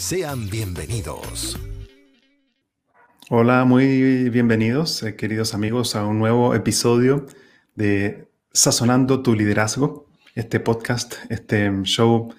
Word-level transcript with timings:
Sean 0.00 0.48
bienvenidos. 0.48 1.60
Hola, 3.28 3.66
muy 3.66 4.30
bienvenidos, 4.30 5.02
eh, 5.02 5.14
queridos 5.14 5.52
amigos, 5.52 5.94
a 5.94 6.06
un 6.06 6.18
nuevo 6.18 6.54
episodio 6.54 7.26
de 7.74 8.26
Sazonando 8.50 9.22
tu 9.22 9.34
Liderazgo, 9.34 10.06
este 10.34 10.58
podcast, 10.58 11.16
este 11.28 11.70
show 11.82 12.32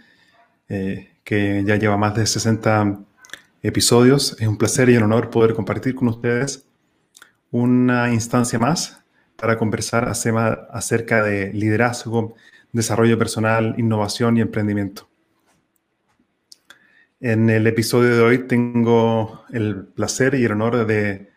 eh, 0.70 1.12
que 1.24 1.64
ya 1.64 1.76
lleva 1.76 1.98
más 1.98 2.16
de 2.16 2.26
60 2.26 3.00
episodios. 3.62 4.36
Es 4.40 4.48
un 4.48 4.58
placer 4.58 4.90
y 4.90 4.98
un 4.98 5.04
honor 5.04 5.30
poder 5.30 5.54
compartir 5.54 5.94
con 5.94 6.08
ustedes 6.08 6.66
una 7.52 8.12
instancia 8.12 8.58
más 8.58 9.04
para 9.36 9.60
conversar 9.60 10.10
acerca 10.10 11.24
de 11.24 11.54
liderazgo, 11.54 12.34
desarrollo 12.72 13.20
personal, 13.20 13.76
innovación 13.78 14.38
y 14.38 14.42
emprendimiento. 14.42 15.11
En 17.24 17.52
el 17.52 17.68
episodio 17.68 18.16
de 18.16 18.22
hoy 18.24 18.48
tengo 18.48 19.46
el 19.54 19.86
placer 19.86 20.34
y 20.34 20.44
el 20.44 20.54
honor 20.54 20.88
de 20.88 21.30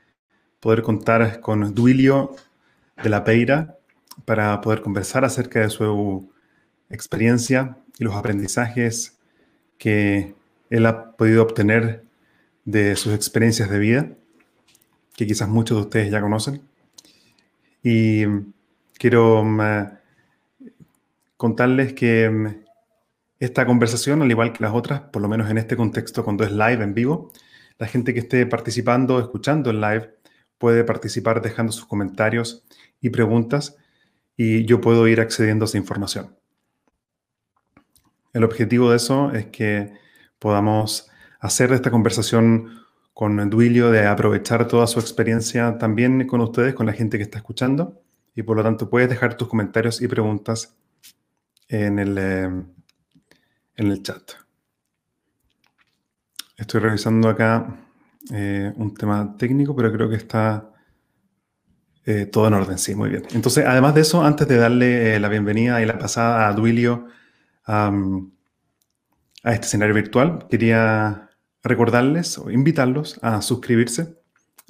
poder 0.58 0.80
contar 0.80 1.40
con 1.40 1.74
Duilio 1.74 2.34
de 3.02 3.10
la 3.10 3.22
Peira 3.22 3.76
para 4.24 4.62
poder 4.62 4.80
conversar 4.80 5.26
acerca 5.26 5.60
de 5.60 5.68
su 5.68 6.32
experiencia 6.88 7.76
y 7.98 8.04
los 8.04 8.14
aprendizajes 8.14 9.18
que 9.76 10.34
él 10.70 10.86
ha 10.86 11.12
podido 11.18 11.42
obtener 11.42 12.04
de 12.64 12.96
sus 12.96 13.12
experiencias 13.12 13.68
de 13.68 13.78
vida, 13.78 14.08
que 15.14 15.26
quizás 15.26 15.50
muchos 15.50 15.76
de 15.76 15.82
ustedes 15.82 16.10
ya 16.10 16.22
conocen. 16.22 16.62
Y 17.82 18.24
quiero 18.94 19.44
mm, 19.44 19.60
contarles 21.36 21.92
que 21.92 22.30
mm, 22.30 22.63
esta 23.44 23.66
conversación, 23.66 24.22
al 24.22 24.30
igual 24.30 24.52
que 24.52 24.62
las 24.62 24.74
otras, 24.74 25.00
por 25.00 25.22
lo 25.22 25.28
menos 25.28 25.50
en 25.50 25.58
este 25.58 25.76
contexto 25.76 26.24
cuando 26.24 26.44
es 26.44 26.52
live 26.52 26.82
en 26.82 26.94
vivo, 26.94 27.32
la 27.78 27.86
gente 27.86 28.14
que 28.14 28.20
esté 28.20 28.46
participando, 28.46 29.18
escuchando 29.20 29.70
el 29.70 29.80
live, 29.80 30.14
puede 30.58 30.84
participar 30.84 31.42
dejando 31.42 31.72
sus 31.72 31.86
comentarios 31.86 32.64
y 33.00 33.10
preguntas 33.10 33.76
y 34.36 34.64
yo 34.64 34.80
puedo 34.80 35.06
ir 35.08 35.20
accediendo 35.20 35.64
a 35.64 35.66
esa 35.66 35.78
información. 35.78 36.36
El 38.32 38.44
objetivo 38.44 38.90
de 38.90 38.96
eso 38.96 39.30
es 39.32 39.46
que 39.46 39.92
podamos 40.38 41.10
hacer 41.40 41.72
esta 41.72 41.90
conversación 41.90 42.84
con 43.12 43.48
Duilio, 43.48 43.90
de 43.90 44.06
aprovechar 44.06 44.66
toda 44.66 44.88
su 44.88 44.98
experiencia 44.98 45.78
también 45.78 46.26
con 46.26 46.40
ustedes, 46.40 46.74
con 46.74 46.86
la 46.86 46.92
gente 46.92 47.16
que 47.16 47.22
está 47.22 47.38
escuchando, 47.38 48.02
y 48.34 48.42
por 48.42 48.56
lo 48.56 48.64
tanto 48.64 48.90
puedes 48.90 49.08
dejar 49.08 49.36
tus 49.36 49.46
comentarios 49.46 50.02
y 50.02 50.08
preguntas 50.08 50.76
en 51.68 52.00
el, 52.00 52.16
eh, 52.18 52.50
en 53.76 53.90
el 53.90 54.02
chat. 54.02 54.32
Estoy 56.56 56.80
revisando 56.80 57.28
acá 57.28 57.84
eh, 58.32 58.72
un 58.76 58.94
tema 58.94 59.36
técnico, 59.36 59.74
pero 59.74 59.92
creo 59.92 60.08
que 60.08 60.16
está 60.16 60.70
eh, 62.04 62.26
todo 62.26 62.48
en 62.48 62.54
orden. 62.54 62.78
Sí, 62.78 62.94
muy 62.94 63.10
bien. 63.10 63.24
Entonces, 63.32 63.64
además 63.66 63.94
de 63.94 64.02
eso, 64.02 64.24
antes 64.24 64.46
de 64.46 64.56
darle 64.56 65.16
eh, 65.16 65.20
la 65.20 65.28
bienvenida 65.28 65.82
y 65.82 65.86
la 65.86 65.98
pasada 65.98 66.48
a 66.48 66.52
Duilio 66.52 67.06
a 67.66 67.90
este 69.44 69.66
escenario 69.66 69.94
virtual, 69.94 70.46
quería 70.50 71.30
recordarles 71.62 72.36
o 72.36 72.50
invitarlos 72.50 73.18
a 73.22 73.40
suscribirse 73.40 74.18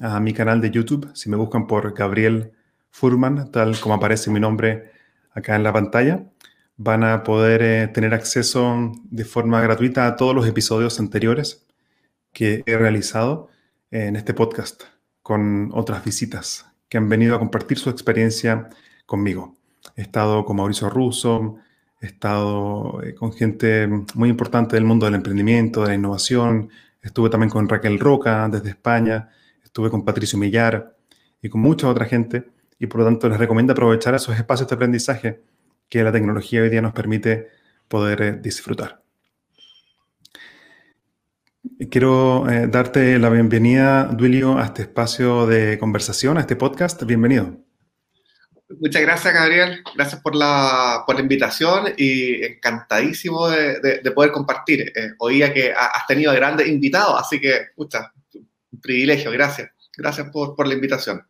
a 0.01 0.21
mi 0.21 0.33
canal 0.33 0.61
de 0.61 0.71
YouTube. 0.71 1.11
Si 1.15 1.29
me 1.29 1.37
buscan 1.37 1.67
por 1.67 1.93
Gabriel 1.93 2.53
Furman, 2.91 3.51
tal 3.51 3.79
como 3.81 3.97
aparece 3.97 4.31
mi 4.31 4.39
nombre 4.39 4.93
acá 5.33 5.57
en 5.57 5.65
la 5.65 5.73
pantalla 5.73 6.25
van 6.77 7.05
a 7.05 7.23
poder 7.23 7.63
eh, 7.63 7.89
tener 7.89 8.15
acceso 8.15 8.93
de 9.05 9.25
forma 9.25 9.61
gratuita 9.61 10.07
a 10.07 10.17
todos 10.17 10.35
los 10.35 10.47
episodios 10.47 10.99
anteriores 10.99 11.67
que 12.33 12.63
he 12.67 12.77
realizado 12.77 13.49
en 13.91 14.17
este 14.17 14.35
podcast 14.35 14.83
con 15.23 15.71
otras 15.73 16.05
visitas 16.05 16.67
que 16.89 16.99
han 16.99 17.09
venido 17.09 17.37
a 17.37 17.39
compartir 17.39 17.79
su 17.79 17.91
experiencia 17.91 18.69
conmigo. 19.07 19.57
He 19.97 20.03
estado 20.03 20.45
con 20.45 20.57
Mauricio 20.57 20.91
Russo, 20.91 21.57
he 22.01 22.07
estado 22.07 23.03
eh, 23.03 23.15
con 23.15 23.33
gente 23.33 23.89
muy 24.15 24.29
importante 24.29 24.77
del 24.77 24.85
mundo 24.85 25.07
del 25.07 25.15
emprendimiento, 25.15 25.83
de 25.83 25.89
la 25.89 25.95
innovación, 25.95 26.71
estuve 27.03 27.31
también 27.31 27.51
con 27.51 27.69
Raquel 27.69 28.01
Roca 28.01 28.49
desde 28.49 28.71
España, 28.71 29.31
estuve 29.63 29.91
con 29.91 30.05
Patricio 30.05 30.39
Millar 30.39 30.97
y 31.41 31.49
con 31.49 31.61
mucha 31.61 31.89
otra 31.89 32.07
gente 32.07 32.49
y 32.79 32.87
por 32.87 33.01
lo 33.01 33.07
tanto 33.07 33.29
les 33.29 33.39
recomiendo 33.39 33.73
aprovechar 33.73 34.15
esos 34.15 34.37
espacios 34.37 34.69
de 34.69 34.75
aprendizaje 34.75 35.41
que 35.95 36.03
la 36.03 36.11
tecnología 36.11 36.61
hoy 36.61 36.71
día 36.71 36.83
nos 36.83 36.93
permite 36.93 37.51
poder 37.87 38.21
eh, 38.21 38.33
disfrutar. 38.33 39.01
Quiero 41.89 42.51
eh, 42.51 42.67
darte 42.67 43.17
la 43.21 43.29
bienvenida, 43.29 44.07
Duilio, 44.07 44.59
a 44.59 44.65
este 44.65 44.83
espacio 44.83 45.47
de 45.47 45.79
conversación, 45.79 46.37
a 46.37 46.41
este 46.41 46.57
podcast. 46.57 47.05
Bienvenido. 47.05 47.61
Muchas 48.81 49.03
gracias, 49.03 49.33
Gabriel. 49.33 49.85
Gracias 49.95 50.21
por 50.21 50.35
la, 50.35 51.05
por 51.07 51.15
la 51.15 51.21
invitación 51.21 51.85
y 51.97 52.43
encantadísimo 52.45 53.49
de, 53.49 54.01
de, 54.03 54.11
poder 54.11 54.33
compartir. 54.33 54.81
Eh, 54.97 55.13
oía 55.21 55.55
que 55.55 55.73
has 55.73 56.09
tenido 56.09 56.33
grandes 56.33 56.67
invitados, 56.67 57.21
así 57.21 57.41
que, 57.41 57.69
pucha, 57.77 58.13
un 58.35 58.81
privilegio. 58.81 59.31
Gracias. 59.31 59.71
Gracias 59.97 60.29
por, 60.31 60.57
por 60.57 60.67
la 60.67 60.75
invitación. 60.75 61.25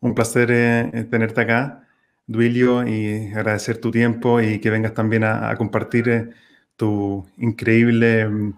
Un 0.00 0.14
placer 0.14 0.48
tenerte 1.08 1.40
acá. 1.40 1.81
Duilio, 2.26 2.86
y 2.86 3.32
agradecer 3.32 3.78
tu 3.78 3.90
tiempo 3.90 4.40
y 4.40 4.60
que 4.60 4.70
vengas 4.70 4.94
también 4.94 5.24
a, 5.24 5.54
compartir 5.56 6.08
eh, 6.08 6.30
tu 6.76 7.26
increíble 7.36 8.28
mm, 8.28 8.54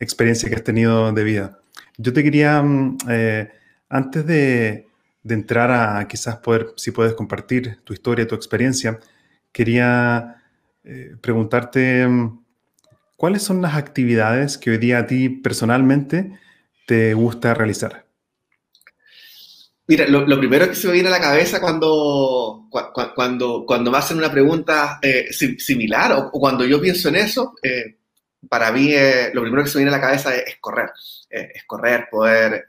experiencia 0.00 0.48
que 0.48 0.56
has 0.56 0.64
tenido 0.64 1.12
de 1.12 1.24
vida. 1.24 1.58
Yo 1.98 2.12
te 2.12 2.22
quería, 2.22 2.62
mm, 2.62 2.98
eh, 3.08 3.50
antes 3.88 4.26
de, 4.26 4.86
entrar 5.28 5.72
a 5.72 6.06
quizás 6.08 6.36
poder, 6.36 6.68
si 6.76 6.92
puedes 6.92 7.14
compartir 7.14 7.78
tu 7.84 7.92
historia, 7.92 8.28
tu 8.28 8.36
experiencia, 8.36 9.00
quería 9.52 10.42
eh, 10.84 11.16
preguntarte 11.20 12.06
mm, 12.06 12.44
cuáles 13.16 13.42
son 13.42 13.62
las 13.62 13.74
actividades 13.76 14.58
que 14.58 14.70
hoy 14.70 14.78
día 14.78 14.98
a 15.00 15.06
ti 15.06 15.28
personalmente 15.28 16.38
te 16.86 17.14
gusta 17.14 17.54
realizar. 17.54 18.05
Mira, 19.88 20.06
lo, 20.08 20.38
primero 20.38 20.68
que 20.68 20.74
se 20.74 20.88
me 20.88 20.94
viene 20.94 21.08
a 21.08 21.12
la 21.12 21.20
cabeza 21.20 21.60
cuando, 21.60 22.68
cuando, 23.14 23.64
cuando 23.64 23.90
me 23.92 23.98
hacen 23.98 24.18
una 24.18 24.32
pregunta 24.32 24.98
eh, 25.00 25.32
similar 25.32 26.12
o, 26.12 26.30
cuando 26.32 26.64
yo 26.64 26.80
pienso 26.80 27.08
en 27.08 27.16
eso, 27.16 27.54
eh, 27.62 27.98
para 28.48 28.72
mí 28.72 28.92
eh, 28.92 29.30
lo 29.32 29.42
primero 29.42 29.62
que 29.62 29.70
se 29.70 29.78
me 29.78 29.84
viene 29.84 29.96
a 29.96 30.00
la 30.00 30.04
cabeza 30.04 30.34
es, 30.34 30.56
correr. 30.60 30.90
es 31.30 31.62
correr, 31.66 32.08
poder, 32.10 32.66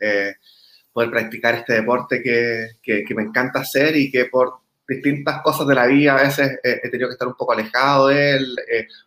poder 0.94 1.10
practicar 1.10 1.56
este 1.56 1.74
deporte 1.74 2.22
que, 2.22 2.78
que, 2.84 3.16
me 3.16 3.24
encanta 3.24 3.62
hacer 3.62 3.96
y 3.96 4.12
que 4.12 4.26
por 4.26 4.60
distintas 4.88 5.42
cosas 5.42 5.66
de 5.66 5.76
la 5.76 5.88
vida 5.88 6.18
a 6.18 6.22
veces 6.22 6.60
he 6.64 6.90
tenido 6.90 7.10
que 7.10 7.14
estar 7.14 7.28
un 7.28 7.36
poco 7.36 7.54
alejado 7.54 8.10
de 8.10 8.36
él, 8.36 8.56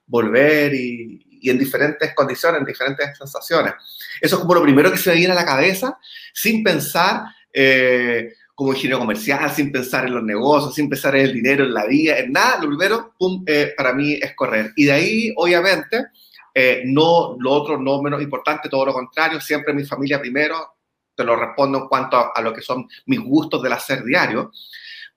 volver 0.07 0.75
y, 0.75 1.39
y 1.41 1.49
en 1.49 1.59
diferentes 1.59 2.13
condiciones, 2.15 2.61
en 2.61 2.67
diferentes 2.67 3.17
sensaciones. 3.17 3.75
Eso 4.21 4.37
es 4.37 4.41
como 4.41 4.55
lo 4.55 4.63
primero 4.63 4.91
que 4.91 4.99
se 4.99 5.11
me 5.11 5.17
viene 5.17 5.33
a 5.33 5.37
la 5.37 5.45
cabeza 5.45 5.99
sin 6.35 6.63
pensar 6.63 7.23
eh, 7.53 8.35
como 8.55 8.73
ingeniero 8.73 8.99
comercial, 8.99 9.51
sin 9.51 9.73
pensar 9.73 10.07
en 10.07 10.15
los 10.15 10.23
negocios, 10.23 10.75
sin 10.75 10.89
pensar 10.89 11.17
en 11.17 11.27
el 11.27 11.33
dinero, 11.33 11.65
en 11.65 11.75
la 11.75 11.87
vida, 11.87 12.19
en 12.19 12.33
nada. 12.33 12.63
Lo 12.63 12.69
primero, 12.69 13.15
eh, 13.47 13.73
para 13.77 13.95
mí 13.95 14.15
es 14.15 14.35
correr. 14.35 14.73
Y 14.77 14.85
de 14.85 14.93
ahí, 14.93 15.33
obviamente, 15.37 16.07
eh, 16.55 16.83
no 16.85 17.37
lo 17.39 17.53
otro 17.53 17.79
no 17.79 18.03
menos 18.03 18.21
importante, 18.21 18.69
todo 18.69 18.87
lo 18.87 18.93
contrario, 18.93 19.41
siempre 19.41 19.73
mi 19.73 19.85
familia 19.85 20.21
primero. 20.21 20.75
te 21.15 21.25
lo 21.25 21.37
respondo 21.37 21.79
en 21.79 21.89
cuanto 21.89 22.17
a, 22.17 22.33
a, 22.35 22.41
lo 22.41 22.55
que 22.55 22.63
son 22.63 22.89
mis 23.07 23.21
gustos 23.21 23.63
del 23.63 23.75
hacer 23.75 24.03
diario 24.05 24.53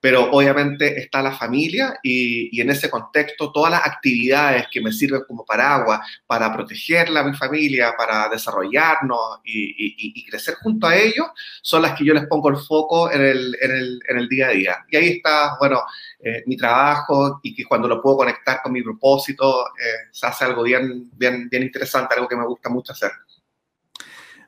pero 0.04 0.30
obviamente 0.32 1.00
está 1.00 1.22
la 1.22 1.32
familia 1.32 1.98
y, 2.04 2.60
en 2.60 2.70
ese 2.70 2.90
contexto 2.90 3.54
todas 3.54 3.72
las 3.72 3.86
actividades 3.86 4.66
que 4.70 4.82
me 4.82 4.92
sirven 4.92 5.22
como 5.26 5.46
paraguas 5.46 6.02
para 6.28 6.54
protegerla 6.54 7.22
a 7.22 7.24
mi 7.24 7.34
familia, 7.34 7.94
para 7.98 8.28
desarrollarnos 8.28 9.40
y, 9.46 10.26
crecer 10.26 10.56
junto 10.56 10.88
a 10.88 10.96
ellos, 10.98 11.28
son 11.62 11.84
las 11.84 11.98
que 11.98 12.04
yo 12.04 12.14
les 12.14 12.28
pongo 12.28 12.50
el 12.50 12.58
foco 12.58 13.10
en 13.14 13.22
el, 13.22 14.28
día 14.28 14.48
a 14.48 14.52
día. 14.52 14.76
Y 14.92 14.98
ahí 14.98 15.08
está, 15.08 15.56
bueno, 15.58 15.80
eh, 16.20 16.44
mi 16.48 16.58
trabajo 16.58 17.40
y 17.42 17.56
que 17.56 17.64
cuando 17.64 17.88
lo 17.88 18.02
puedo 18.02 18.18
conectar 18.18 18.60
con 18.62 18.74
mi 18.74 18.84
propósito, 18.84 19.68
eh, 19.68 20.10
se 20.12 20.28
hace 20.28 20.44
algo 20.44 20.64
bien, 20.64 21.12
bien, 21.14 21.48
bien 21.48 21.64
interesante, 21.64 22.14
algo 22.14 22.28
que 22.28 22.36
me 22.36 22.46
gusta 22.46 22.68
mucho 22.68 22.92
hacer. 22.92 23.12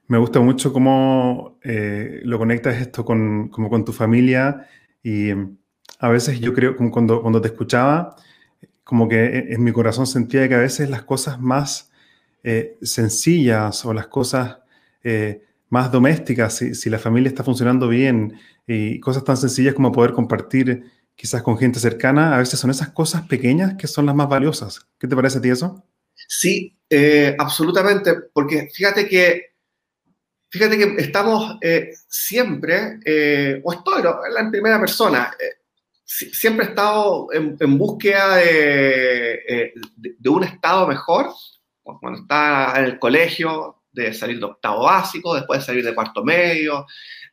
Me 0.07 0.17
gusta 0.17 0.41
mucho 0.41 0.73
cómo 0.73 1.59
eh, 1.63 2.19
lo 2.25 2.37
conectas 2.37 2.75
esto 2.75 3.05
con, 3.05 3.47
como 3.47 3.69
con 3.69 3.85
tu 3.85 3.93
familia 3.93 4.67
y 5.05 5.29
a 5.99 6.09
veces 6.09 6.39
yo 6.39 6.51
creo, 6.51 6.75
como 6.75 6.89
cuando, 6.89 7.21
cuando 7.21 7.39
te 7.39 7.49
escuchaba, 7.49 8.15
como 8.83 9.07
que 9.07 9.45
en 9.49 9.63
mi 9.63 9.71
corazón 9.71 10.07
sentía 10.07 10.49
que 10.49 10.55
a 10.55 10.59
veces 10.59 10.89
las 10.89 11.03
cosas 11.03 11.39
más 11.39 11.91
eh, 12.43 12.75
sencillas 12.81 13.85
o 13.85 13.93
las 13.93 14.07
cosas 14.07 14.57
eh, 15.03 15.43
más 15.69 15.91
domésticas, 15.91 16.55
si, 16.57 16.73
si, 16.73 16.89
la 16.89 16.97
familia 16.97 17.29
está 17.29 17.43
funcionando 17.43 17.87
bien 17.87 18.39
y 18.65 18.99
cosas 18.99 19.23
tan 19.23 19.37
sencillas 19.37 19.75
como 19.75 19.91
poder 19.91 20.13
compartir 20.13 20.85
quizás 21.15 21.43
con 21.43 21.59
gente 21.59 21.79
cercana, 21.79 22.35
a 22.35 22.39
veces 22.39 22.59
son 22.59 22.71
esas 22.71 22.89
cosas 22.89 23.27
pequeñas 23.27 23.75
que 23.75 23.85
son 23.85 24.07
las 24.07 24.15
más 24.15 24.27
valiosas. 24.27 24.87
¿Qué 24.99 25.07
te 25.07 25.15
parece 25.15 25.37
a 25.37 25.41
ti 25.41 25.49
eso? 25.49 25.85
Sí, 26.15 26.75
eh, 26.89 27.35
absolutamente, 27.37 28.15
porque 28.33 28.69
fíjate 28.73 29.07
que 29.07 29.54
Fíjate 30.55 30.77
que 30.77 31.01
estamos 31.01 31.57
eh, 31.59 31.91
siempre, 32.07 32.97
eh, 33.03 33.59
o 33.61 33.73
estoy 33.73 34.03
en 34.39 34.51
primera 34.51 34.79
persona, 34.79 35.35
eh, 35.37 35.55
siempre 36.05 36.65
he 36.65 36.69
estado 36.69 37.27
en, 37.33 37.77
búsqueda 37.77 38.37
de, 38.37 39.73
un 40.29 40.45
estado 40.45 40.87
mejor, 40.87 41.27
cuando 41.83 42.21
está 42.21 42.73
en 42.77 42.85
el 42.85 42.99
colegio, 42.99 43.81
de 43.91 44.13
salir 44.13 44.39
de 44.39 44.45
octavo 44.45 44.85
básico, 44.85 45.35
después 45.35 45.59
de 45.59 45.65
salir 45.65 45.83
de 45.83 45.93
cuarto 45.93 46.23
medio, 46.23 46.85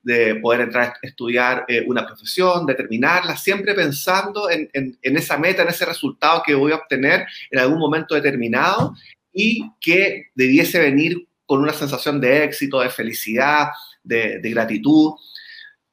de 0.03 0.35
poder 0.35 0.63
entrar 0.63 0.89
a 0.89 1.07
estudiar 1.07 1.65
una 1.87 2.05
profesión, 2.05 2.67
de 2.67 2.75
terminarla, 2.75 3.37
siempre 3.37 3.73
pensando 3.73 4.51
en, 4.51 4.69
en, 4.73 5.17
esa 5.17 5.39
meta, 5.39 5.63
en 5.63 5.69
ese 5.69 5.85
resultado 5.85 6.43
que 6.45 6.55
voy 6.55 6.73
a 6.73 6.77
obtener 6.77 7.25
en 7.53 7.61
algún 7.61 7.79
momento 7.79 8.17
determinado 8.17 8.97
y 9.33 9.71
que 9.81 10.31
debiese 10.35 10.81
venir 10.81 11.29
con 11.53 11.61
una 11.61 11.75
sensación 11.75 12.19
de 12.19 12.45
éxito, 12.45 12.81
de 12.81 12.89
felicidad, 12.89 13.69
de, 14.03 14.41
gratitud. 14.43 15.13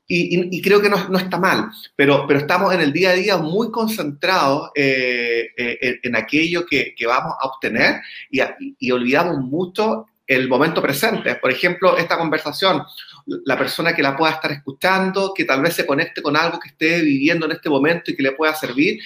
Y, 0.08 0.62
creo 0.62 0.82
que 0.82 0.90
no, 0.90 1.18
está 1.18 1.38
mal, 1.38 1.70
pero, 1.98 2.26
pero 2.26 2.40
estamos 2.40 2.74
en 2.74 2.80
el 2.80 2.94
día 2.94 3.10
a 3.10 3.14
día 3.14 3.36
muy 3.36 3.70
concentrados 3.70 4.72
eh, 4.74 5.50
eh, 5.58 6.00
en, 6.02 6.16
aquello 6.16 6.66
que, 6.66 6.96
vamos 7.06 7.34
a 7.42 7.48
obtener 7.48 8.00
y, 8.30 8.90
olvidamos 8.90 9.40
mucho 9.40 10.06
el 10.26 10.48
momento 10.48 10.82
presente. 10.82 11.36
Por 11.36 11.52
ejemplo, 11.52 11.98
esta 11.98 12.18
conversación, 12.18 12.82
la 13.26 13.58
persona 13.58 13.94
que 13.94 14.02
la 14.02 14.16
pueda 14.16 14.32
estar 14.32 14.54
escuchando, 14.54 15.34
que 15.36 15.44
tal 15.44 15.62
vez 15.62 15.74
se 15.74 15.86
conecte 15.86 16.22
con 16.22 16.38
algo 16.38 16.58
que 16.58 16.70
esté 16.70 17.02
viviendo 17.02 17.48
en 17.48 17.52
este 17.52 17.70
momento 17.70 18.12
y 18.12 18.16
que 18.16 18.24
le 18.24 18.32
pueda 18.32 18.56
servir, 18.56 18.98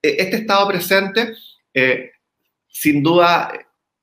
eh, 0.00 0.16
este 0.20 0.36
estado 0.36 0.66
presente, 0.68 1.34
sin 2.66 3.02
duda, 3.02 3.52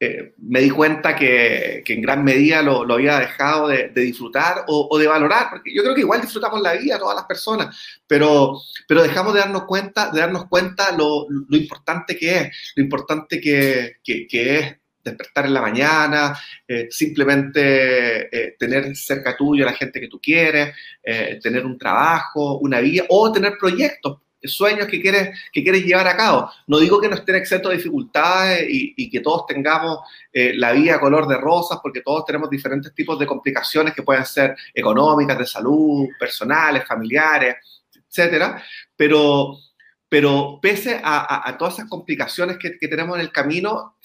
eh, 0.01 0.33
me 0.37 0.61
di 0.61 0.69
cuenta 0.69 1.13
que, 1.13 1.83
en 1.85 2.01
gran 2.01 2.23
medida 2.23 2.61
lo, 2.61 2.93
había 2.93 3.19
dejado 3.19 3.67
de, 3.67 3.89
disfrutar 3.89 4.63
o, 4.67 4.97
de 4.97 5.07
valorar, 5.07 5.47
porque 5.49 5.73
yo 5.75 5.83
creo 5.83 5.93
que 5.93 6.01
igual 6.01 6.21
disfrutamos 6.21 6.61
la 6.61 6.73
vida 6.73 6.97
todas 6.97 7.17
las 7.17 7.25
personas, 7.25 7.77
pero, 8.07 8.61
pero 8.87 9.03
dejamos 9.03 9.33
de 9.33 9.41
darnos 9.41 9.65
cuenta, 9.65 10.09
de 10.09 10.21
darnos 10.21 10.45
cuenta 10.47 10.95
lo, 10.95 11.27
lo 11.29 11.57
importante 11.57 12.15
que 12.15 12.37
es, 12.37 12.73
lo 12.75 12.83
importante 12.83 13.41
que, 13.41 13.97
que, 14.01 14.59
es 14.59 14.75
despertar 15.03 15.47
en 15.47 15.53
la 15.53 15.61
mañana, 15.61 16.39
eh, 16.65 16.87
simplemente 16.89 18.29
eh, 18.31 18.55
tener 18.57 18.95
cerca 18.95 19.35
tuyo 19.35 19.65
a 19.65 19.71
la 19.71 19.77
gente 19.77 19.99
que 19.99 20.07
tú 20.07 20.19
quieres, 20.21 20.75
tener 21.41 21.65
un 21.65 21.77
trabajo, 21.77 22.59
una 22.59 22.79
vida 22.79 23.03
o 23.09 23.31
tener 23.31 23.57
proyectos 23.59 24.19
sueños 24.43 24.87
que 24.87 25.01
quieres, 25.01 25.37
que 25.51 25.63
quieres 25.63 25.83
llevar 25.83 26.07
a 26.07 26.15
cabo. 26.15 26.51
No 26.67 26.79
digo 26.79 27.01
que 27.01 27.09
no 27.09 27.15
estén 27.15 27.35
exentos 27.35 27.71
de 27.71 27.77
dificultades 27.77 28.65
y, 28.69 29.09
que 29.09 29.19
todos 29.19 29.45
tengamos 29.47 29.99
eh, 30.31 30.53
la 30.55 30.71
vida 30.71 30.99
color 30.99 31.27
de 31.27 31.37
rosas, 31.37 31.79
porque 31.81 32.01
todos 32.01 32.25
tenemos 32.25 32.49
diferentes 32.49 32.93
tipos 32.93 33.17
de 33.19 33.25
complicaciones 33.25 33.93
que 33.93 34.03
pueden 34.03 34.25
ser 34.25 34.55
económicas, 34.73 35.37
de 35.37 35.45
salud, 35.45 36.07
personales, 36.19 36.85
familiares, 36.85 37.55
etcétera. 38.07 38.63
Pero, 38.95 39.57
pero 40.07 40.59
pese 40.61 41.01
a, 41.03 41.55
todas 41.57 41.75
esas 41.75 41.89
complicaciones 41.89 42.57
que, 42.57 42.87
tenemos 42.87 43.17
en 43.17 43.21
el 43.21 43.31
camino, 43.31 43.97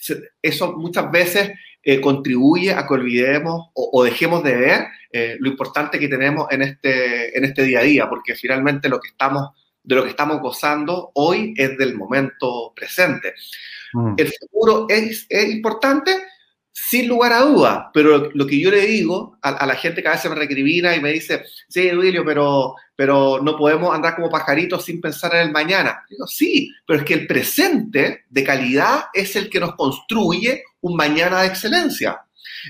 eso 0.43 0.73
muchas 0.73 1.11
veces 1.11 1.53
eh, 1.83 2.01
contribuye 2.01 2.73
a 2.73 2.87
que 2.87 2.95
olvidemos 2.95 3.69
o, 3.75 4.03
dejemos 4.05 4.43
de 4.43 4.57
ver 4.57 4.87
eh, 5.13 5.37
lo 5.39 5.51
importante 5.51 5.99
que 5.99 6.09
tenemos 6.09 6.47
en 6.51 6.63
este, 6.63 7.37
en 7.37 7.45
este 7.45 7.63
día 7.63 7.81
a 7.81 7.83
día, 7.83 8.09
porque 8.09 8.35
finalmente 8.35 8.89
lo 8.89 9.01
que 9.01 9.09
estamos 9.09 9.51
de 9.85 9.95
lo 9.95 10.03
que 10.03 10.11
estamos 10.11 10.41
gozando 10.41 11.13
hoy 11.15 11.55
es 11.57 11.77
del 11.77 11.95
momento 11.95 12.73
presente. 12.75 13.35
Mm. 13.93 14.15
El 14.17 14.33
futuro 14.33 14.87
es, 14.89 15.27
es, 15.29 15.51
importante, 15.51 16.25
sin 16.73 17.07
lugar 17.07 17.33
a 17.33 17.43
duda, 17.43 17.91
pero 17.93 18.31
lo, 18.33 18.47
que 18.47 18.59
yo 18.59 18.71
le 18.71 18.87
digo 18.87 19.39
a, 19.43 19.65
la 19.67 19.77
gente 19.77 20.03
que 20.03 20.09
a 20.09 20.13
veces 20.13 20.31
me 20.31 20.37
recrimina 20.37 20.97
y 20.97 21.01
me 21.01 21.13
dice, 21.13 21.45
sí, 21.69 21.89
Duilio, 21.91 22.25
pero, 22.25 22.75
pero 22.97 23.41
no 23.43 23.57
podemos 23.57 23.95
andar 23.95 24.17
como 24.17 24.31
pajaritos 24.31 24.85
sin 24.85 25.01
pensar 25.01 25.35
en 25.35 25.43
el 25.43 25.53
mañana. 25.53 26.03
Digo, 26.09 26.27
sí, 26.27 26.73
pero 26.87 27.01
es 27.01 27.05
que 27.05 27.15
el 27.15 27.27
presente 27.27 28.25
de 28.29 28.45
calidad 28.45 29.05
es 29.13 29.37
el 29.37 29.49
que 29.51 29.61
nos 29.61 29.77
construye 29.77 30.65
un 30.81 30.97
mañana 30.97 31.43
de 31.43 31.49
excelencia. 31.49 32.21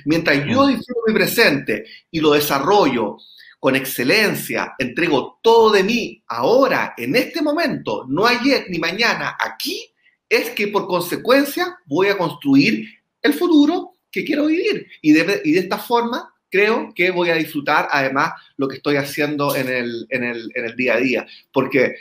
Mientras 0.04 0.44
yo 0.44 0.64
mm. 0.64 0.68
disfruto 0.68 1.00
mi 1.06 1.14
presente 1.14 1.84
y 2.10 2.20
lo 2.20 2.32
desarrollo 2.32 3.18
con 3.64 3.76
excelencia, 3.76 4.74
entrego 4.78 5.38
todo 5.40 5.70
de 5.72 5.82
mí 5.82 6.22
ahora, 6.26 6.92
en 6.98 7.16
este 7.16 7.40
momento, 7.40 8.04
no 8.06 8.26
ayer 8.26 8.66
ni 8.68 8.78
mañana, 8.78 9.38
aquí, 9.40 9.90
es 10.28 10.50
que 10.50 10.68
por 10.68 10.86
consecuencia 10.86 11.78
voy 11.86 12.08
a 12.08 12.18
construir 12.18 12.86
el 13.22 13.32
futuro 13.32 13.92
que 14.10 14.22
quiero 14.22 14.48
vivir. 14.48 14.86
Y 15.00 15.12
de, 15.12 15.40
esta 15.46 15.78
forma 15.78 16.30
creo 16.50 16.92
que 16.94 17.10
voy 17.10 17.30
a 17.30 17.36
disfrutar 17.36 17.88
además 17.90 18.34
lo 18.58 18.68
que 18.68 18.76
estoy 18.76 18.96
haciendo 18.96 19.56
en 19.56 19.70
el, 19.70 20.74
día 20.76 20.96
a 20.96 20.98
día. 20.98 21.26
Porque, 21.50 21.96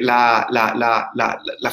la, 0.00 0.48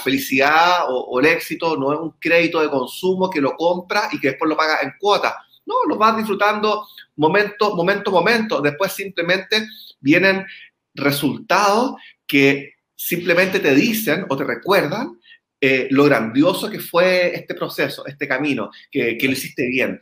felicidad 0.03 0.87
o, 0.87 0.99
o, 0.99 1.19
el 1.19 1.25
éxito 1.25 1.77
no 1.77 1.93
es 1.93 1.99
un 1.99 2.11
crédito 2.19 2.61
de 2.61 2.69
consumo 2.69 3.31
que 3.31 3.41
lo 3.41 3.55
compra 3.55 4.07
y 4.11 4.19
que 4.19 4.27
después 4.27 4.47
lo 4.47 4.55
paga 4.55 4.81
en 4.83 4.93
cuotas. 4.99 5.33
No, 5.65 5.75
lo 5.87 5.97
vas 5.97 6.17
disfrutando 6.17 6.87
momento, 7.15 7.75
momento, 7.75 8.11
momento. 8.11 8.61
Después 8.61 8.91
simplemente 8.91 9.67
vienen 9.99 10.45
resultados 10.93 11.95
que 12.27 12.73
simplemente 12.95 13.59
te 13.59 13.73
dicen 13.75 14.25
o 14.29 14.37
te 14.37 14.43
recuerdan 14.43 15.19
eh, 15.59 15.87
lo 15.89 16.03
grandioso 16.03 16.69
que 16.69 16.79
fue 16.79 17.35
este 17.35 17.55
proceso, 17.55 18.05
este 18.05 18.27
camino, 18.27 18.69
que, 18.91 19.17
que 19.17 19.27
lo 19.27 19.33
hiciste 19.33 19.67
bien, 19.67 19.99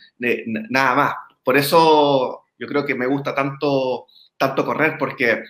nada 0.70 0.96
más. 0.96 1.14
Por 1.44 1.58
eso 1.58 2.44
yo 2.58 2.68
creo 2.68 2.86
que 2.86 2.96
me 2.96 3.08
gusta 3.08 3.34
tanto, 3.36 4.08
tanto 4.38 4.66
correr, 4.66 4.96
porque 4.98 5.44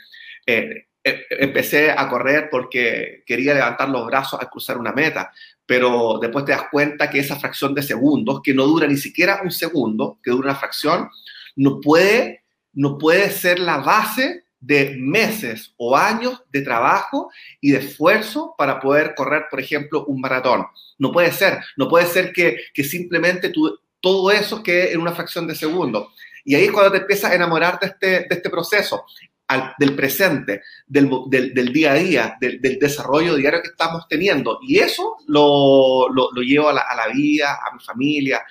eh, 0.45 0.87
eh, 1.03 1.25
empecé 1.31 1.91
a 1.91 2.07
correr 2.07 2.47
porque 2.49 3.23
quería 3.25 3.53
levantar 3.53 3.89
los 3.89 4.05
brazos 4.05 4.39
al 4.39 4.49
cruzar 4.49 4.77
una 4.77 4.93
meta, 4.93 5.31
pero 5.65 6.19
después 6.21 6.45
te 6.45 6.51
das 6.51 6.65
cuenta 6.71 7.09
que 7.09 7.19
esa 7.19 7.39
fracción 7.39 7.73
de 7.73 7.83
segundos, 7.83 8.41
que 8.43 8.53
no 8.53 8.65
dura 8.65 8.87
ni 8.87 8.97
siquiera 8.97 9.41
un 9.43 9.51
segundo, 9.51 10.19
que 10.23 10.31
dura 10.31 10.51
una 10.51 10.59
fracción, 10.59 11.09
no 11.55 11.79
puede, 11.79 12.43
no 12.73 12.97
puede 12.97 13.29
ser 13.29 13.59
la 13.59 13.77
base 13.77 14.43
de 14.59 14.95
meses 14.97 15.73
o 15.77 15.95
años 15.95 16.41
de 16.49 16.61
trabajo 16.61 17.29
y 17.59 17.71
de 17.71 17.79
esfuerzo 17.79 18.55
para 18.57 18.79
poder 18.79 19.13
correr, 19.15 19.45
por 19.49 19.59
ejemplo, 19.59 20.05
un 20.05 20.21
maratón. 20.21 20.65
No 20.97 21.11
puede 21.11 21.31
ser, 21.31 21.59
no 21.75 21.89
puede 21.89 22.05
ser 22.05 22.31
que, 22.31 22.57
que 22.73 22.83
simplemente 22.83 23.49
tú, 23.49 23.77
todo 23.99 24.31
eso 24.31 24.63
quede 24.63 24.93
en 24.93 25.01
una 25.01 25.13
fracción 25.13 25.47
de 25.47 25.55
segundo. 25.55 26.11
Y 26.45 26.55
ahí 26.55 26.65
es 26.65 26.71
cuando 26.71 26.91
te 26.91 26.99
empiezas 26.99 27.31
a 27.31 27.35
enamorar 27.35 27.79
de 27.79 27.87
este, 27.87 28.07
de 28.07 28.27
este 28.29 28.49
proceso, 28.49 29.05
al, 29.47 29.73
del 29.77 29.95
presente, 29.95 30.61
del, 30.87 31.09
del, 31.29 31.53
del, 31.53 31.73
día 31.73 31.91
a 31.91 31.95
día, 31.95 32.37
del, 32.39 32.61
del, 32.61 32.79
desarrollo 32.79 33.35
diario 33.35 33.61
que 33.61 33.69
estamos 33.69 34.07
teniendo. 34.07 34.59
Y 34.61 34.79
eso 34.79 35.17
lo, 35.27 36.09
lo, 36.09 36.29
lo 36.31 36.41
llevo 36.41 36.69
a 36.69 36.73
la, 36.73 36.81
a 36.81 36.95
la, 36.95 37.13
vida, 37.13 37.53
a 37.55 37.73
mi 37.73 37.83
familia, 37.83 38.41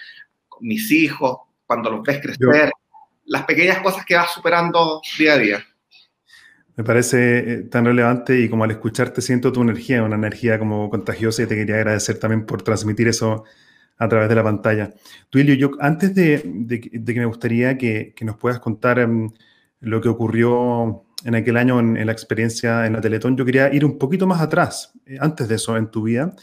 con 0.48 0.66
mis 0.66 0.90
hijos, 0.90 1.38
cuando 1.66 1.90
los 1.90 2.02
ves 2.02 2.20
crecer 2.20 2.70
las 3.24 3.44
pequeñas 3.44 3.78
cosas 3.78 4.04
que 4.04 4.14
vas 4.14 4.32
superando 4.32 5.00
día 5.18 5.34
a 5.34 5.38
día. 5.38 5.64
Me 6.76 6.84
parece 6.84 7.38
eh, 7.38 7.56
tan 7.64 7.84
relevante 7.84 8.40
y 8.40 8.48
como 8.48 8.64
al 8.64 8.70
escucharte 8.70 9.20
siento 9.20 9.52
tu 9.52 9.62
energía, 9.62 10.02
una 10.02 10.16
energía 10.16 10.58
como 10.58 10.88
contagiosa 10.88 11.42
y 11.42 11.46
te 11.46 11.54
quería 11.54 11.76
agradecer 11.76 12.18
también 12.18 12.46
por 12.46 12.62
transmitir 12.62 13.08
eso 13.08 13.44
a 13.98 14.08
través 14.08 14.28
de 14.28 14.34
la 14.34 14.42
pantalla. 14.42 14.90
Duilio, 15.30 15.54
yo 15.54 15.70
antes 15.80 16.14
de, 16.14 16.42
que 16.68 17.20
me 17.20 17.26
gustaría 17.26 17.76
que, 17.76 18.14
nos 18.22 18.36
puedas 18.36 18.58
contar 18.58 18.98
em, 18.98 19.30
lo 19.82 20.00
que 20.00 20.08
ocurrió 20.08 21.04
en 21.24 21.34
aquel 21.34 21.56
año 21.56 21.78
en, 21.80 22.06
la 22.06 22.12
experiencia 22.12 22.86
en 22.86 22.94
la 22.94 23.00
Teletón, 23.00 23.36
yo 23.36 23.44
quería 23.44 23.72
ir 23.72 23.84
un 23.84 23.98
poquito 23.98 24.26
más 24.26 24.40
atrás, 24.40 24.92
eh, 25.06 25.16
antes 25.20 25.48
de 25.48 25.56
eso, 25.56 25.76
en 25.76 25.90
tu 25.90 26.04
vida, 26.04 26.34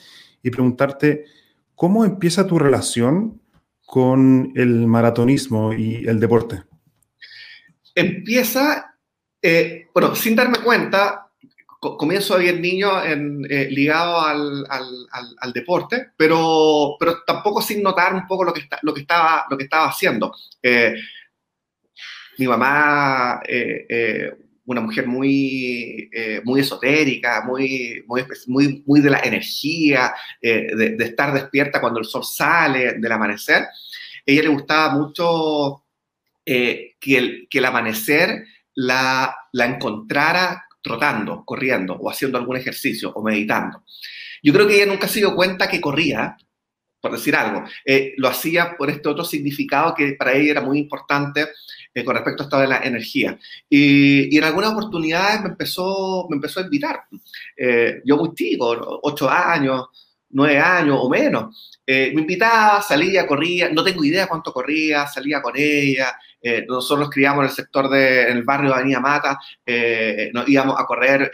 y 0.44 0.50
preguntarte 0.50 1.26
cómo 1.74 2.06
empieza 2.06 2.48
tu 2.48 2.60
relación 2.60 3.42
con 3.86 4.52
el 4.56 4.88
maratonismo 4.88 5.74
y 5.74 6.08
el 6.08 6.20
deporte. 6.20 6.64
Empieza, 7.96 8.96
eh, 9.42 9.88
bueno, 9.94 10.16
sin 10.16 10.36
darme 10.36 10.60
cuenta, 10.60 11.28
comienzo 11.80 12.36
a 12.36 12.38
ver 12.38 12.60
niño 12.60 13.04
en, 13.04 13.46
eh, 13.50 13.68
ligado 13.72 14.22
al, 14.22 15.54
deporte, 15.54 16.12
pero, 16.16 16.96
pero 17.00 17.24
tampoco 17.26 17.62
sin 17.62 17.82
notar 17.82 18.14
un 18.14 18.28
poco 18.28 18.44
lo 18.44 18.54
que, 18.54 18.62
está, 18.62 18.80
lo 18.82 18.94
que, 18.94 19.02
estaba, 19.02 19.46
lo 19.50 19.58
que 19.58 19.64
estaba 19.64 19.88
haciendo. 19.88 20.34
Mi 22.40 22.48
mamá 22.48 23.42
una 24.70 24.82
mujer 24.82 25.08
muy, 25.08 26.10
eh, 26.14 26.42
muy 26.46 26.62
esotérica, 26.62 27.44
muy, 27.44 28.04
muy, 28.06 28.84
muy, 28.86 29.02
de 29.02 29.10
la 29.10 29.20
energía, 29.22 30.14
eh, 30.40 30.68
de, 30.76 31.04
estar 31.04 31.34
despierta 31.34 31.82
cuando 31.82 32.00
el 32.00 32.06
sol 32.06 32.24
sale, 32.24 32.94
del 32.94 33.12
amanecer. 33.12 33.66
Ella 34.24 34.44
le 34.44 34.50
gustaba 34.50 34.94
mucho 34.94 35.86
eh, 36.46 36.94
que, 37.00 37.18
el, 37.18 37.48
que 37.50 37.58
el 37.58 37.66
amanecer 37.66 38.46
la, 38.76 39.36
la 39.54 39.66
encontrara 39.66 40.66
trotando, 40.84 41.44
corriendo 41.46 41.96
o 41.96 42.08
haciendo 42.08 42.38
algún 42.38 42.58
ejercicio 42.58 43.12
o 43.16 43.24
meditando. 43.24 43.84
Yo 44.44 44.54
creo 44.54 44.68
que 44.68 44.76
ella 44.76 44.92
nunca 44.92 45.08
se 45.08 45.18
dio 45.20 45.36
cuenta 45.36 45.68
que 45.68 45.82
corría, 45.82 46.38
por 47.02 47.12
decir 47.14 47.36
algo. 47.36 47.64
lo 48.18 48.28
hacía 48.28 48.78
por 48.78 48.92
este 48.92 49.10
otro 49.10 49.24
significado 49.24 49.96
que 49.96 50.14
para 50.14 50.34
ella 50.34 50.52
era 50.52 50.62
muy 50.62 50.78
importante 50.78 51.48
eh, 51.92 52.06
con 52.06 52.16
respecto 52.16 52.44
a 52.44 52.46
esto 52.46 52.60
de 52.60 52.68
la 52.68 52.78
energía. 52.84 53.38
Y, 53.68 54.38
en 54.38 54.44
algunas 54.44 54.72
oportunidades 54.72 55.42
me 55.42 55.50
empezó, 55.50 56.28
me 56.30 56.36
empezó 56.36 56.60
a 56.60 56.64
invitar. 56.64 57.04
Eh, 57.58 58.02
yo 58.06 58.18
muy 58.18 58.34
chico, 58.36 59.00
ocho 59.02 59.28
años, 59.28 59.88
nueve 60.30 60.60
años 60.60 60.98
o 61.02 61.10
menos. 61.10 61.80
Eh, 61.86 62.12
me 62.14 62.22
invitaba, 62.22 62.82
salía, 62.84 63.26
corría, 63.26 63.70
no 63.70 63.84
tengo 63.84 64.04
idea 64.04 64.28
cuánto 64.28 64.54
corría, 64.54 65.08
salía 65.08 65.42
con 65.42 65.54
ella. 65.58 66.16
nosotros 66.68 67.10
criamos 67.10 67.44
en 67.44 67.50
el 67.50 67.56
sector 67.56 67.90
de, 67.90 68.30
en 68.30 68.38
el 68.38 68.44
barrio 68.44 68.70
de 68.70 68.76
Avenida 68.76 69.00
Mata, 69.00 69.40
nos 70.34 70.48
íbamos 70.48 70.80
a 70.80 70.86
correr 70.86 71.32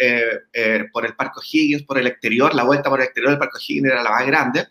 por 0.91 1.05
el 1.05 1.15
Parque 1.15 1.41
Higgins, 1.51 1.83
por 1.83 1.99
el 1.99 2.07
exterior, 2.07 2.55
la 2.55 2.63
vuelta 2.63 2.89
por 2.89 2.99
el 3.01 3.05
exterior 3.05 3.31
del 3.31 3.39
Parque 3.39 3.59
Higgins 3.59 3.87
era 3.87 4.01
la 4.01 4.09
más 4.09 4.25
grande. 4.25 4.67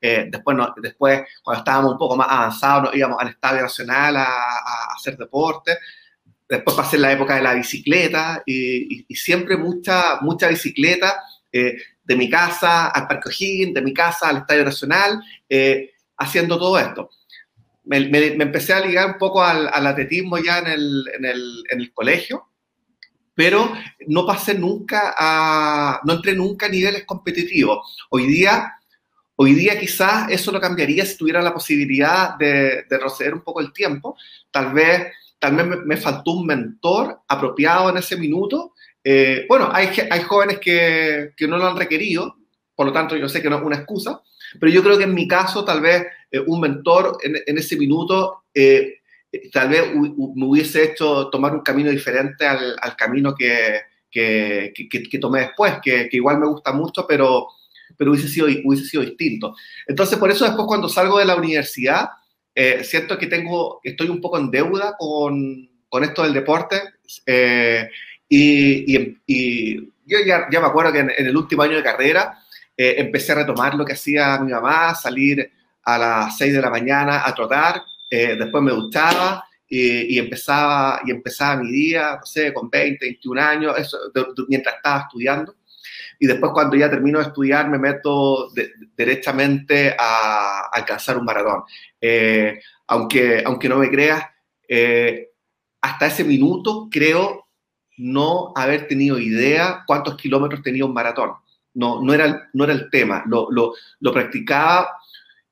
Eh, 0.00 0.26
después, 0.30 0.56
después, 0.80 1.22
cuando 1.42 1.58
estábamos 1.60 1.92
un 1.92 1.98
poco 1.98 2.16
más 2.16 2.28
avanzados, 2.30 2.84
nos 2.84 2.94
íbamos 2.94 3.18
al 3.20 3.28
Estadio 3.28 3.62
Nacional 3.62 4.16
a, 4.16 4.94
hacer 4.94 5.16
deporte. 5.16 5.78
Después 6.48 6.76
pasé 6.76 6.98
la 6.98 7.12
época 7.12 7.34
de 7.34 7.42
la 7.42 7.54
bicicleta 7.54 8.42
y, 8.46 9.04
siempre 9.14 9.56
mucha, 9.56 10.20
mucha 10.20 10.48
bicicleta 10.48 11.22
eh, 11.52 11.76
de 12.02 12.16
mi 12.16 12.30
casa 12.30 12.88
al 12.88 13.06
Parque 13.06 13.28
O'Higgins, 13.28 13.74
de 13.74 13.82
mi 13.82 13.92
casa 13.92 14.28
al 14.28 14.38
Estadio 14.38 14.64
Nacional, 14.64 15.20
eh, 15.48 15.90
haciendo 16.16 16.58
todo 16.58 16.78
esto. 16.78 17.10
Me, 17.84 17.98
empecé 17.98 18.74
a 18.74 18.84
ligar 18.84 19.06
un 19.06 19.18
poco 19.18 19.42
al, 19.42 19.68
atletismo 19.68 20.38
ya 20.38 20.58
en 20.58 20.66
el, 20.68 21.04
en, 21.16 21.24
el, 21.24 21.64
en 21.70 21.80
el, 21.80 21.92
colegio, 21.92 22.48
pero 23.34 23.72
no 24.08 24.26
pasé 24.26 24.54
nunca 24.54 25.14
a, 25.16 26.00
no 26.04 26.14
entré 26.14 26.34
nunca 26.34 26.66
a 26.66 26.70
niveles 26.70 27.04
competitivos. 27.04 27.96
Hoy 28.10 28.26
día 28.26 28.77
Hoy 29.40 29.54
día 29.54 29.78
quizás 29.78 30.28
eso 30.32 30.50
lo 30.50 30.60
cambiaría 30.60 31.06
si 31.06 31.16
tuviera 31.16 31.40
la 31.40 31.54
posibilidad 31.54 32.36
de, 32.36 32.82
de 32.90 33.32
un 33.32 33.42
poco 33.42 33.60
el 33.60 33.72
tiempo. 33.72 34.16
Tal 34.50 34.72
vez, 34.72 35.12
tal 35.38 35.54
vez 35.54 35.64
me, 35.84 35.96
faltó 35.96 36.32
un 36.32 36.44
mentor 36.44 37.20
apropiado 37.28 37.88
en 37.88 37.98
ese 37.98 38.16
minuto. 38.16 38.74
Eh, 39.04 39.46
bueno, 39.48 39.70
hay, 39.72 39.90
hay 40.10 40.22
jóvenes 40.22 40.58
que, 40.58 41.34
no 41.46 41.56
lo 41.56 41.68
han 41.68 41.76
requerido, 41.76 42.36
por 42.74 42.86
lo 42.86 42.92
tanto 42.92 43.16
yo 43.16 43.28
sé 43.28 43.40
que 43.40 43.48
no 43.48 43.58
es 43.58 43.62
una 43.62 43.76
excusa, 43.76 44.20
pero 44.58 44.72
yo 44.72 44.82
creo 44.82 44.98
que 44.98 45.04
en 45.04 45.14
mi 45.14 45.28
caso 45.28 45.64
tal 45.64 45.82
vez 45.82 46.04
eh, 46.32 46.40
un 46.44 46.60
mentor 46.60 47.18
en, 47.22 47.56
ese 47.56 47.76
minuto 47.76 48.42
eh, 48.52 48.94
tal 49.52 49.68
vez 49.68 49.94
me 49.94 50.46
hubiese 50.46 50.82
hecho 50.82 51.28
tomar 51.30 51.54
un 51.54 51.60
camino 51.60 51.92
diferente 51.92 52.44
al, 52.44 52.74
camino 52.96 53.36
que, 53.36 53.82
tomé 55.20 55.40
después, 55.42 55.74
que, 55.80 56.08
igual 56.10 56.40
me 56.40 56.48
gusta 56.48 56.72
mucho, 56.72 57.06
pero 57.06 57.46
pero 57.96 58.10
hubiese 58.10 58.28
sido, 58.28 58.46
hubiese 58.64 58.86
sido 58.86 59.02
distinto. 59.02 59.54
Entonces, 59.86 60.18
por 60.18 60.30
eso 60.30 60.44
después 60.44 60.66
cuando 60.66 60.88
salgo 60.88 61.18
de 61.18 61.24
la 61.24 61.36
universidad, 61.36 62.08
eh, 62.60 62.82
siento 62.82 63.16
que 63.16 63.28
tengo, 63.28 63.80
estoy 63.84 64.08
un 64.08 64.20
poco 64.20 64.36
en 64.36 64.50
deuda 64.50 64.96
con, 64.98 65.70
con 65.88 66.02
esto 66.02 66.24
del 66.24 66.32
deporte. 66.32 66.82
Eh, 67.24 67.88
y, 68.28 69.86
yo 70.04 70.18
ya, 70.26 70.48
me 70.50 70.66
acuerdo 70.66 70.92
que 70.92 70.98
en, 70.98 71.12
el 71.18 71.36
último 71.36 71.62
año 71.62 71.76
de 71.76 71.84
carrera 71.84 72.36
eh, 72.76 72.96
empecé 72.98 73.30
a 73.30 73.36
retomar 73.36 73.76
lo 73.76 73.84
que 73.84 73.92
hacía 73.92 74.40
mi 74.40 74.50
mamá, 74.50 74.92
salir 74.96 75.52
a 75.84 75.98
las 75.98 76.36
6 76.36 76.52
de 76.54 76.60
la 76.60 76.70
mañana 76.70 77.22
a 77.24 77.32
trotar, 77.32 77.82
después 78.10 78.64
me 78.64 78.72
duchaba 78.72 79.44
y, 79.68 80.16
y, 80.16 80.18
empezaba, 80.18 81.00
y 81.06 81.12
empezaba 81.12 81.62
mi 81.62 81.70
día, 81.70 82.16
no 82.18 82.26
sé, 82.26 82.52
con 82.52 82.68
20, 82.68 83.04
21 83.04 83.40
años, 83.40 83.78
eso, 83.78 83.98
mientras 84.48 84.76
estaba 84.76 85.02
estudiando 85.02 85.54
y 86.18 86.26
después 86.26 86.52
cuando 86.52 86.76
ya 86.76 86.90
termino 86.90 87.18
de 87.18 87.26
estudiar 87.26 87.68
me 87.68 87.78
meto 87.78 88.50
derechamente 88.96 89.94
a, 89.98 90.68
alcanzar 90.72 91.16
un 91.16 91.24
maratón. 91.24 91.62
Eh, 92.00 92.60
aunque, 92.88 93.42
aunque 93.44 93.68
no 93.68 93.78
me 93.78 93.90
creas, 93.90 94.24
eh, 94.68 95.28
hasta 95.80 96.06
ese 96.06 96.24
minuto 96.24 96.88
creo 96.90 97.46
no 97.98 98.52
haber 98.54 98.88
tenido 98.88 99.18
idea 99.18 99.84
cuántos 99.86 100.16
kilómetros 100.16 100.62
tenía 100.62 100.84
un 100.84 100.92
maratón. 100.92 101.32
No, 101.74 102.02
no, 102.02 102.12
era, 102.12 102.48
no 102.52 102.64
era 102.64 102.72
el 102.72 102.90
tema. 102.90 103.22
Lo, 103.26 103.48
lo, 103.50 103.74
lo 104.00 104.12
practicaba 104.12 104.88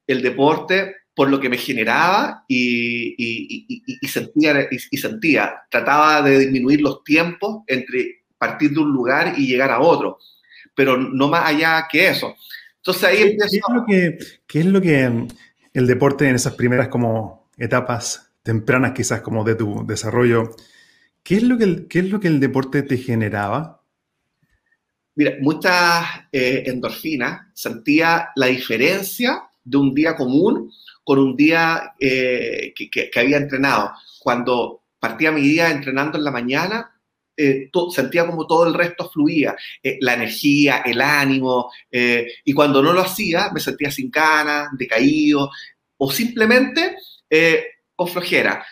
el 0.06 0.22
deporte 0.22 0.96
por 1.14 1.30
lo 1.30 1.40
que 1.40 1.48
me 1.48 1.56
generaba 1.56 2.44
y, 2.48 3.14
y, 3.16 3.84
y, 4.00 4.08
sentía, 4.08 4.68
y, 4.70 4.96
sentía. 4.98 5.62
Trataba 5.70 6.22
de 6.22 6.38
disminuir 6.38 6.80
los 6.80 7.02
tiempos 7.04 7.62
entre 7.66 8.24
partir 8.36 8.72
de 8.72 8.80
un 8.80 8.92
lugar 8.92 9.34
y 9.36 9.46
llegar 9.46 9.70
a 9.70 9.80
otro 9.80 10.18
pero 10.76 10.96
no 10.96 11.28
más 11.28 11.48
allá 11.48 11.88
que 11.90 12.08
eso. 12.08 12.36
Entonces 12.76 13.04
ahí 13.04 13.22
empiezo... 13.22 13.50
¿Qué 13.50 13.56
es 13.56 13.74
lo 13.74 13.84
que, 13.84 14.18
qué 14.46 14.60
es 14.60 14.66
lo 14.66 14.80
que 14.80 15.08
mm, 15.08 15.28
el 15.74 15.86
deporte 15.88 16.28
en 16.28 16.36
esas 16.36 16.54
primeras 16.54 16.86
como 16.86 17.50
etapas 17.56 18.30
tempranas 18.44 18.92
quizás 18.92 19.22
como 19.22 19.42
de 19.42 19.56
tu 19.56 19.84
desarrollo, 19.84 20.54
qué 21.24 21.36
es 21.36 21.42
lo 21.42 21.58
que 21.58 21.64
el, 21.64 21.88
qué 21.88 21.98
es 21.98 22.10
lo 22.10 22.20
que 22.20 22.28
el 22.28 22.38
deporte 22.38 22.82
te 22.82 22.96
generaba? 22.96 23.82
Mira, 25.16 25.32
muchas 25.40 26.04
eh, 26.30 26.62
endorfinas, 26.66 27.46
sentía 27.54 28.28
la 28.36 28.46
diferencia 28.46 29.42
de 29.64 29.76
un 29.78 29.94
día 29.94 30.14
común 30.14 30.70
con 31.02 31.18
un 31.18 31.34
día 31.34 31.94
eh, 31.98 32.72
que, 32.76 33.10
que 33.10 33.18
había 33.20 33.38
entrenado. 33.38 33.92
Cuando 34.20 34.82
partía 35.00 35.32
mi 35.32 35.40
día 35.40 35.70
entrenando 35.70 36.18
en 36.18 36.24
la 36.24 36.30
mañana, 36.30 36.95
eh, 37.36 37.70
sentía 37.90 38.26
como 38.26 38.46
todo 38.46 38.66
el 38.66 38.74
resto 38.74 39.10
fluía, 39.10 39.54
eh, 39.82 39.98
la 40.00 40.14
energía, 40.14 40.82
el 40.84 41.00
ánimo, 41.00 41.70
eh, 41.90 42.26
y 42.44 42.52
cuando 42.52 42.82
no 42.82 42.92
lo 42.92 43.02
hacía 43.02 43.50
me 43.52 43.60
sentía 43.60 43.90
sin 43.90 44.10
ganas, 44.10 44.68
decaído, 44.72 45.50
o 45.98 46.10
simplemente 46.10 46.96
con 47.96 48.08
flojera, 48.08 48.64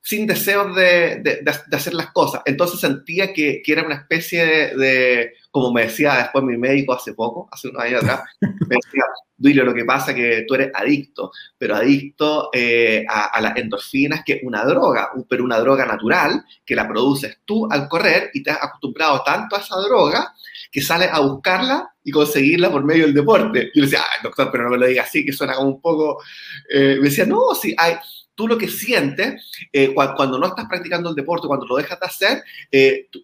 sin 0.00 0.26
deseos 0.26 0.74
de, 0.74 1.22
de, 1.22 1.76
hacer 1.76 1.94
las 1.94 2.10
cosas. 2.10 2.42
Entonces 2.44 2.80
sentía 2.80 3.32
que, 3.32 3.62
que 3.64 3.72
era 3.72 3.84
una 3.84 3.94
especie 3.94 4.76
de, 4.76 5.34
como 5.50 5.72
me 5.72 5.82
decía 5.82 6.16
después 6.16 6.44
mi 6.44 6.58
médico 6.58 6.92
hace 6.92 7.14
poco, 7.14 7.48
hace 7.50 7.68
unos 7.68 7.82
años 7.82 8.02
atrás, 8.02 8.22
me 8.40 8.76
decía, 8.76 9.04
Duilio, 9.38 9.64
lo 9.64 9.74
que 9.74 9.84
pasa 9.84 10.10
es 10.10 10.16
que 10.16 10.44
tú 10.48 10.54
eres 10.54 10.70
adicto, 10.74 11.30
pero 11.56 11.76
adicto 11.76 12.50
eh, 12.52 13.04
a, 13.08 13.40
las 13.40 13.56
endorfinas, 13.56 14.22
que 14.24 14.34
es 14.34 14.40
una 14.42 14.64
droga, 14.64 15.10
pero 15.28 15.44
una 15.44 15.58
droga 15.58 15.86
natural, 15.86 16.44
que 16.64 16.74
la 16.74 16.88
produces 16.88 17.38
tú 17.44 17.68
al 17.70 17.88
correr 17.88 18.30
y 18.34 18.42
te 18.42 18.50
has 18.50 18.62
acostumbrado 18.62 19.22
tanto 19.22 19.56
a 19.56 19.60
esa 19.60 19.76
droga 19.76 20.34
que 20.72 20.82
sales 20.82 21.08
a 21.12 21.20
buscarla 21.20 21.90
y 22.02 22.10
conseguirla 22.10 22.70
por 22.70 22.84
medio 22.84 23.04
del 23.04 23.14
deporte. 23.14 23.70
Y 23.72 23.78
yo 23.78 23.84
le 23.84 23.90
decía, 23.90 24.04
ay, 24.10 24.22
doctor, 24.22 24.50
pero 24.50 24.64
no 24.64 24.70
me 24.70 24.78
lo 24.78 24.86
diga 24.86 25.02
así, 25.02 25.24
que 25.24 25.32
suena 25.32 25.54
como 25.54 25.68
un 25.68 25.80
poco... 25.80 26.22
Eh, 26.70 26.96
me 26.98 27.08
decía, 27.08 27.26
no, 27.26 27.54
sí, 27.54 27.74
hay, 27.78 27.94
tú 28.36 28.46
lo 28.46 28.56
que 28.56 28.68
sientes 28.68 29.50
eh, 29.72 29.92
cuando, 29.92 30.38
no 30.38 30.46
estás 30.46 30.66
practicando 30.68 31.10
el 31.10 31.16
deporte, 31.16 31.48
cuando 31.48 31.66
lo 31.66 31.76
dejas 31.76 31.98
de 31.98 32.06
hacer, 32.06 32.44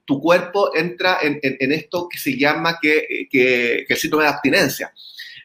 tu, 0.05 0.21
cuerpo 0.21 0.75
entra 0.75 1.19
en, 1.23 1.39
esto 1.73 2.09
que 2.09 2.19
se 2.19 2.37
llama 2.37 2.79
que, 2.83 3.29
que, 3.31 3.85
que 3.87 3.95
el 3.95 3.97
síndrome 3.97 4.25
de 4.25 4.31
abstinencia. 4.31 4.93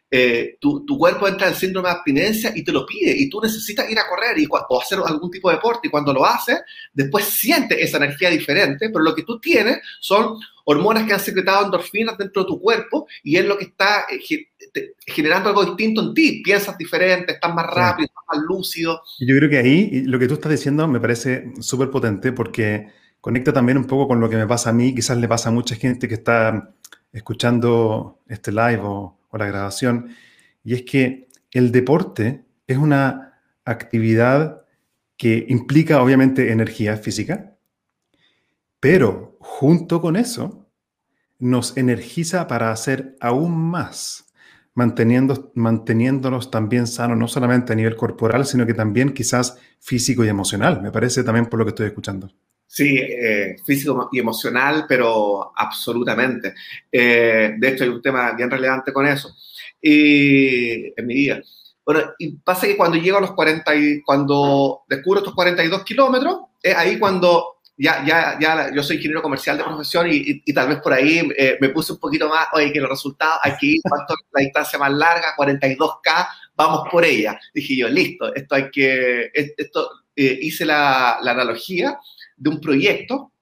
Eh, 0.10 0.58
tu, 0.62 0.86
cuerpo 0.98 1.28
entra 1.28 1.50
en 1.50 1.56
síndrome 1.56 1.90
de 1.90 1.96
abstinencia 1.96 2.54
y 2.56 2.64
te 2.64 2.72
lo 2.72 2.86
pide 2.86 3.14
y 3.16 3.30
tú 3.30 3.42
necesitas 3.42 3.90
ir 3.90 4.00
a 4.00 4.08
correr 4.08 4.40
y, 4.40 4.48
o 4.50 4.82
hacer 4.82 5.00
algún 5.06 5.30
tipo 5.30 5.50
de 5.50 5.56
deporte 5.56 5.88
y 5.88 5.92
cuando 5.92 6.14
lo 6.14 6.26
haces, 6.26 6.62
después 6.94 7.26
sientes 7.26 7.78
esa 7.80 7.98
energía 7.98 8.30
diferente, 8.30 8.90
pero 8.90 9.04
lo 9.04 9.14
que 9.14 9.24
tú 9.24 9.38
tienes 9.40 9.80
son 10.00 10.38
hormonas 10.64 11.06
que 11.06 11.14
han 11.14 11.20
secretado 11.20 11.66
endorfinas 11.66 12.18
dentro 12.18 12.44
de 12.44 12.48
tu 12.48 12.60
cuerpo 12.60 13.08
y 13.22 13.36
es 13.36 13.46
lo 13.46 13.58
que 13.58 13.66
está 13.66 14.06
eh, 14.10 14.94
generando 15.06 15.50
algo 15.50 15.66
distinto 15.66 16.02
en 16.02 16.14
ti. 16.14 16.42
Piensas 16.44 16.78
diferente, 16.78 17.34
estás 17.34 17.54
más 17.54 17.66
rápido, 17.66 18.06
estás 18.06 18.24
más 18.34 18.44
lúcido. 18.48 19.02
Yo 19.20 19.36
creo 19.36 19.50
que 19.50 19.58
ahí 19.58 20.04
lo 20.06 20.20
que 20.20 20.28
tú 20.28 20.36
estás 20.36 20.52
diciendo 20.52 20.88
me 20.88 21.02
parece 21.02 21.52
súper 21.60 21.90
potente 21.90 22.32
porque 22.32 22.88
conecta 23.22 23.52
también 23.52 23.78
un 23.78 23.86
poco 23.86 24.08
con 24.08 24.22
lo 24.22 24.30
que 24.30 24.38
me 24.38 24.48
pasa 24.48 24.70
a 24.70 24.74
mí, 24.74 24.96
quizás 24.96 25.18
le 25.18 25.28
pasa 25.28 25.50
a 25.50 25.52
mucha 25.52 25.76
gente 25.76 26.08
que 26.08 26.14
está 26.14 26.74
escuchando 27.18 28.22
este 28.28 28.52
live 28.52 28.82
o, 28.84 29.14
la 29.34 29.46
grabación, 29.46 30.16
y 30.64 30.74
es 30.74 30.82
que 30.82 31.28
el 31.52 31.72
deporte 31.72 32.44
es 32.66 32.78
una 32.78 33.40
actividad 33.66 34.64
que 35.16 35.46
implica 35.48 36.02
obviamente 36.02 36.52
energía 36.52 36.98
física, 36.98 37.56
pero 38.80 39.38
junto 39.40 40.02
con 40.02 40.16
eso 40.16 40.68
nos 41.38 41.78
energiza 41.78 42.48
para 42.48 42.72
hacer 42.72 43.16
aún 43.20 43.56
más, 43.56 44.34
manteniéndonos 44.74 46.50
también 46.50 46.88
sanos, 46.88 47.16
no 47.16 47.28
solamente 47.28 47.74
a 47.74 47.76
nivel 47.76 47.96
corporal, 47.96 48.48
sino 48.48 48.66
que 48.66 48.74
también 48.74 49.14
quizás 49.14 49.60
físico 49.80 50.26
y 50.26 50.30
emocional, 50.30 50.82
me 50.82 50.92
parece 50.92 51.24
también 51.24 51.46
por 51.46 51.60
lo 51.60 51.66
que 51.66 51.70
estoy 51.70 51.88
escuchando. 51.88 52.32
Sí, 52.70 52.98
eh, 52.98 53.56
físico 53.66 54.10
y 54.12 54.20
emocional, 54.20 54.86
pero 54.88 55.54
absolutamente. 55.56 56.54
Eh, 56.92 57.56
de 57.58 57.68
hecho, 57.70 57.86
hay 57.86 57.90
un 57.90 58.02
tema 58.02 58.34
bien 58.34 58.52
relevante 58.52 58.92
con 58.92 59.08
eso 59.08 59.34
y, 59.82 60.88
en 61.00 61.08
mi 61.08 61.16
vida. 61.16 61.42
Bueno, 61.86 62.12
y 62.20 62.36
pasa 62.36 62.68
que 62.68 62.76
cuando 62.76 62.98
llego 62.98 63.18
a 63.18 63.22
los 63.22 63.32
40 63.32 63.76
y 63.76 64.02
cuando 64.02 64.82
descubro 64.90 65.20
estos 65.20 65.34
42 65.34 65.84
kilómetros, 65.86 66.40
es 66.62 66.76
ahí 66.76 67.00
cuando 67.00 67.60
ya, 67.78 68.04
ya, 68.06 68.38
ya 68.40 68.72
yo 68.74 68.84
soy 68.84 68.98
ingeniero 68.98 69.22
comercial 69.22 69.58
de 69.58 69.64
profesión 69.64 70.08
y, 70.12 70.42
y, 70.46 70.54
tal 70.54 70.68
vez 70.68 70.80
por 70.82 70.92
ahí 70.92 71.30
eh, 71.38 71.58
me 71.62 71.70
puse 71.70 71.94
un 71.94 72.00
poquito 72.00 72.28
más, 72.28 72.48
oye, 72.54 72.74
que 72.74 72.82
los 72.82 72.90
resultados, 72.90 73.40
hay 73.44 73.56
que 73.56 73.68
ir, 73.68 73.82
cuánto 73.88 74.14
la 74.34 74.42
distancia 74.42 74.78
más 74.78 74.92
larga, 74.92 75.36
42K, 75.38 76.28
vamos 76.56 76.90
por 76.92 77.06
ella. 77.06 77.40
Dije 77.54 77.78
yo, 77.78 77.88
listo, 77.88 78.36
esto 78.36 78.56
hay 78.56 78.70
que, 78.72 79.32
esto, 79.34 79.90
hice 80.16 80.66
la, 80.66 81.20
la 81.22 81.32
analogía 81.32 81.98
de 82.38 82.50
un 82.50 82.62
proyecto. 82.62 83.34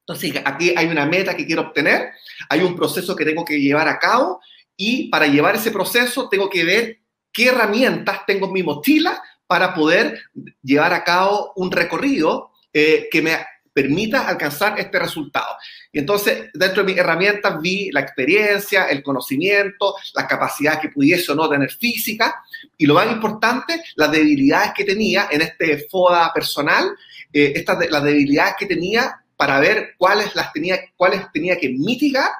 Entonces, 0.00 0.40
aquí 0.44 0.72
hay 0.76 0.86
una 0.86 1.06
meta 1.06 1.36
que 1.36 1.46
quiero 1.46 1.62
obtener, 1.62 2.10
hay 2.48 2.60
un 2.60 2.76
proceso 2.76 3.16
que 3.16 3.24
tengo 3.24 3.44
que 3.44 3.60
llevar 3.60 3.88
a 3.88 3.98
cabo 3.98 4.40
y 4.76 5.08
para 5.08 5.26
llevar 5.26 5.56
ese 5.56 5.70
proceso 5.70 6.28
tengo 6.28 6.48
que 6.50 6.64
ver 6.64 6.98
qué 7.32 7.48
herramientas 7.48 8.20
tengo 8.26 8.46
en 8.46 8.52
mi 8.52 8.62
mochila 8.62 9.22
para 9.46 9.74
poder 9.74 10.20
llevar 10.62 10.92
a 10.92 11.04
cabo 11.04 11.52
un 11.56 11.70
recorrido 11.70 12.50
eh, 12.72 13.08
que 13.10 13.22
me 13.22 13.38
permita 13.72 14.28
alcanzar 14.28 14.78
este 14.78 14.98
resultado. 14.98 15.56
Y 15.90 15.98
entonces, 15.98 16.50
dentro 16.52 16.82
de 16.82 16.92
mis 16.92 16.98
herramientas 16.98 17.60
vi 17.60 17.90
la 17.90 18.00
experiencia, 18.00 18.84
el 18.84 19.02
conocimiento, 19.02 19.94
la 20.14 20.26
capacidad 20.26 20.80
que 20.80 20.90
pudiese 20.90 21.32
o 21.32 21.34
no 21.34 21.48
tener 21.48 21.70
física, 21.70 22.42
y 22.76 22.86
lo 22.86 22.94
más 22.94 23.10
importante, 23.10 23.82
las 23.96 24.10
debilidades 24.10 24.72
que 24.74 24.84
tenía 24.84 25.28
en 25.30 25.42
este 25.42 25.86
FODA 25.88 26.32
personal 26.32 26.90
eh, 27.32 27.52
estas, 27.56 27.90
las 27.90 28.02
debilidades 28.02 28.54
que 28.58 28.66
tenía 28.66 29.24
para 29.36 29.58
ver 29.60 29.94
cuáles 29.98 30.34
las 30.34 30.52
tenía, 30.52 30.78
cuáles 30.96 31.30
tenía 31.32 31.56
que 31.56 31.68
mitigar 31.70 32.30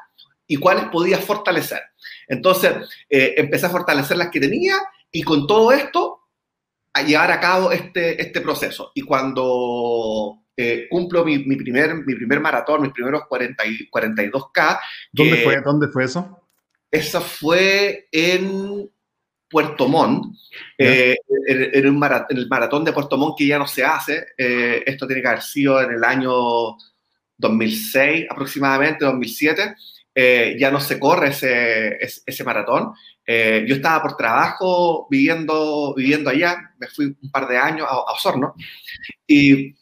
y 0.46 0.56
cuáles 0.56 0.84
podía 0.84 1.18
fortalecer. 1.18 1.80
Entonces, 2.28 2.72
eh, 3.08 3.34
empecé 3.36 3.66
a 3.66 3.70
fortalecer 3.70 4.16
las 4.16 4.30
que 4.30 4.40
tenía 4.40 4.76
y 5.10 5.22
con 5.22 5.46
todo 5.46 5.72
esto 5.72 6.20
a 6.94 7.02
llevar 7.02 7.32
a 7.32 7.40
cabo 7.40 7.72
este, 7.72 8.20
este 8.20 8.40
proceso. 8.40 8.92
Y 8.94 9.02
cuando 9.02 10.42
eh, 10.56 10.86
cumplo 10.90 11.24
mi, 11.24 11.38
mi, 11.38 11.56
primer, 11.56 11.94
mi 11.94 12.14
primer 12.14 12.40
maratón, 12.40 12.82
mis 12.82 12.92
primeros 12.92 13.22
40 13.26 13.66
y 13.66 13.90
42K. 13.90 14.80
¿Dónde, 15.12 15.36
fue, 15.38 15.60
¿Dónde 15.62 15.88
fue 15.88 16.04
eso? 16.04 16.48
Eso 16.90 17.20
fue 17.22 18.08
en 18.12 18.91
Puerto 19.52 19.86
Montt, 19.86 20.34
eh, 20.78 21.14
en, 21.46 21.84
el 21.84 22.48
maratón 22.48 22.84
de 22.84 22.92
Puerto 22.92 23.18
Montt 23.18 23.36
que 23.36 23.46
ya 23.46 23.58
no 23.58 23.66
se 23.66 23.84
hace, 23.84 24.28
eh, 24.38 24.82
esto 24.86 25.06
tiene 25.06 25.20
que 25.20 25.28
haber 25.28 25.42
sido 25.42 25.82
en 25.82 25.92
el 25.92 26.02
año 26.02 26.32
2006 27.36 28.26
aproximadamente, 28.30 29.04
2007, 29.04 29.74
eh, 30.14 30.56
ya 30.58 30.70
no 30.70 30.80
se 30.80 30.98
corre 30.98 31.28
ese, 31.28 31.98
ese, 32.00 32.44
maratón. 32.44 32.94
yo 33.26 33.74
estaba 33.74 34.00
por 34.00 34.16
trabajo 34.16 35.06
viviendo, 35.10 35.94
viviendo 35.94 36.30
allá, 36.30 36.72
me 36.78 36.86
fui 36.86 37.14
un 37.22 37.30
par 37.30 37.46
de 37.46 37.58
años 37.58 37.86
a, 37.86 37.92
a 37.92 38.12
Osorno, 38.12 38.54
y 39.26 39.74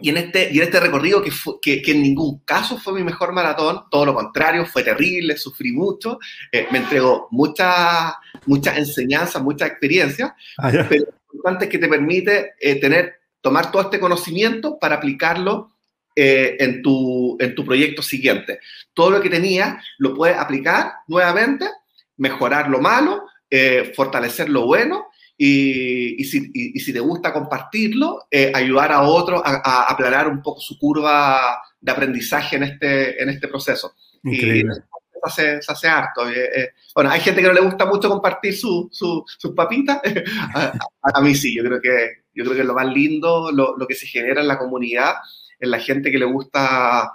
y 0.00 0.08
en 0.10 0.16
este, 0.16 0.50
y 0.52 0.58
en 0.58 0.64
este 0.64 0.80
recorrido, 0.80 1.22
que, 1.22 1.30
que, 1.60 1.82
que, 1.82 1.92
en 1.92 2.02
ningún 2.02 2.40
caso 2.40 2.78
fue 2.78 2.94
mi 2.94 3.02
mejor 3.02 3.32
maratón, 3.32 3.82
todo 3.90 4.06
lo 4.06 4.14
contrario, 4.14 4.66
fue 4.66 4.82
terrible, 4.82 5.36
sufrí 5.36 5.72
mucho, 5.72 6.18
eh, 6.50 6.66
me 6.70 6.78
entregó 6.78 7.28
muchas 7.30 8.14
mucha 8.46 8.76
enseñanzas, 8.76 9.42
mucha 9.42 9.66
experiencia, 9.66 10.34
ah, 10.58 10.70
pero 10.88 11.04
lo 11.04 11.34
importante 11.34 11.66
es 11.66 11.70
que 11.70 11.78
te 11.78 11.88
permite 11.88 12.54
eh, 12.58 12.80
tener, 12.80 13.20
tomar 13.40 13.70
todo 13.70 13.82
este 13.82 14.00
conocimiento 14.00 14.78
para 14.78 14.96
aplicarlo 14.96 15.72
eh, 16.16 16.56
en, 16.58 16.82
tu, 16.82 17.36
en 17.38 17.54
tu 17.54 17.64
proyecto 17.64 18.02
siguiente. 18.02 18.60
Todo 18.94 19.10
lo 19.10 19.20
que 19.20 19.30
tenía 19.30 19.82
lo 19.98 20.14
puedes 20.14 20.36
aplicar 20.36 20.92
nuevamente, 21.06 21.68
mejorar 22.16 22.68
lo 22.68 22.80
malo, 22.80 23.26
fortalecer 23.96 24.48
lo 24.48 24.64
bueno 24.64 25.09
y, 25.42 26.22
si, 26.24 26.52
si, 26.78 26.92
te 26.92 27.00
gusta 27.00 27.32
compartirlo, 27.32 28.26
eh, 28.30 28.52
ayudar 28.54 28.92
a 28.92 29.00
otros 29.00 29.40
a, 29.42 29.62
a, 29.64 29.84
aplanar 29.84 30.28
un 30.28 30.42
poco 30.42 30.60
su 30.60 30.78
curva 30.78 31.62
de 31.80 31.90
aprendizaje 31.90 32.56
en 32.56 32.64
este, 32.64 33.22
en 33.22 33.30
este 33.30 33.48
proceso. 33.48 33.94
Increíble. 34.22 34.74
Y 34.74 34.76
se 34.76 35.20
hace, 35.22 35.62
se 35.62 35.72
hace 35.72 35.88
harto. 35.88 36.28
Eh, 36.28 36.50
eh, 36.54 36.68
bueno, 36.94 37.08
hay 37.08 37.20
gente 37.20 37.40
que 37.40 37.46
no 37.46 37.54
le 37.54 37.62
gusta 37.62 37.86
mucho 37.86 38.10
compartir 38.10 38.54
sus 38.54 39.54
papitas. 39.56 40.02
a, 41.14 41.20
mí 41.22 41.34
sí, 41.34 41.56
yo 41.56 41.64
creo 41.64 41.80
que, 41.80 42.24
yo 42.34 42.44
creo 42.44 42.56
que 42.58 42.64
lo 42.64 42.74
más 42.74 42.88
lindo, 42.88 43.50
lo, 43.50 43.78
lo 43.78 43.86
que 43.86 43.94
se 43.94 44.06
genera 44.06 44.42
en 44.42 44.48
la 44.48 44.58
comunidad, 44.58 45.14
en 45.58 45.70
la 45.70 45.78
gente 45.78 46.10
que 46.10 46.18
le 46.18 46.26
gusta 46.26 47.14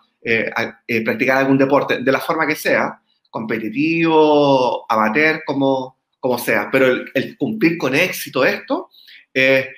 practicar 1.04 1.38
algún 1.38 1.60
deporte, 1.60 2.00
de 2.00 2.12
la 2.12 2.20
forma 2.20 2.48
que 2.48 2.56
sea, 2.56 3.00
competitivo, 3.30 4.92
amateur, 4.92 5.44
como, 5.46 5.94
como 6.26 6.40
sea, 6.40 6.70
pero 6.72 6.88
el, 7.14 7.38
cumplir 7.38 7.78
con 7.78 7.94
éxito 7.94 8.44
esto, 8.44 8.90
eh, 9.32 9.70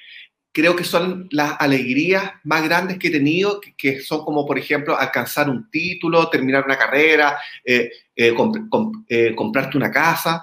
creo 0.54 0.78
que 0.78 0.86
son 0.86 1.28
las 1.30 1.58
alegrías 1.60 2.32
más 2.46 2.64
grandes 2.64 2.98
que 2.98 3.10
he 3.10 3.12
tenido, 3.12 3.60
que, 3.78 4.00
son 4.00 4.24
como, 4.24 4.46
por 4.46 4.58
ejemplo, 4.58 4.98
alcanzar 4.98 5.50
un 5.50 5.70
título, 5.70 6.30
terminar 6.30 6.64
una 6.64 6.78
carrera, 6.78 7.38
eh, 7.66 7.92
eh, 8.16 8.34
comprarte 9.36 9.76
una 9.76 9.92
casa, 9.92 10.42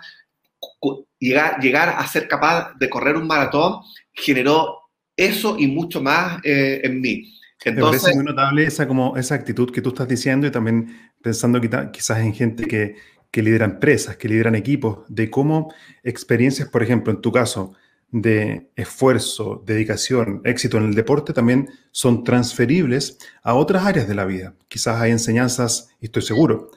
llegar, 1.19 1.59
llegar 1.59 1.95
a 1.97 2.07
ser 2.07 2.29
capaz 2.29 2.75
de 2.79 2.90
correr 2.90 3.17
un 3.17 3.27
maratón, 3.27 3.81
generó 4.12 4.81
eso 5.17 5.57
y 5.59 5.69
mucho 5.69 6.03
más 6.03 6.38
en 6.45 7.01
mí. 7.01 7.33
Entonces, 7.64 7.83
Me 7.83 7.99
parece 7.99 8.14
muy 8.14 8.25
notable 8.27 8.64
esa, 8.64 8.87
como, 8.87 9.17
esa 9.17 9.37
actitud 9.37 9.73
que 9.73 9.81
tú 9.81 9.88
estás 9.88 10.07
diciendo 10.07 10.47
y 10.47 10.51
también 10.51 11.11
pensando 11.23 11.59
quizás 11.90 12.19
en 12.19 12.35
gente 12.35 12.67
que, 12.67 12.97
que 13.35 13.42
lideran 13.42 13.73
empresas, 13.73 14.16
que 14.16 14.29
lideran 14.29 14.55
equipos, 14.55 15.01
de 15.09 15.29
cómo 15.29 15.75
experiencias, 16.05 16.68
por 16.68 16.85
ejemplo, 16.85 17.12
en 17.12 17.20
tu 17.20 17.33
caso, 17.33 17.73
de 18.12 18.70
esfuerzo, 18.77 19.61
dedicación, 19.66 20.40
éxito 20.44 20.77
en 20.77 20.85
el 20.85 20.94
deporte 20.94 21.33
también 21.33 21.68
son 21.90 22.23
transferibles 22.23 23.18
a 23.42 23.55
otras 23.55 23.87
áreas 23.87 24.07
de 24.07 24.14
la 24.14 24.25
vida. 24.25 24.55
Quizás 24.68 25.01
hay 25.01 25.11
enseñanzas, 25.11 25.88
y 26.01 26.05
estoy 26.05 26.23
seguro, 26.23 26.70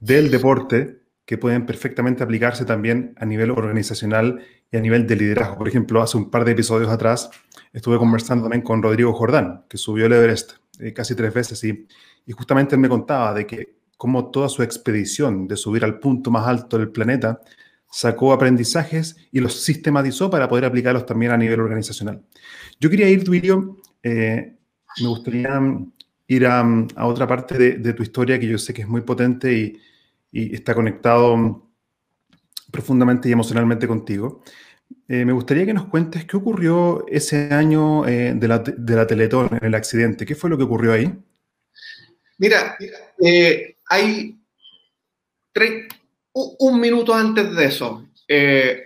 del 0.00 0.30
deporte 0.30 0.98
que 1.24 1.38
pueden 1.38 1.64
perfectamente 1.64 2.22
aplicarse 2.22 2.66
también 2.66 3.14
a 3.16 3.24
nivel 3.24 3.50
organizacional 3.50 4.44
y 4.70 4.76
a 4.76 4.80
nivel 4.80 5.06
de 5.06 5.16
liderazgo. 5.16 5.56
Por 5.56 5.68
ejemplo, 5.68 6.02
hace 6.02 6.18
un 6.18 6.30
par 6.30 6.44
de 6.44 6.52
episodios 6.52 6.90
atrás 6.90 7.30
estuve 7.72 7.96
conversando 7.96 8.44
también 8.44 8.60
con 8.60 8.82
Rodrigo 8.82 9.14
Jordán, 9.14 9.64
que 9.66 9.78
subió 9.78 10.04
el 10.04 10.12
Everest 10.12 10.56
eh, 10.78 10.92
casi 10.92 11.14
tres 11.14 11.32
veces 11.32 11.64
y, 11.64 11.86
y 12.26 12.32
justamente 12.32 12.74
él 12.74 12.82
me 12.82 12.90
contaba 12.90 13.32
de 13.32 13.46
que 13.46 13.81
cómo 14.02 14.32
toda 14.32 14.48
su 14.48 14.64
expedición 14.64 15.46
de 15.46 15.56
subir 15.56 15.84
al 15.84 16.00
punto 16.00 16.32
más 16.32 16.48
alto 16.48 16.76
del 16.76 16.90
planeta 16.90 17.40
sacó 17.88 18.32
aprendizajes 18.32 19.16
y 19.30 19.38
los 19.38 19.62
sistematizó 19.62 20.28
para 20.28 20.48
poder 20.48 20.64
aplicarlos 20.64 21.06
también 21.06 21.30
a 21.30 21.36
nivel 21.36 21.60
organizacional. 21.60 22.20
Yo 22.80 22.90
quería 22.90 23.08
ir, 23.08 23.22
Duilio, 23.22 23.76
eh, 24.02 24.56
me 25.00 25.06
gustaría 25.06 25.60
ir 26.26 26.46
a, 26.46 26.64
otra 26.96 27.28
parte 27.28 27.56
de, 27.78 27.92
tu 27.92 28.02
historia 28.02 28.40
que 28.40 28.48
yo 28.48 28.58
sé 28.58 28.74
que 28.74 28.82
es 28.82 28.88
muy 28.88 29.02
potente 29.02 29.52
y, 29.52 29.80
está 30.32 30.74
conectado 30.74 31.70
profundamente 32.72 33.28
y 33.28 33.32
emocionalmente 33.32 33.86
contigo. 33.86 34.42
Eh, 35.06 35.24
me 35.24 35.32
gustaría 35.32 35.64
que 35.64 35.74
nos 35.74 35.86
cuentes 35.86 36.24
qué 36.24 36.36
ocurrió 36.36 37.06
ese 37.06 37.54
año 37.54 38.04
eh, 38.08 38.34
de, 38.34 38.48
la, 38.48 38.58
de 38.58 39.06
Teletón, 39.06 39.50
en 39.52 39.64
el 39.64 39.76
accidente. 39.76 40.26
¿Qué 40.26 40.34
fue 40.34 40.50
lo 40.50 40.58
que 40.58 40.64
ocurrió 40.64 40.92
ahí? 40.92 41.16
Mira, 42.42 42.76
eh, 43.24 43.76
hay 43.92 44.38
un, 46.32 46.80
minuto 46.80 47.12
antes 47.12 47.54
de 47.54 47.64
eso. 47.66 48.08
eh, 48.26 48.84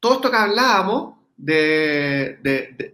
todo 0.00 0.14
esto 0.14 0.30
que 0.30 0.36
hablábamos 0.36 1.16
de, 1.36 2.38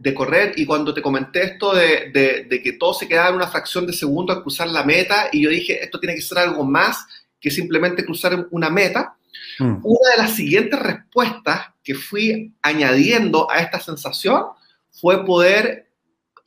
de, 0.00 0.14
correr 0.14 0.54
y 0.56 0.66
cuando 0.66 0.92
te 0.92 1.00
comenté 1.00 1.44
esto 1.44 1.72
de, 1.72 2.60
que 2.64 2.72
todo 2.72 2.94
se 2.94 3.06
quedaba 3.06 3.28
en 3.28 3.36
una 3.36 3.46
fracción 3.46 3.86
de 3.86 3.92
segundo 3.92 4.32
al 4.32 4.42
cruzar 4.42 4.68
la 4.68 4.82
meta 4.82 5.28
y 5.30 5.42
yo 5.42 5.50
dije, 5.50 5.84
esto 5.84 6.00
tiene 6.00 6.16
que 6.16 6.22
ser 6.22 6.38
algo 6.38 6.64
más 6.64 7.06
que 7.40 7.50
simplemente 7.50 8.04
cruzar 8.04 8.48
una 8.50 8.68
meta, 8.68 9.16
mm. 9.60 9.80
una 9.84 10.10
de 10.16 10.22
las 10.22 10.34
siguientes 10.34 10.80
respuestas 10.80 11.66
que 11.84 11.94
fui 11.94 12.52
añadiendo 12.60 13.48
a 13.48 13.60
esta 13.60 13.78
sensación 13.78 14.46
fue 14.90 15.24
poder, 15.24 15.90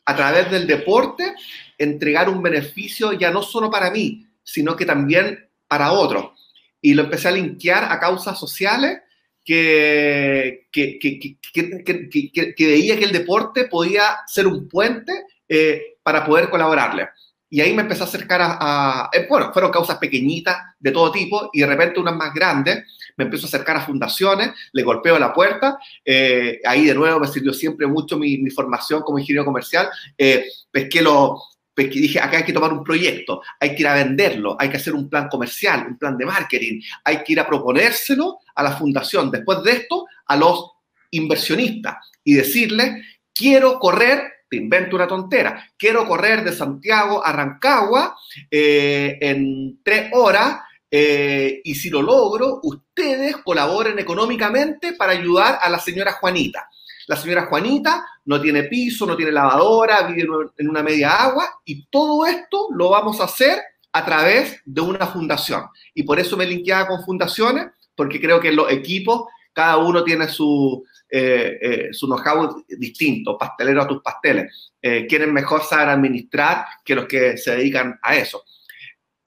a 0.05 0.15
través 0.15 0.51
del 0.51 0.67
deporte, 0.67 1.35
entregar 1.77 2.29
un 2.29 2.41
beneficio 2.41 3.13
ya 3.13 3.31
no 3.31 3.41
solo 3.41 3.69
para 3.69 3.91
mí, 3.91 4.24
sino 4.45 4.77
que 4.77 4.85
también 4.85 5.49
para 5.67 5.91
otros. 5.91 6.31
Y 6.79 6.93
lo 6.93 7.03
empecé 7.03 7.27
a 7.27 7.31
linkear 7.31 7.91
a 7.91 7.99
causas 7.99 8.39
sociales 8.39 9.01
que, 9.43 10.67
que, 10.71 10.97
que, 10.97 12.55
veía 12.59 12.97
que 12.97 13.05
el 13.05 13.11
deporte 13.11 13.65
podía 13.65 14.19
ser 14.27 14.47
un 14.47 14.69
puente 14.69 15.11
eh, 15.49 15.97
para 16.01 16.25
poder 16.25 16.49
colaborarle. 16.49 17.09
Y 17.49 17.61
ahí 17.61 17.73
me 17.73 17.83
empecé 17.83 18.01
a 18.01 18.05
acercar 18.05 18.41
a, 18.43 19.09
eh, 19.13 19.27
bueno, 19.29 19.53
fueron 19.53 19.71
causas 19.71 19.97
pequeñitas 19.97 20.57
de 20.79 20.91
todo 20.91 21.11
tipo 21.11 21.49
y 21.53 21.61
de 21.61 21.67
repente 21.67 21.99
unas 21.99 22.15
más 22.15 22.33
grandes, 22.33 22.83
me 23.17 23.23
empiezo 23.23 23.45
a 23.45 23.49
acercar 23.49 23.77
a 23.77 23.85
fundaciones, 23.85 24.51
le 24.73 24.83
golpeo 24.83 25.17
la 25.19 25.33
puerta, 25.33 25.77
eh, 26.03 26.59
ahí 26.65 26.85
de 26.85 26.95
nuevo 26.95 27.19
me 27.19 27.27
sirvió 27.27 27.53
siempre 27.53 27.87
mucho 27.87 28.17
mi, 28.17 28.39
mi 28.39 28.49
formación 28.49 29.03
como 29.03 29.19
ingeniero 29.19 29.45
comercial, 29.45 29.87
eh, 30.17 30.47
pesqué 30.71 31.01
lo, 31.01 31.39
pues 31.75 31.89
que 31.89 31.99
dije, 31.99 32.19
acá 32.19 32.37
hay 32.37 32.43
que 32.43 32.53
tomar 32.53 32.71
un 32.71 32.83
proyecto, 32.83 33.41
hay 33.59 33.75
que 33.75 33.81
ir 33.81 33.87
a 33.87 33.95
venderlo, 33.95 34.55
hay 34.57 34.69
que 34.69 34.77
hacer 34.77 34.93
un 34.95 35.09
plan 35.09 35.27
comercial, 35.27 35.85
un 35.89 35.97
plan 35.97 36.17
de 36.17 36.25
marketing, 36.25 36.81
hay 37.03 37.21
que 37.23 37.33
ir 37.33 37.39
a 37.39 37.45
proponérselo 37.45 38.39
a 38.55 38.63
la 38.63 38.71
fundación, 38.71 39.29
después 39.29 39.61
de 39.61 39.71
esto, 39.71 40.05
a 40.25 40.37
los 40.37 40.71
inversionistas 41.11 41.97
y 42.23 42.35
decirles, 42.35 43.03
quiero 43.33 43.77
correr, 43.77 44.21
te 44.49 44.57
invento 44.57 44.95
una 44.95 45.07
tontera, 45.07 45.67
quiero 45.77 46.07
correr 46.07 46.43
de 46.43 46.53
Santiago 46.53 47.23
a 47.25 47.31
Rancagua 47.33 48.15
eh, 48.49 49.17
en 49.19 49.79
tres 49.83 50.09
horas 50.13 50.59
eh, 50.89 51.61
y 51.63 51.75
si 51.75 51.89
lo 51.89 52.01
logro, 52.01 52.61
ustedes 52.63 53.37
colaboren 53.37 53.99
económicamente 53.99 54.93
para 54.93 55.11
ayudar 55.11 55.59
a 55.61 55.69
la 55.69 55.79
señora 55.79 56.13
Juanita. 56.13 56.69
La 57.07 57.15
señora 57.15 57.45
Juanita 57.45 58.05
no 58.25 58.41
tiene 58.41 58.63
piso, 58.63 59.05
no 59.05 59.15
tiene 59.15 59.31
lavadora, 59.31 60.03
vive 60.03 60.27
en 60.57 60.69
una 60.69 60.81
media 60.81 61.11
agua 61.11 61.61
y 61.63 61.85
todo 61.87 62.25
esto 62.25 62.67
lo 62.71 62.89
vamos 62.89 63.21
a 63.21 63.25
hacer 63.25 63.59
a 63.95 64.03
través 64.03 64.61
de 64.65 64.81
una 64.81 65.07
fundación. 65.07 65.67
Y 65.93 66.03
por 66.03 66.19
eso 66.19 66.35
me 66.35 66.45
linkeaba 66.45 66.87
con 66.87 67.03
fundaciones, 67.03 67.67
porque 67.95 68.19
creo 68.19 68.41
que 68.41 68.51
los 68.51 68.69
equipos, 68.71 69.25
cada 69.53 69.77
uno 69.77 70.03
tiene 70.03 70.27
su, 70.27 70.83
eh, 71.09 71.57
eh, 71.61 71.87
su 71.93 72.07
know-how 72.07 72.65
distinto, 72.67 73.37
pastelero 73.37 73.83
a 73.83 73.87
tus 73.87 74.01
pasteles. 74.01 74.73
Eh, 74.81 75.05
quieren 75.07 75.31
mejor 75.31 75.63
saber 75.63 75.87
administrar 75.87 76.65
que 76.83 76.95
los 76.95 77.05
que 77.05 77.37
se 77.37 77.55
dedican 77.55 77.97
a 78.01 78.15
eso. 78.15 78.43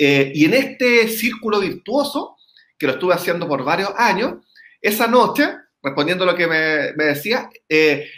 y 0.00 0.44
en 0.44 0.54
este 0.54 1.08
círculo 1.08 1.58
virtuoso, 1.58 2.36
que 2.78 2.86
lo 2.86 2.92
estuve 2.92 3.14
haciendo 3.14 3.48
por 3.48 3.64
varios 3.64 3.90
años, 3.96 4.34
esa 4.80 5.08
noche 5.08 5.48
respondiendo 5.82 6.24
a 6.24 6.28
lo 6.28 6.34
que 6.34 6.46
me, 6.46 7.04
decía, 7.04 7.48
eh, 7.68 8.08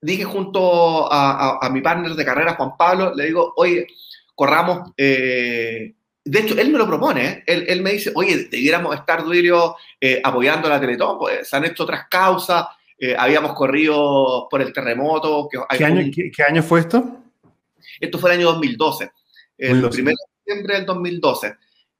dije 0.00 0.24
junto 0.24 1.08
a, 1.12 1.68
mi 1.72 1.80
partner 1.80 2.12
de 2.12 2.24
carrera, 2.24 2.54
Juan 2.54 2.76
Pablo, 2.76 3.14
le 3.14 3.26
digo, 3.26 3.52
oye, 3.56 3.86
corramos. 4.34 4.92
Eh, 4.96 5.94
de 6.24 6.38
hecho, 6.38 6.58
él 6.58 6.70
me 6.70 6.78
lo 6.78 6.86
propone, 6.86 7.26
¿eh? 7.26 7.44
él, 7.46 7.82
me 7.82 7.92
dice, 7.92 8.12
oye, 8.14 8.48
debiéramos 8.50 8.94
estar, 8.94 9.24
Duilio, 9.24 9.76
apoyando 10.22 10.68
la 10.68 10.80
Teletón, 10.80 11.18
pues 11.18 11.48
se 11.48 11.56
han 11.56 11.64
hecho 11.64 11.82
otras 11.82 12.06
causas, 12.08 12.66
habíamos 13.18 13.54
corrido 13.54 14.46
por 14.48 14.62
el 14.62 14.72
terremoto. 14.72 15.48
¿Qué, 15.50 15.84
año, 15.84 16.10
¿qué, 16.14 16.42
año, 16.44 16.62
fue 16.62 16.80
esto? 16.80 17.18
Esto 18.00 18.18
fue 18.18 18.30
el 18.30 18.38
año 18.38 18.52
2012, 18.52 19.10
el 19.58 19.84
1 19.84 19.88
de 19.88 20.14
diciembre 20.44 20.76
del 20.76 20.86
2012. 20.86 21.56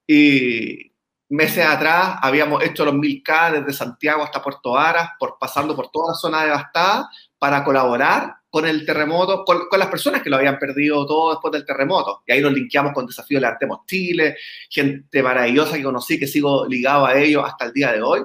Y, 0.07 0.92
meses 1.33 1.65
atrás 1.65 2.17
habíamos 2.21 2.63
hecho 2.63 2.85
los 2.85 2.95
1000K 2.95 3.61
desde 3.61 3.73
Santiago 3.73 4.23
hasta 4.23 4.43
Puerto 4.43 4.73
Varas, 4.73 5.11
por, 5.19 5.39
pasando 5.41 5.75
por 5.75 5.91
toda 5.91 6.13
la 6.13 6.15
zona 6.15 6.45
devastada, 6.45 7.09
para 7.39 7.65
colaborar 7.65 8.35
con 8.51 8.67
el 8.67 8.85
terremoto, 8.85 9.43
con, 9.45 9.67
las 9.79 9.89
personas 9.89 10.23
que 10.23 10.29
lo 10.29 10.37
habían 10.37 10.59
perdido 10.59 11.07
todo 11.07 11.31
después 11.31 11.53
del 11.53 11.65
terremoto. 11.65 12.23
Y 12.27 12.33
ahí 12.33 12.43
nos 12.43 12.53
linkeamos 12.53 12.93
con 12.93 13.07
Desafío 13.07 13.41
Levantemos 13.41 13.81
Chile, 13.87 14.37
gente 14.69 15.23
maravillosa 15.23 15.77
que 15.77 15.83
conocí, 15.83 16.19
que 16.19 16.27
sigo 16.27 16.67
ligado 16.67 17.07
a 17.07 17.19
ellos 17.19 17.43
hasta 17.47 17.65
el 17.65 17.73
día 17.73 17.93
de 17.93 18.03
hoy. 18.03 18.23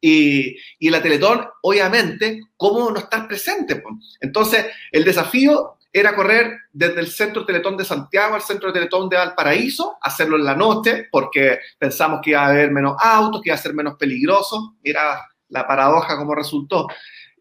Y, 0.00 0.56
y 0.78 0.88
la 0.88 1.02
Teletón, 1.02 1.46
obviamente, 1.62 2.40
¿cómo 2.56 2.90
no 2.90 2.98
estar 2.98 3.28
presente? 3.28 3.82
Entonces, 4.20 4.66
el 4.92 5.04
desafío 5.04 5.75
era 6.00 6.14
correr 6.14 6.58
desde 6.72 7.00
el 7.00 7.06
centro 7.06 7.46
Teletón 7.46 7.76
de 7.76 7.84
Santiago 7.84 8.34
al 8.34 8.42
centro 8.42 8.72
Teletón 8.72 9.08
de 9.08 9.16
Valparaíso, 9.16 9.96
hacerlo 10.02 10.36
en 10.36 10.44
la 10.44 10.54
noche, 10.54 11.08
porque 11.10 11.58
pensamos 11.78 12.20
que 12.22 12.30
iba 12.30 12.42
a 12.42 12.48
haber 12.48 12.70
menos 12.70 12.96
autos, 13.00 13.40
que 13.40 13.48
iba 13.48 13.54
a 13.54 13.58
ser 13.58 13.72
menos 13.72 13.96
peligroso. 13.96 14.76
Mira 14.82 15.20
la 15.48 15.66
paradoja 15.66 16.16
como 16.16 16.34
resultó. 16.34 16.86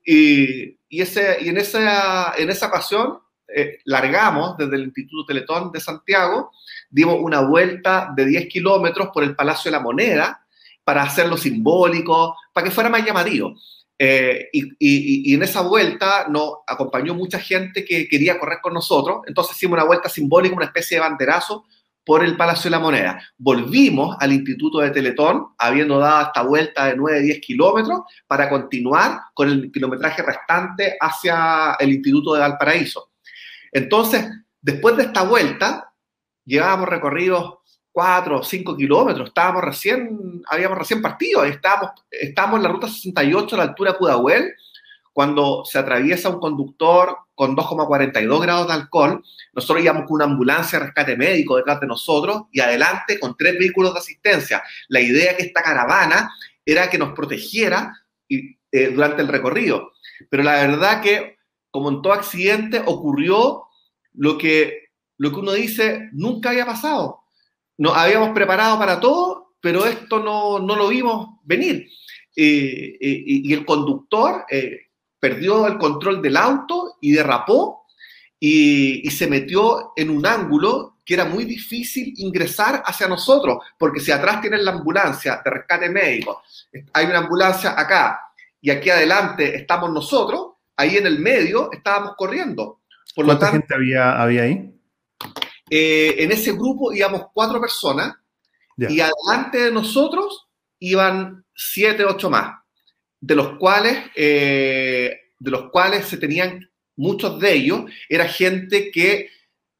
Y, 0.05 0.77
y, 0.87 1.01
ese, 1.01 1.37
y 1.41 1.49
en, 1.49 1.57
esa, 1.57 2.33
en 2.37 2.49
esa 2.49 2.67
ocasión 2.67 3.19
eh, 3.47 3.79
largamos 3.85 4.57
desde 4.57 4.75
el 4.75 4.83
Instituto 4.83 5.25
Teletón 5.25 5.71
de 5.71 5.79
Santiago, 5.79 6.51
dimos 6.89 7.17
una 7.19 7.41
vuelta 7.41 8.11
de 8.15 8.25
10 8.25 8.47
kilómetros 8.47 9.09
por 9.13 9.23
el 9.23 9.35
Palacio 9.35 9.69
de 9.69 9.77
la 9.77 9.83
Moneda 9.83 10.45
para 10.83 11.03
hacerlo 11.03 11.35
simbólico, 11.35 12.37
para 12.53 12.65
que 12.65 12.71
fuera 12.71 12.89
más 12.89 13.05
llamativo. 13.05 13.55
Eh, 13.97 14.49
y, 14.51 15.33
en 15.33 15.43
esa 15.43 15.61
vuelta 15.61 16.27
nos 16.29 16.55
acompañó 16.67 17.13
mucha 17.13 17.39
gente 17.39 17.85
que 17.85 18.07
quería 18.07 18.37
correr 18.37 18.59
con 18.61 18.73
nosotros, 18.73 19.21
entonces 19.25 19.55
hicimos 19.55 19.77
una 19.77 19.85
vuelta 19.85 20.09
simbólica, 20.09 20.55
una 20.55 20.65
especie 20.65 20.97
de 20.97 21.01
banderazo 21.01 21.65
por 22.05 22.23
el 22.23 22.37
Palacio 22.37 22.69
de 22.69 22.77
la 22.77 22.79
Moneda. 22.79 23.19
Volvimos 23.37 24.15
al 24.19 24.31
Instituto 24.31 24.79
de 24.79 24.91
Teletón, 24.91 25.47
habiendo 25.57 25.97
dado 25.97 26.27
esta 26.27 26.43
vuelta 26.43 26.85
de 26.85 26.97
9-10 26.97 27.41
kilómetros, 27.41 28.01
para 28.27 28.47
continuar 28.47 29.21
con 29.33 29.49
el 29.49 29.71
kilometraje 29.71 30.21
restante 30.21 30.97
hacia 30.99 31.75
el 31.79 31.93
Instituto 31.93 32.33
de 32.33 32.41
Valparaíso. 32.41 33.11
Entonces, 33.71 34.29
después 34.61 34.95
de 34.97 35.03
esta 35.03 35.23
vuelta, 35.23 35.93
llevábamos 36.45 36.89
recorridos 36.89 37.55
4 37.95 38.39
o 38.39 38.43
5 38.43 38.75
kilómetros, 38.75 39.29
estábamos 39.29 39.63
recién, 39.63 40.43
habíamos 40.49 40.77
recién 40.77 41.01
partido, 41.01 41.45
estábamos, 41.45 41.91
estábamos 42.11 42.57
en 42.57 42.63
la 42.63 42.69
ruta 42.69 42.89
68 42.89 43.55
a 43.55 43.57
la 43.57 43.63
altura 43.63 43.93
de 43.93 43.97
Pudahuel, 43.97 44.53
cuando 45.13 45.63
se 45.63 45.79
atraviesa 45.79 46.27
un 46.27 46.41
conductor 46.41 47.19
con 47.33 47.55
2,42 47.55 48.41
grados 48.41 48.67
de 48.67 48.73
alcohol, 48.73 49.23
nosotros 49.53 49.81
íbamos 49.81 50.03
con 50.07 50.15
una 50.15 50.25
ambulancia 50.25 50.77
de 50.77 50.87
rescate 50.87 51.15
médico 51.15 51.55
detrás 51.55 51.79
de 51.79 51.87
nosotros 51.87 52.41
y 52.51 52.59
adelante 52.59 53.17
con 53.17 53.37
tres 53.37 53.57
vehículos 53.57 53.93
de 53.93 53.99
asistencia. 53.99 54.61
La 54.89 54.99
idea 54.99 55.37
que 55.37 55.43
esta 55.43 55.63
caravana 55.63 56.33
era 56.65 56.89
que 56.89 56.97
nos 56.97 57.13
protegiera 57.13 57.93
eh, 58.27 58.89
durante 58.89 59.21
el 59.21 59.29
recorrido. 59.29 59.93
Pero 60.29 60.43
la 60.43 60.55
verdad 60.67 61.01
que, 61.01 61.37
como 61.71 61.89
en 61.91 62.01
todo 62.01 62.11
accidente, 62.11 62.83
ocurrió 62.85 63.67
lo 64.11 64.37
que, 64.37 64.89
lo 65.17 65.31
que 65.31 65.39
uno 65.39 65.53
dice 65.53 66.09
nunca 66.11 66.49
había 66.49 66.65
pasado 66.65 67.24
nos 67.77 67.95
habíamos 67.95 68.29
preparado 68.29 68.77
para 68.77 68.99
todo, 68.99 69.55
pero 69.61 69.85
esto 69.85 70.19
no, 70.23 70.59
no 70.59 70.75
lo 70.75 70.87
vimos 70.89 71.39
venir. 71.43 71.87
Eh, 72.35 72.97
eh, 72.99 73.23
y 73.25 73.53
el 73.53 73.65
conductor 73.65 74.45
eh, 74.49 74.87
perdió 75.19 75.67
el 75.67 75.77
control 75.77 76.21
del 76.21 76.35
auto 76.35 76.97
y 76.99 77.11
derrapó 77.11 77.85
y, 78.37 79.07
y, 79.07 79.11
se 79.11 79.27
metió 79.27 79.93
en 79.95 80.09
un 80.09 80.25
ángulo 80.25 80.97
que 81.05 81.13
era 81.13 81.23
muy 81.23 81.45
difícil 81.45 82.13
ingresar 82.17 82.83
hacia 82.85 83.07
nosotros, 83.07 83.59
porque 83.77 84.01
si 84.01 84.11
atrás 84.11 84.41
tienen 84.41 84.65
la 84.65 84.71
ambulancia 84.71 85.41
de 85.43 85.49
rescate 85.49 85.89
médico, 85.89 86.43
hay 86.91 87.05
una 87.05 87.19
ambulancia 87.19 87.79
acá 87.79 88.19
y 88.59 88.69
aquí 88.69 88.89
adelante 88.89 89.55
estamos 89.55 89.91
nosotros, 89.91 90.53
ahí 90.75 90.97
en 90.97 91.05
el 91.05 91.19
medio 91.19 91.71
estábamos 91.71 92.15
corriendo. 92.17 92.81
Por 93.15 93.25
¿Cuánta 93.25 93.51
gente 93.51 93.73
había, 93.73 94.21
había 94.21 94.43
ahí? 94.43 94.74
Eh, 95.69 96.15
en 96.19 96.31
ese 96.31 96.51
grupo 96.51 96.93
íbamos 96.93 97.27
cuatro 97.33 97.59
personas 97.59 98.15
y 98.77 98.99
adelante 98.99 99.57
de 99.57 99.71
nosotros 99.71 100.47
iban 100.79 101.45
siete, 101.55 102.03
ocho 102.05 102.29
más, 102.29 102.55
de 103.19 103.35
los 103.35 103.57
cuales, 103.57 103.97
eh, 104.15 105.17
de 105.39 105.51
los 105.51 105.71
cuales 105.71 106.05
se 106.05 106.17
tenían, 106.17 106.69
muchos 106.97 107.39
de 107.39 107.53
ellos, 107.53 107.83
era 108.07 108.25
gente 108.27 108.89
que, 108.91 109.29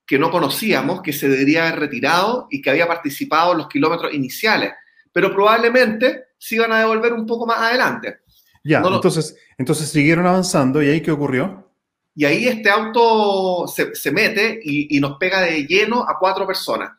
que 0.06 0.20
no 0.20 0.32
conocíamos, 0.32 1.02
que 1.02 1.14
se 1.14 1.30
debería 1.30 1.68
haber 1.68 1.82
retirado 1.82 2.48
y 2.50 2.62
que 2.62 2.70
había 2.70 2.88
participado 2.88 3.54
en 3.54 3.60
los 3.60 3.70
kilómetros 3.70 4.14
iniciales, 4.14 4.74
pero 5.12 5.34
probablemente 5.34 6.26
se 6.38 6.56
iban 6.56 6.72
a 6.72 6.80
devolver 6.80 7.14
un 7.14 7.26
poco 7.26 7.46
más 7.46 7.60
adelante. 7.60 8.20
Ya, 8.64 8.80
entonces, 8.80 9.38
entonces 9.58 9.90
siguieron 9.90 10.26
avanzando 10.26 10.82
y 10.82 10.90
ahí 10.90 11.02
qué 11.02 11.12
ocurrió? 11.12 11.72
Y 12.16 12.24
ahí 12.24 12.48
este 12.48 12.70
auto 12.70 13.68
se, 13.68 14.12
mete 14.12 14.60
y, 14.64 15.00
nos 15.02 15.18
pega 15.18 15.42
de 15.42 15.66
lleno 15.66 16.06
a 16.08 16.18
cuatro 16.18 16.48
personas. 16.48 16.92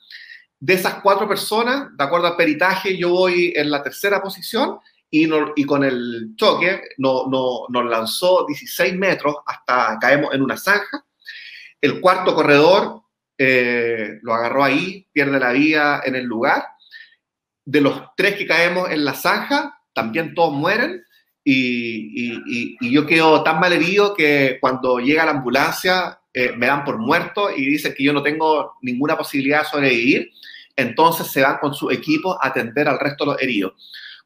De 0.61 0.74
esas 0.74 0.96
cuatro 1.02 1.26
personas, 1.26 1.96
de 1.96 2.05
acuerdo 2.05 2.26
al 2.26 2.37
peritaje, 2.37 2.96
yo 2.98 3.11
voy 3.11 3.52
en 3.57 3.70
la 3.70 3.83
tercera 3.83 4.22
posición 4.22 4.79
y, 5.11 5.26
y 5.57 5.64
con 5.64 5.85
el 5.85 6.35
choque 6.37 6.83
no, 6.98 7.29
no, 7.29 7.66
nos 7.70 7.85
lanzó 7.87 8.44
16 8.46 8.94
metros 8.96 9.37
hasta 9.46 9.98
caemos 9.98 10.35
en 10.35 10.42
una 10.42 10.59
zanja. 10.59 11.07
El 11.81 12.00
cuarto 12.00 12.35
corredor 12.35 13.02
eh, 13.38 14.18
lo 14.22 14.35
agarró 14.35 14.64
ahí, 14.64 15.07
pierde 15.12 15.38
la 15.38 15.52
vida 15.52 16.02
en 16.05 16.14
el 16.14 16.24
lugar. 16.24 16.66
De 17.64 17.81
los 17.81 18.02
tres 18.16 18.37
que 18.37 18.46
caemos 18.46 18.90
en 18.90 19.05
la 19.05 19.14
zanja, 19.14 19.83
también 19.92 20.35
todos 20.35 20.52
mueren. 20.52 21.06
Y, 21.49 22.35
y, 22.45 22.77
y 22.81 22.91
yo 22.91 23.07
quedo 23.07 23.45
tan 23.45 23.61
mal 23.61 23.73
herido 23.73 24.15
que 24.15 24.59
cuando 24.61 24.99
llega 24.99 25.25
la 25.25 25.31
ambulancia 25.31 26.19
eh, 26.35 26.51
me 26.57 26.67
dan 26.67 26.85
por 26.85 26.99
muerto 26.99 27.51
y 27.57 27.65
dicen 27.65 27.95
que 27.97 28.03
yo 28.03 28.13
no 28.13 28.21
tengo 28.21 28.73
ninguna 28.83 29.17
posibilidad 29.17 29.61
de 29.61 29.69
sobrevivir. 29.69 30.31
Entonces 30.75 31.29
se 31.29 31.43
van 31.43 31.59
con 31.59 31.73
su 31.73 31.89
equipo 31.93 32.37
a 32.43 32.49
atender 32.49 32.89
al 32.89 32.99
resto 32.99 33.25
de 33.25 33.31
los 33.31 33.41
heridos. 33.41 33.75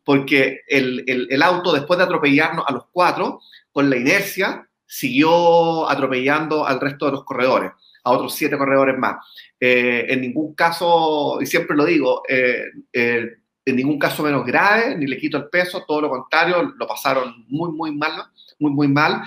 Porque 0.02 0.62
el, 0.66 1.04
el, 1.06 1.26
el 1.30 1.42
auto, 1.42 1.74
después 1.74 1.98
de 1.98 2.04
atropellarnos 2.04 2.64
a 2.66 2.72
los 2.72 2.84
cuatro, 2.90 3.42
con 3.70 3.90
la 3.90 3.98
inercia, 3.98 4.66
siguió 4.86 5.90
atropellando 5.90 6.66
al 6.66 6.80
resto 6.80 7.04
de 7.04 7.12
los 7.12 7.24
corredores 7.24 7.72
a 8.04 8.10
otros 8.12 8.34
siete 8.34 8.56
corredores 8.56 8.96
más. 8.98 9.16
Eh, 9.58 10.06
en 10.08 10.22
ningún 10.22 10.54
caso, 10.54 11.38
y 11.40 11.46
siempre 11.46 11.76
lo 11.76 11.84
digo, 11.84 12.22
eh, 12.28 12.64
eh, 12.92 13.28
en 13.64 13.76
ningún 13.76 13.98
caso 13.98 14.22
menos 14.22 14.44
grave, 14.44 14.96
ni 14.96 15.06
le 15.06 15.18
quito 15.18 15.36
el 15.36 15.48
peso, 15.48 15.84
todo 15.86 16.00
lo 16.00 16.10
contrario, 16.10 16.62
lo 16.76 16.86
pasaron 16.86 17.44
muy, 17.48 17.70
muy 17.72 17.94
mal, 17.94 18.24
muy, 18.58 18.72
muy 18.72 18.88
mal, 18.88 19.22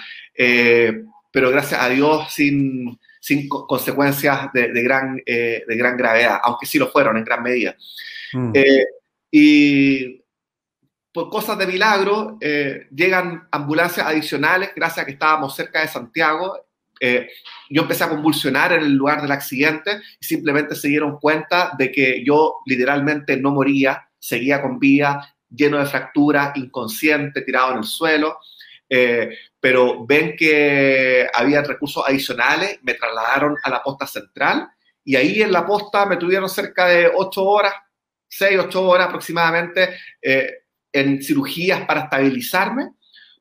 pero 1.31 1.51
gracias 1.51 1.81
a 1.81 1.89
Dios 1.89 2.31
sin, 2.31 2.99
sin 3.19 3.47
consecuencias 3.47 4.51
de, 4.53 4.71
de 4.71 4.83
gran, 4.83 5.21
de 5.25 5.75
gran 5.77 5.95
gravedad, 5.97 6.39
aunque 6.43 6.65
sí 6.65 6.77
lo 6.77 6.89
fueron 6.89 7.17
en 7.17 7.23
gran 7.23 7.43
medida. 7.43 7.75
Mm. 8.33 8.51
y 9.29 10.23
por 11.11 11.29
cosas 11.29 11.57
de 11.59 11.67
milagro, 11.67 12.39
llegan 12.91 13.47
ambulancias 13.51 14.05
adicionales, 14.07 14.71
gracias 14.75 15.03
a 15.03 15.05
que 15.05 15.13
estábamos 15.13 15.55
cerca 15.55 15.81
de 15.81 15.87
Santiago, 15.87 16.57
eh, 17.05 17.29
yo 17.69 17.81
empecé 17.81 18.05
a 18.05 18.09
convulsionar 18.09 18.71
en 18.71 18.83
el 18.83 18.93
lugar 18.93 19.21
del 19.21 19.31
accidente 19.33 19.99
y 20.21 20.25
simplemente 20.25 20.73
se 20.73 20.87
dieron 20.87 21.19
cuenta 21.19 21.73
de 21.77 21.91
que 21.91 22.23
yo 22.25 22.59
literalmente 22.65 23.35
no 23.35 23.51
moría, 23.51 24.07
seguía 24.23 24.61
con 24.61 24.79
vida, 24.79 25.35
lleno 25.49 25.79
de 25.79 25.85
fracturas, 25.85 26.55
inconsciente, 26.55 27.41
tirado 27.41 27.71
en 27.71 27.77
el 27.79 27.83
suelo. 27.83 28.39
Eh, 28.89 29.37
pero 29.59 30.05
ven 30.05 30.35
que 30.37 31.27
había 31.33 31.61
recursos 31.63 32.03
adicionales, 32.07 32.79
me 32.83 32.93
trasladaron 32.93 33.57
a 33.63 33.69
la 33.69 33.81
posta 33.81 34.05
central 34.05 34.67
y 35.03 35.15
ahí 35.15 35.41
en 35.41 35.51
la 35.51 35.65
posta 35.65 36.05
me 36.05 36.17
tuvieron 36.17 36.49
cerca 36.49 36.87
de 36.87 37.11
ocho 37.13 37.43
horas, 37.43 37.73
seis, 38.27 38.59
ocho 38.59 38.87
horas 38.87 39.07
aproximadamente 39.07 39.95
eh, 40.21 40.49
en 40.91 41.23
cirugías 41.23 41.85
para 41.85 42.01
estabilizarme 42.01 42.91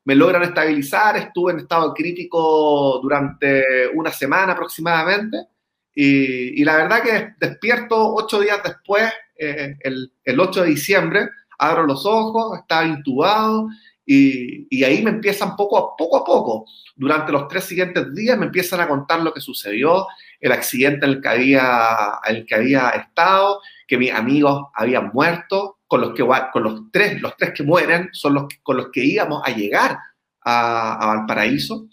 me 0.05 0.15
logran 0.15 0.43
estabilizar, 0.43 1.17
estuve 1.17 1.53
en 1.53 1.59
estado 1.59 1.93
crítico 1.93 2.99
durante 3.01 3.87
una 3.93 4.11
semana 4.11 4.53
aproximadamente 4.53 5.47
y, 5.95 6.63
la 6.63 6.75
verdad 6.75 7.03
que 7.03 7.33
despierto 7.39 8.15
ocho 8.15 8.41
días 8.41 8.61
después, 8.63 9.11
el, 9.35 10.11
el, 10.23 10.39
8 10.39 10.61
de 10.61 10.69
diciembre, 10.69 11.29
abro 11.57 11.85
los 11.85 12.05
ojos, 12.05 12.59
estaba 12.59 12.85
intubado 12.85 13.67
y, 14.05 14.67
y, 14.69 14.83
ahí 14.83 15.01
me 15.01 15.11
empiezan 15.11 15.55
poco 15.55 15.77
a 15.77 15.95
poco 15.95 16.17
a 16.17 16.23
poco, 16.23 16.65
durante 16.95 17.31
los 17.31 17.47
tres 17.47 17.63
siguientes 17.63 18.13
días 18.13 18.37
me 18.37 18.45
empiezan 18.45 18.81
a 18.81 18.87
contar 18.87 19.21
lo 19.21 19.33
que 19.33 19.41
sucedió, 19.41 20.07
el 20.39 20.51
accidente 20.51 21.05
en 21.05 21.13
el 21.13 21.21
que 21.21 21.29
había, 21.29 22.19
el 22.25 22.45
que 22.45 22.55
había 22.55 22.89
estado, 22.89 23.61
que 23.87 23.97
mis 23.97 24.11
amigos 24.11 24.65
habían 24.75 25.11
muerto, 25.13 25.79
con 25.87 26.01
los, 26.01 26.13
que, 26.13 26.25
con 26.51 26.63
los, 26.63 26.91
tres, 26.91 27.21
los 27.21 27.37
tres 27.37 27.51
que 27.55 27.61
mueren 27.61 28.09
son 28.13 28.33
los 28.33 28.45
con 28.63 28.77
los 28.77 28.89
que 28.91 29.03
íbamos 29.03 29.43
a 29.45 29.51
llegar 29.51 29.99
a, 30.41 31.05
Valparaíso. 31.05 31.87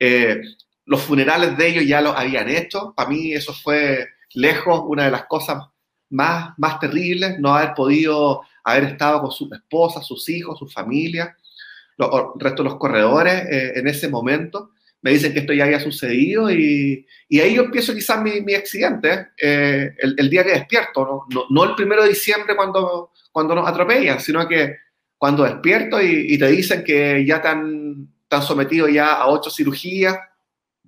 Eh, 0.00 0.40
los 0.84 1.00
funerales 1.02 1.56
de 1.56 1.68
ellos 1.68 1.86
ya 1.86 2.00
los 2.00 2.16
habían 2.16 2.48
hecho. 2.48 2.92
Para 2.96 3.08
mí 3.08 3.32
eso 3.32 3.52
fue 3.52 4.08
lejos 4.34 4.82
una 4.86 5.04
de 5.04 5.12
las 5.12 5.26
cosas 5.26 5.62
más, 6.10 6.54
más 6.58 6.78
terribles, 6.78 7.38
no 7.38 7.54
haber 7.54 7.74
podido 7.74 8.42
haber 8.64 8.84
estado 8.84 9.20
con 9.20 9.30
sus 9.30 9.50
esposas, 9.52 10.06
sus 10.06 10.28
hijos, 10.28 10.58
su 10.58 10.66
familia, 10.66 11.36
los, 11.96 12.10
el 12.34 12.40
resto 12.40 12.62
de 12.62 12.68
los 12.68 12.78
corredores 12.78 13.44
eh, 13.50 13.72
en 13.76 13.88
ese 13.88 14.08
momento. 14.08 14.70
Me 15.02 15.12
dicen 15.12 15.32
que 15.32 15.40
esto 15.40 15.52
ya 15.52 15.64
había 15.64 15.78
sucedido 15.78 16.50
y, 16.50 17.06
y 17.28 17.40
ahí 17.40 17.54
yo 17.54 17.62
empiezo 17.62 17.94
quizás 17.94 18.20
mi, 18.22 18.40
mi 18.40 18.54
accidente, 18.54 19.28
eh, 19.40 19.94
el, 19.98 20.30
día 20.30 20.42
que 20.42 20.50
despierto, 20.50 21.04
¿no? 21.04 21.26
No, 21.30 21.44
no 21.50 21.64
el 21.70 21.76
primero 21.76 22.02
de 22.02 22.08
diciembre 22.08 22.56
cuando 22.56 23.12
cuando 23.36 23.54
nos 23.54 23.68
atropellan, 23.68 24.18
sino 24.18 24.48
que 24.48 24.76
cuando 25.18 25.44
despierto 25.44 26.00
y, 26.00 26.38
te 26.38 26.46
dicen 26.46 26.82
que 26.82 27.22
ya 27.26 27.36
están, 27.36 28.08
están 28.22 28.40
sometidos 28.40 28.90
ya 28.90 29.12
a 29.12 29.28
ocho 29.28 29.50
cirugías, 29.50 30.16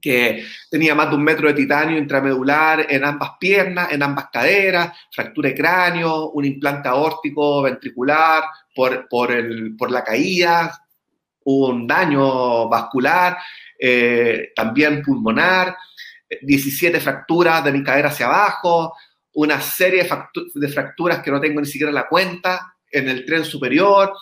que 0.01 0.45
tenía 0.71 0.95
más 0.95 1.11
de 1.11 1.17
un 1.17 1.25
metro 1.25 1.49
de 1.49 1.55
titanio 1.55 1.99
intramedular 1.99 2.87
en 2.89 3.05
ambas 3.05 3.33
piernas, 3.39 3.93
en 3.93 4.03
ambas 4.03 4.27
caderas, 4.33 4.93
fractura 5.13 5.49
de 5.49 5.55
cráneo, 5.55 6.31
un 6.31 6.45
implante 6.45 6.89
aórtico 6.89 7.63
ventricular 7.63 8.45
por, 8.75 9.09
por, 9.09 9.33
el, 9.33 9.77
por 9.77 9.91
la 9.91 10.05
caída, 10.05 10.81
un 11.45 11.87
daño 11.87 12.69
vascular, 12.69 13.39
eh, 13.79 14.53
también 14.55 15.03
pulmonar, 15.03 15.77
17 16.43 17.01
fracturas 17.01 17.65
de 17.65 17.73
mi 17.73 17.83
cadera 17.83 18.09
hacia 18.09 18.27
abajo, 18.27 18.95
una 19.35 19.61
serie 19.61 20.07
de, 20.55 20.69
fracturas 20.69 21.21
que 21.23 21.31
no 21.31 21.41
tengo 21.41 21.61
ni 21.61 21.67
siquiera 21.67 21.93
la 21.93 22.09
cuenta 22.09 22.75
en 22.91 23.09
el 23.09 23.25
tren 23.25 23.45
superior, 23.45 24.13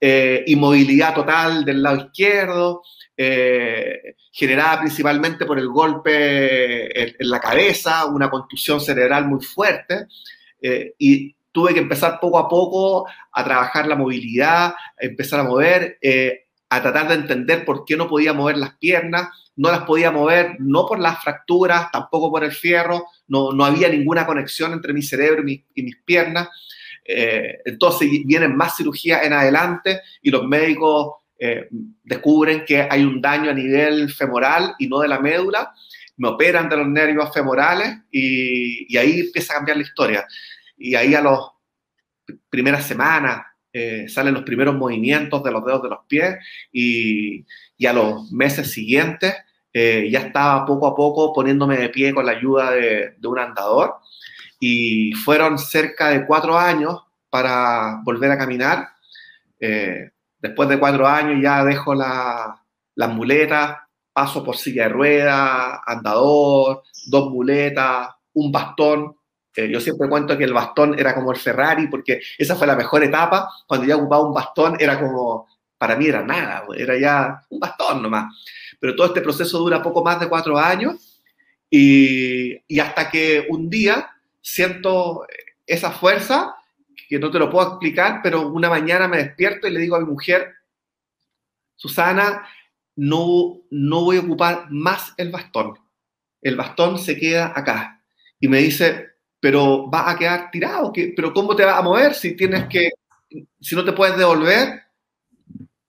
eh, 0.00 0.44
inmovilidad 0.46 1.14
total 1.14 1.64
del 1.64 1.82
lado 1.82 1.96
izquierdo, 1.96 2.82
eh, 3.16 4.16
generada 4.32 4.80
principalmente 4.80 5.46
por 5.46 5.58
el 5.58 5.68
golpe 5.68 7.02
en, 7.02 7.14
la 7.20 7.40
cabeza, 7.40 8.06
una 8.06 8.30
contusión 8.30 8.80
cerebral 8.80 9.26
muy 9.26 9.42
fuerte, 9.42 10.06
eh, 10.60 10.94
y 10.98 11.34
tuve 11.52 11.72
que 11.72 11.80
empezar 11.80 12.20
poco 12.20 12.38
a 12.38 12.48
poco 12.48 13.08
a 13.32 13.44
trabajar 13.44 13.86
la 13.86 13.96
movilidad, 13.96 14.66
a 14.66 14.76
empezar 15.00 15.40
a 15.40 15.44
mover, 15.44 15.98
a 16.68 16.82
tratar 16.82 17.08
de 17.08 17.14
entender 17.14 17.64
por 17.64 17.84
qué 17.84 17.96
no 17.96 18.08
podía 18.08 18.32
mover 18.32 18.58
las 18.58 18.76
piernas, 18.76 19.28
no 19.56 19.70
las 19.70 19.82
podía 19.84 20.10
mover 20.10 20.56
no 20.58 20.86
por 20.86 20.98
las 20.98 21.22
fracturas, 21.22 21.90
tampoco 21.90 22.30
por 22.30 22.44
el 22.44 22.52
fierro, 22.52 23.06
no, 23.28 23.52
no 23.52 23.64
había 23.64 23.88
ninguna 23.88 24.26
conexión 24.26 24.72
entre 24.72 24.92
mi 24.92 25.02
cerebro 25.02 25.42
y, 25.48 25.64
mis 25.82 25.96
piernas. 26.04 26.48
Eh, 27.04 27.60
entonces 27.64 28.08
vienen 28.24 28.56
más 28.56 28.76
cirugías 28.76 29.24
en 29.24 29.32
adelante 29.32 30.02
y 30.22 30.30
los 30.30 30.44
médicos 30.44 31.14
eh, 31.38 31.68
descubren 32.02 32.64
que 32.64 32.86
hay 32.90 33.04
un 33.04 33.20
daño 33.20 33.50
a 33.50 33.54
nivel 33.54 34.10
femoral 34.10 34.74
y 34.78 34.88
no 34.88 35.00
de 35.00 35.08
la 35.08 35.20
médula, 35.20 35.72
me 36.16 36.28
operan 36.28 36.68
de 36.68 36.76
los 36.76 36.88
nervios 36.88 37.32
femorales 37.32 37.98
y, 38.10 38.92
y 38.92 38.96
ahí 38.96 39.20
empieza 39.20 39.52
a 39.52 39.56
cambiar 39.56 39.76
la 39.76 39.82
historia. 39.82 40.26
Y 40.78 40.94
ahí 40.94 41.14
a 41.14 41.22
las 41.22 41.38
primeras 42.48 42.86
semanas 42.86 43.42
eh, 43.72 44.08
salen 44.08 44.32
los 44.34 44.42
primeros 44.42 44.74
movimientos 44.74 45.42
de 45.42 45.50
los 45.50 45.64
dedos 45.64 45.82
de 45.82 45.88
los 45.90 45.98
pies 46.08 46.36
y, 46.72 47.44
y 47.76 47.86
a 47.86 47.92
los 47.92 48.32
meses 48.32 48.72
siguientes 48.72 49.34
eh, 49.78 50.08
ya 50.10 50.20
estaba 50.20 50.64
poco 50.64 50.86
a 50.86 50.96
poco 50.96 51.34
poniéndome 51.34 51.76
de 51.76 51.90
pie 51.90 52.14
con 52.14 52.24
la 52.24 52.32
ayuda 52.32 52.70
de, 52.70 53.14
un 53.22 53.38
andador 53.38 53.96
y 54.58 55.12
fueron 55.12 55.58
cerca 55.58 56.08
de 56.08 56.24
cuatro 56.24 56.58
años 56.58 57.02
para 57.28 58.00
volver 58.02 58.30
a 58.30 58.38
caminar. 58.38 58.88
Eh, 59.60 60.12
después 60.38 60.68
de 60.68 60.78
cuatro 60.78 61.06
años 61.06 61.40
ya 61.42 61.64
dejo 61.64 61.94
la, 61.94 62.62
las 62.94 63.10
muletas, 63.10 63.76
paso 64.12 64.42
por 64.42 64.56
silla 64.56 64.84
de 64.84 64.88
ruedas, 64.88 65.80
andador, 65.86 66.82
dos 67.06 67.30
muletas, 67.30 68.08
un 68.34 68.50
bastón. 68.50 69.16
Eh, 69.54 69.70
yo 69.70 69.80
siempre 69.80 70.08
cuento 70.08 70.36
que 70.36 70.44
el 70.44 70.52
bastón 70.52 70.98
era 70.98 71.14
como 71.14 71.32
el 71.32 71.38
Ferrari 71.38 71.88
porque 71.88 72.20
esa 72.38 72.56
fue 72.56 72.66
la 72.66 72.76
mejor 72.76 73.04
etapa. 73.04 73.48
Cuando 73.66 73.86
ya 73.86 73.96
ocupaba 73.96 74.26
un 74.26 74.34
bastón 74.34 74.76
era 74.78 74.98
como, 75.00 75.46
para 75.78 75.96
mí 75.96 76.06
era 76.06 76.22
nada, 76.22 76.64
era 76.76 76.98
ya 76.98 77.42
un 77.50 77.60
bastón 77.60 78.02
nomás. 78.02 78.34
Pero 78.80 78.94
todo 78.94 79.08
este 79.08 79.20
proceso 79.20 79.58
dura 79.58 79.82
poco 79.82 80.02
más 80.04 80.20
de 80.20 80.28
cuatro 80.28 80.58
años 80.58 81.22
y 81.68 82.80
hasta 82.80 83.10
que 83.10 83.46
un 83.50 83.68
día 83.68 84.10
siento 84.40 85.26
esa 85.66 85.90
fuerza, 85.90 86.55
que 87.08 87.18
no 87.18 87.30
te 87.30 87.38
lo 87.38 87.50
puedo 87.50 87.68
explicar, 87.68 88.20
pero 88.22 88.48
una 88.48 88.68
mañana 88.68 89.08
me 89.08 89.18
despierto 89.18 89.66
y 89.66 89.70
le 89.70 89.80
digo 89.80 89.96
a 89.96 90.00
mi 90.00 90.06
mujer, 90.06 90.52
Susana, 91.74 92.46
no, 92.96 93.60
no 93.70 94.04
voy 94.04 94.16
a 94.16 94.20
ocupar 94.20 94.70
más 94.70 95.12
el 95.16 95.30
bastón. 95.30 95.78
El 96.40 96.56
bastón 96.56 96.98
se 96.98 97.16
queda 97.16 97.52
acá. 97.54 98.02
Y 98.40 98.48
me 98.48 98.58
dice, 98.58 99.10
pero 99.40 99.90
va 99.90 100.10
a 100.10 100.16
quedar 100.16 100.50
tirado, 100.50 100.92
pero 101.14 101.32
¿cómo 101.32 101.54
te 101.54 101.64
vas 101.64 101.78
a 101.78 101.82
mover 101.82 102.14
si 102.14 102.36
tienes 102.36 102.66
que, 102.66 102.90
si 103.60 103.76
no 103.76 103.84
te 103.84 103.92
puedes 103.92 104.16
devolver? 104.16 104.86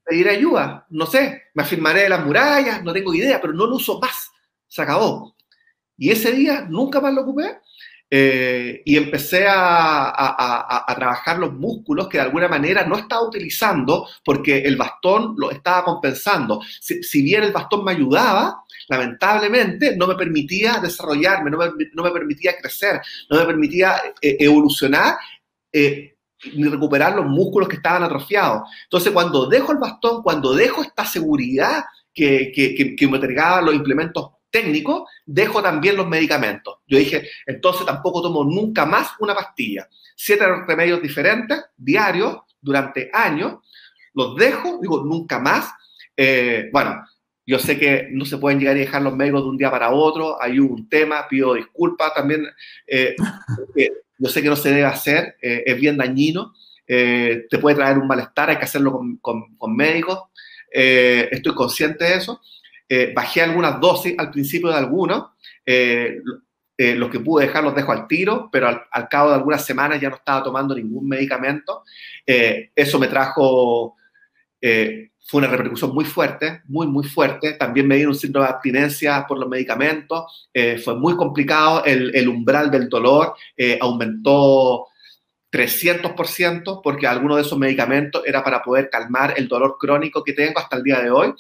pedir 0.08 0.30
ayuda, 0.30 0.86
no 0.90 1.06
sé, 1.06 1.44
me 1.54 1.64
afirmaré 1.64 2.04
de 2.04 2.10
las 2.10 2.26
murallas, 2.26 2.82
no 2.82 2.94
tengo 2.94 3.14
idea, 3.14 3.42
pero 3.42 3.52
no 3.52 3.68
lo 3.68 3.76
uso 3.76 4.00
más, 4.00 4.32
se 4.66 4.82
acabó. 4.82 5.36
Y 5.98 6.12
ese 6.12 6.32
día 6.32 6.66
nunca 6.70 7.02
más 7.02 7.14
lo 7.14 7.24
ocupé. 7.24 7.60
Eh, 8.10 8.82
y 8.86 8.96
empecé 8.96 9.46
a, 9.50 10.86
trabajar 10.98 11.38
los 11.40 11.54
músculos 11.54 12.08
que 12.08 12.18
de 12.18 12.24
alguna 12.24 12.48
manera 12.48 12.86
no 12.86 12.98
estaba 12.98 13.28
utilizando 13.28 14.08
porque 14.24 14.60
el 14.60 14.78
bastón 14.78 15.36
lo 15.38 15.52
estaba 15.52 15.84
compensando. 15.84 16.62
Si, 16.80 17.22
bien 17.22 17.44
el 17.44 17.52
bastón 17.52 17.84
me 17.84 17.92
ayudaba, 17.92 18.64
lamentablemente 18.88 19.96
no 19.98 20.08
me 20.08 20.16
permitía 20.16 20.80
desarrollarme, 20.80 21.52
no 21.52 22.04
me, 22.04 22.12
permitía 22.12 22.58
crecer, 22.58 23.02
no 23.30 23.40
me 23.40 23.46
permitía 23.46 23.98
eh, 24.22 24.38
evolucionar. 24.40 25.18
Eh, 25.72 26.14
ni 26.54 26.68
recuperar 26.70 27.16
los 27.16 27.26
músculos 27.26 27.68
que 27.68 27.78
estaban 27.78 28.04
atrofiados. 28.04 28.70
Entonces, 28.84 29.12
cuando 29.12 29.48
dejo 29.48 29.72
el 29.72 29.80
bastón, 29.80 30.22
cuando 30.22 30.54
dejo 30.54 30.84
esta 30.84 31.04
seguridad 31.04 31.84
que, 32.14 32.96
me 33.10 33.18
entregaban 33.18 33.66
los 33.66 33.76
implementos 33.76 34.32
técnico, 34.50 35.08
dejo 35.26 35.62
también 35.62 35.96
los 35.96 36.08
medicamentos. 36.08 36.78
Yo 36.88 36.98
dije, 36.98 37.30
entonces 37.46 37.86
tampoco 37.86 38.22
tomo 38.22 38.44
nunca 38.44 38.86
más 38.86 39.12
una 39.20 39.36
pastilla. 39.36 39.88
Siete 40.16 40.46
remedios 40.68 41.02
diferentes, 41.02 41.66
diarios, 41.78 42.40
durante 42.62 43.10
años, 43.14 43.58
los 44.14 44.36
dejo, 44.36 44.80
digo, 44.82 45.04
nunca 45.04 45.40
más. 45.40 45.72
Eh, 46.16 46.70
bueno, 46.72 47.04
yo 47.46 47.60
sé 47.60 47.78
que 47.78 48.10
no 48.12 48.26
se 48.26 48.38
pueden 48.38 48.60
llegar 48.60 48.76
y 48.76 48.82
dejar 48.82 49.02
los 49.02 49.16
médicos 49.16 49.44
de 49.44 49.50
un 49.50 49.58
día 49.58 49.72
para 49.72 49.92
otro, 49.92 50.42
hay 50.42 50.60
un 50.60 50.90
tema, 50.90 51.28
pido 51.28 51.54
disculpas 51.54 52.14
también. 52.14 52.46
Eh, 52.86 53.16
yo 54.18 54.30
sé 54.30 54.42
que 54.42 54.50
no 54.50 54.56
se 54.56 54.70
debe 54.70 54.86
hacer, 54.86 55.38
eh, 55.42 55.64
es 55.66 55.80
bien 55.80 55.98
dañino, 55.98 56.54
te 56.86 57.60
puede 57.62 57.76
traer 57.76 57.98
un 57.98 58.08
malestar, 58.08 58.50
hay 58.50 58.58
que 58.58 58.64
hacerlo 58.64 58.94
con, 58.94 59.18
con, 59.18 59.56
con 59.58 59.76
médicos, 59.76 60.24
estoy 60.72 61.54
consciente 61.54 62.06
de 62.06 62.16
eso. 62.16 62.42
Eh, 62.90 63.12
bajé 63.14 63.42
algunas 63.42 63.80
dosis 63.80 64.16
al 64.18 64.32
principio 64.32 64.70
de 64.70 64.76
algunos. 64.76 65.32
Eh, 65.66 66.20
eh, 66.78 66.96
los 66.96 67.10
que 67.10 67.20
pude 67.20 67.48
dejar 67.48 67.64
los 67.64 67.76
dejo 67.76 67.92
al 67.92 68.08
tiro, 68.08 68.50
pero 68.52 68.68
al, 68.68 69.10
cabo 69.10 69.30
de 69.30 69.36
algunas 69.36 69.66
semanas 69.66 70.00
ya 70.00 70.10
no 70.10 70.16
estaba 70.16 70.44
tomando 70.44 70.76
ningún 70.76 71.08
medicamento. 71.08 71.84
eso 72.26 73.00
me 73.00 73.08
trajo, 73.08 73.96
fue 74.62 75.40
una 75.40 75.48
repercusión 75.48 75.94
muy 75.94 76.06
fuerte, 76.06 76.62
muy, 76.66 76.86
muy 76.86 77.04
fuerte. 77.04 77.54
También 77.54 77.88
me 77.88 77.98
dio 77.98 78.10
un 78.10 78.16
síndrome 78.16 78.48
de 78.48 78.54
abstinencia 78.54 79.26
por 79.28 79.40
los 79.40 79.50
medicamentos. 79.50 80.50
fue 80.84 80.96
muy 80.96 81.16
complicado. 81.16 81.84
El, 81.84 82.16
el 82.16 82.28
umbral 82.28 82.70
del 82.70 82.90
dolor 82.90 83.34
aumentó 83.82 84.88
300% 85.52 86.82
porque 86.84 87.08
alguno 87.08 87.38
de 87.38 87.42
esos 87.42 87.58
medicamentos 87.58 88.22
era 88.26 88.44
para 88.44 88.62
poder 88.62 88.90
calmar 88.92 89.34
el 89.38 89.48
dolor 89.48 89.78
crónico 89.80 90.24
que 90.24 90.34
tengo 90.34 90.60
hasta 90.60 90.78
el 90.78 90.84
día 90.84 91.02
de 91.02 91.10
hoy. 91.10 91.34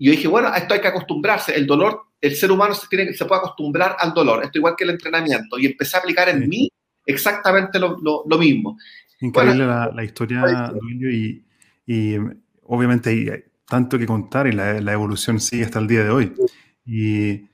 Y 0.00 0.06
yo 0.06 0.12
dije, 0.12 0.28
bueno, 0.28 0.48
a 0.48 0.56
esto 0.56 0.72
hay 0.72 0.80
que 0.80 0.88
acostumbrarse. 0.88 1.54
El 1.54 1.66
dolor, 1.66 2.06
el 2.22 2.34
ser 2.34 2.50
humano 2.50 2.72
se, 2.72 2.86
tiene, 2.88 3.12
se 3.12 3.26
puede 3.26 3.42
acostumbrar 3.42 3.96
al 3.98 4.14
dolor. 4.14 4.42
Esto 4.42 4.56
igual 4.56 4.74
que 4.74 4.84
el 4.84 4.90
entrenamiento. 4.90 5.58
Y 5.58 5.66
empecé 5.66 5.98
a 5.98 6.00
aplicar 6.00 6.30
en 6.30 6.48
mí 6.48 6.70
exactamente 7.04 7.78
lo, 7.78 7.98
lo, 8.00 8.38
mismo. 8.38 8.78
Increíble 9.20 9.66
la, 9.66 9.92
la, 9.94 10.02
historia, 10.02 10.72
y, 11.12 11.44
y, 11.86 12.16
obviamente 12.62 13.10
hay 13.10 13.44
tanto 13.68 13.98
que 13.98 14.06
contar 14.06 14.46
y 14.46 14.52
la, 14.52 14.80
la, 14.80 14.92
evolución 14.94 15.38
sigue 15.38 15.64
hasta 15.64 15.80
el 15.80 15.86
día 15.86 16.02
de 16.02 16.10
hoy. 16.10 16.32
Y 16.86 17.44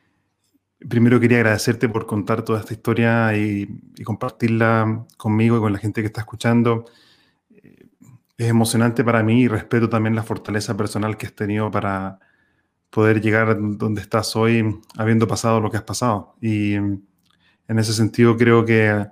primero 0.88 1.18
quería 1.18 1.38
agradecerte 1.38 1.88
por 1.88 2.06
contar 2.06 2.42
toda 2.42 2.60
esta 2.60 2.74
historia 2.74 3.36
y, 3.36 3.68
y 3.96 4.04
compartirla 4.04 5.04
conmigo 5.16 5.56
y 5.56 5.60
con 5.60 5.72
la 5.72 5.80
gente 5.80 6.00
que 6.00 6.06
está 6.06 6.20
escuchando 6.20 6.84
es 8.38 8.48
emocionante 8.48 9.02
para 9.02 9.22
mí 9.22 9.42
y 9.42 9.48
respeto 9.48 9.88
también 9.88 10.14
la 10.14 10.22
fortaleza 10.22 10.76
personal 10.76 11.16
que 11.16 11.26
has 11.26 11.32
tenido 11.32 11.70
para, 11.70 12.20
poder 12.90 13.20
llegar 13.20 13.56
donde 13.58 14.00
estás 14.00 14.34
hoy 14.36 14.80
habiendo 14.96 15.26
pasado 15.26 15.60
lo 15.60 15.70
que 15.70 15.76
has 15.76 15.82
pasado. 15.82 16.36
Y 16.40 16.74
en 16.74 17.78
ese 17.78 17.92
sentido 17.92 18.36
creo 18.36 18.64
que 18.64 19.06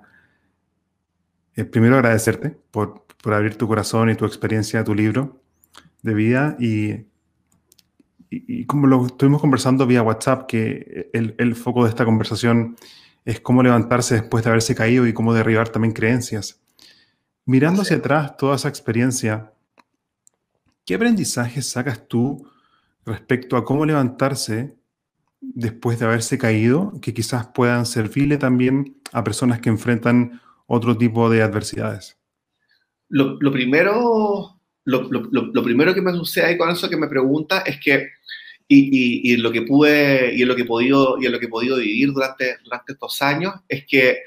eh, 1.55 1.63
primero 1.65 1.95
agradecerte 1.95 2.57
por, 2.71 3.05
por, 3.21 3.33
abrir 3.33 3.57
tu 3.57 3.67
corazón 3.67 4.09
y 4.09 4.15
tu 4.15 4.25
experiencia, 4.25 4.83
tu 4.83 4.93
libro 4.93 5.41
de 6.01 6.13
vida 6.13 6.55
y, 6.59 7.05
y, 8.29 8.65
como 8.65 8.87
lo 8.87 9.05
estuvimos 9.05 9.41
conversando 9.41 9.87
vía 9.87 10.03
WhatsApp, 10.03 10.47
que 10.47 11.09
el, 11.13 11.35
el, 11.37 11.55
foco 11.55 11.83
de 11.83 11.89
esta 11.89 12.05
conversación 12.05 12.75
es 13.23 13.39
cómo 13.39 13.63
levantarse 13.63 14.15
después 14.15 14.43
de 14.43 14.49
haberse 14.49 14.75
caído 14.75 15.07
y 15.07 15.13
cómo 15.13 15.33
derribar 15.33 15.69
también 15.69 15.93
creencias. 15.93 16.61
Mirando 17.45 17.83
hacia 17.83 17.97
atrás 17.97 18.37
toda 18.37 18.55
esa 18.55 18.69
experiencia, 18.69 19.53
¿qué 20.85 20.95
aprendizajes 20.95 21.69
sacas 21.69 22.07
tú 22.07 22.47
respecto 23.05 23.57
a 23.57 23.65
cómo 23.65 23.85
levantarse 23.85 24.75
después 25.39 25.99
de 25.99 26.05
haberse 26.05 26.37
caído, 26.37 26.93
que 27.01 27.13
quizás 27.13 27.47
puedan 27.47 27.85
servirle 27.85 28.37
también 28.37 28.97
a 29.11 29.23
personas 29.23 29.59
que 29.59 29.69
enfrentan 29.69 30.41
otro 30.65 30.97
tipo 30.97 31.29
de 31.29 31.41
adversidades? 31.41 32.17
Lo, 33.09 33.37
primero, 33.51 34.59
lo, 34.83 35.63
primero 35.63 35.93
que 35.93 36.01
me 36.01 36.11
sucede 36.13 36.57
con 36.57 36.69
eso 36.69 36.89
que 36.89 36.97
me 36.97 37.07
pregunta 37.07 37.59
es 37.59 37.79
que, 37.79 38.09
y, 38.67 39.37
lo 39.37 39.51
que 39.51 39.61
pude, 39.61 40.35
y 40.35 40.41
en 40.41 40.47
lo 40.47 40.55
que 40.55 40.63
he 40.63 40.65
podido, 40.65 41.17
y 41.19 41.27
lo 41.27 41.39
que 41.39 41.45
he 41.45 41.49
podido 41.49 41.77
vivir 41.77 42.11
durante, 42.11 42.57
durante 42.63 42.93
estos 42.93 43.21
años, 43.21 43.53
es 43.69 43.85
que 43.85 44.17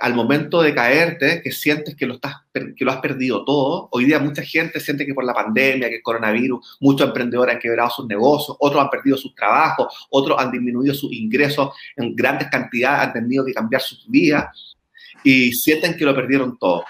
al 0.00 0.14
momento 0.14 0.62
de 0.62 0.74
caerte, 0.74 1.42
que 1.42 1.52
sientes 1.52 1.94
que 1.94 2.06
lo, 2.06 2.14
estás, 2.14 2.36
que 2.52 2.84
lo 2.84 2.90
has 2.90 2.98
perdido 2.98 3.44
todo. 3.44 3.88
Hoy 3.92 4.06
día 4.06 4.18
mucha 4.18 4.42
gente 4.42 4.80
siente 4.80 5.04
que 5.04 5.14
por 5.14 5.24
la 5.24 5.34
pandemia, 5.34 5.88
que 5.88 5.96
el 5.96 6.02
coronavirus, 6.02 6.78
muchos 6.80 7.08
emprendedores 7.08 7.54
han 7.54 7.60
quebrado 7.60 7.90
sus 7.90 8.06
negocios, 8.06 8.56
otros 8.60 8.82
han 8.82 8.90
perdido 8.90 9.16
sus 9.16 9.34
trabajos, 9.34 10.06
otros 10.10 10.38
han 10.40 10.50
disminuido 10.50 10.94
sus 10.94 11.12
ingresos 11.12 11.70
en 11.96 12.16
grandes 12.16 12.48
cantidades, 12.48 13.08
han 13.08 13.12
tenido 13.12 13.44
que 13.44 13.52
cambiar 13.52 13.82
sus 13.82 14.08
vidas 14.08 14.76
y 15.24 15.52
sienten 15.52 15.96
que 15.96 16.04
lo 16.04 16.14
perdieron 16.14 16.58
todo. 16.58 16.84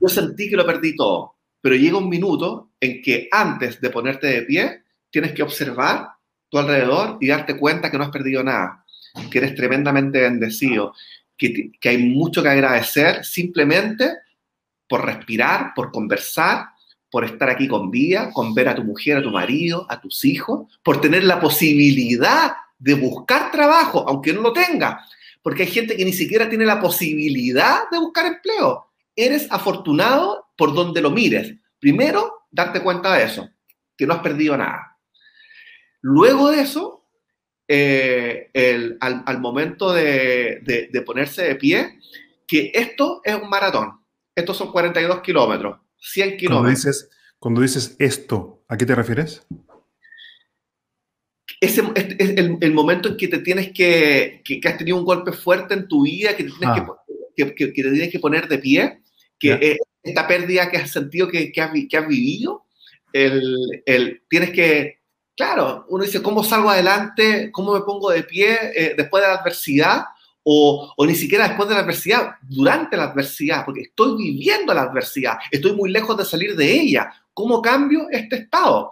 Yo 0.00 0.08
sentí 0.08 0.48
que 0.48 0.56
lo 0.56 0.64
perdí 0.64 0.96
todo, 0.96 1.34
pero 1.60 1.76
llega 1.76 1.98
un 1.98 2.08
minuto 2.08 2.70
en 2.80 3.02
que 3.02 3.28
antes 3.30 3.80
de 3.80 3.90
ponerte 3.90 4.26
de 4.26 4.42
pie, 4.42 4.82
tienes 5.10 5.32
que 5.32 5.42
observar 5.42 6.08
tu 6.48 6.58
alrededor 6.58 7.18
y 7.20 7.28
darte 7.28 7.56
cuenta 7.56 7.90
que 7.90 7.98
no 7.98 8.04
has 8.04 8.10
perdido 8.10 8.42
nada, 8.42 8.84
que 9.30 9.38
eres 9.38 9.54
tremendamente 9.54 10.20
bendecido, 10.20 10.94
que, 11.38 11.70
hay 11.88 11.98
mucho 11.98 12.42
que 12.42 12.48
agradecer 12.48 13.24
simplemente 13.24 14.12
por 14.88 15.04
respirar, 15.06 15.72
por 15.74 15.92
conversar, 15.92 16.66
por 17.10 17.24
estar 17.24 17.48
aquí 17.48 17.68
con 17.68 17.90
vida, 17.90 18.30
con 18.32 18.52
ver 18.52 18.68
a 18.68 18.74
tu 18.74 18.84
mujer, 18.84 19.18
a 19.18 19.22
tu 19.22 19.30
marido, 19.30 19.86
a 19.88 20.00
tus 20.00 20.24
hijos, 20.24 20.66
por 20.82 21.00
tener 21.00 21.24
la 21.24 21.40
posibilidad 21.40 22.52
de 22.78 22.94
buscar 22.94 23.50
trabajo, 23.50 24.04
aunque 24.06 24.32
no 24.32 24.42
lo 24.42 24.52
tenga, 24.52 25.04
porque 25.42 25.62
hay 25.62 25.68
gente 25.68 25.96
que 25.96 26.04
ni 26.04 26.12
siquiera 26.12 26.48
tiene 26.48 26.66
la 26.66 26.80
posibilidad 26.80 27.88
de 27.90 27.98
buscar 27.98 28.26
empleo. 28.26 28.90
Eres 29.16 29.46
afortunado 29.50 30.48
por 30.56 30.74
donde 30.74 31.00
lo 31.00 31.10
mires. 31.10 31.54
Primero, 31.78 32.46
darte 32.50 32.82
cuenta 32.82 33.14
de 33.14 33.24
eso, 33.24 33.48
que 33.96 34.06
no 34.06 34.14
has 34.14 34.20
perdido 34.20 34.56
nada. 34.56 34.98
Luego 36.00 36.50
de 36.50 36.60
eso, 36.60 36.97
eh, 37.70 38.48
el, 38.54 38.96
al, 39.00 39.40
momento 39.40 39.92
de, 39.92 40.88
de, 40.90 41.02
ponerse 41.02 41.42
de 41.42 41.54
pie, 41.56 41.98
que 42.46 42.72
esto 42.74 43.20
es 43.22 43.34
un 43.34 43.50
maratón. 43.50 44.00
Estos 44.34 44.56
son 44.56 44.72
42 44.72 45.20
kilómetros, 45.20 45.78
100 45.98 46.38
kilómetros. 46.38 46.48
Cuando 46.48 46.70
dices, 46.70 47.10
cuando 47.38 47.60
dices 47.60 47.96
esto, 47.98 48.64
¿a 48.68 48.76
qué 48.78 48.86
te 48.86 48.94
refieres? 48.94 49.46
Ese 51.60 51.82
es 52.18 52.30
el, 52.30 52.56
el, 52.60 52.72
momento 52.72 53.10
en 53.10 53.16
que 53.16 53.28
te 53.28 53.38
tienes 53.40 53.72
que, 53.72 54.40
que, 54.44 54.60
has 54.64 54.78
tenido 54.78 54.96
un 54.96 55.04
golpe 55.04 55.32
fuerte 55.32 55.74
en 55.74 55.88
tu 55.88 56.04
vida, 56.04 56.36
que 56.36 56.44
te 56.44 56.50
tienes, 56.50 56.88
ah. 56.88 56.96
que, 57.36 57.54
que, 57.54 57.66
te 57.66 57.90
tienes 57.90 58.10
que 58.10 58.20
poner 58.20 58.48
de 58.48 58.58
pie, 58.58 59.00
que 59.38 59.76
esta 60.02 60.26
pérdida 60.26 60.70
que 60.70 60.78
has 60.78 60.90
sentido 60.90 61.28
que, 61.28 61.52
has, 61.60 61.70
que 61.88 61.96
has 61.96 62.08
vivido, 62.08 62.64
el, 63.12 63.82
el, 63.84 64.22
tienes 64.28 64.50
que 64.50 64.97
claro, 65.38 65.86
uno 65.88 66.02
dice, 66.02 66.20
¿cómo 66.20 66.42
salgo 66.42 66.68
adelante? 66.68 67.50
¿Cómo 67.52 67.72
me 67.72 67.80
pongo 67.82 68.10
de 68.10 68.24
pie 68.24 68.58
eh, 68.74 68.94
después 68.96 69.22
de 69.22 69.28
la 69.28 69.34
adversidad? 69.36 70.04
O, 70.42 70.94
ni 71.06 71.14
siquiera 71.14 71.46
después 71.46 71.68
de 71.68 71.76
la 71.76 71.82
adversidad, 71.82 72.36
durante 72.42 72.96
la 72.96 73.04
adversidad, 73.04 73.64
porque 73.64 73.82
estoy 73.82 74.16
viviendo 74.16 74.74
la 74.74 74.82
adversidad, 74.82 75.38
estoy 75.50 75.72
muy 75.74 75.90
lejos 75.90 76.16
de 76.16 76.24
salir 76.24 76.56
de 76.56 76.72
ella. 76.72 77.12
¿Cómo 77.32 77.62
cambio 77.62 78.08
este 78.10 78.36
estado? 78.36 78.90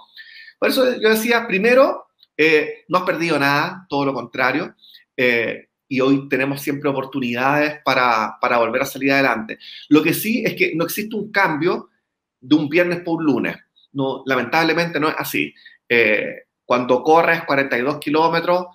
Por 0.59 0.69
eso 0.69 1.01
yo 1.01 1.09
decía, 1.09 1.47
primero, 1.49 2.09
eh, 2.37 2.85
no 2.89 2.99
has 2.99 3.05
perdido 3.05 3.39
nada, 3.39 3.87
todo 3.89 4.05
lo 4.05 4.15
contrario, 4.15 4.75
eh, 5.17 5.69
y 5.89 6.01
hoy 6.01 6.29
tenemos 6.29 6.61
siempre 6.61 6.91
oportunidades 6.91 7.81
para, 7.85 8.37
para 8.41 8.59
volver 8.59 8.83
a 8.83 8.87
salir 8.87 9.13
adelante. 9.13 9.59
Lo 9.89 10.03
que 10.03 10.15
sí 10.15 10.45
es 10.45 10.55
que 10.55 10.75
no 10.77 10.85
existe 10.85 11.17
un 11.17 11.33
cambio 11.33 11.89
de 12.41 12.55
un 12.55 12.69
viernes 12.69 13.01
por 13.01 13.19
un 13.19 13.25
lunes. 13.25 13.57
No, 13.93 14.23
lamentablemente 14.27 15.01
no 15.01 15.09
es 15.09 15.15
así. 15.17 15.55
Eh, 15.89 16.45
cuando 16.65 17.03
corres 17.03 17.45
42 17.45 17.99
kilómetros 17.99 18.67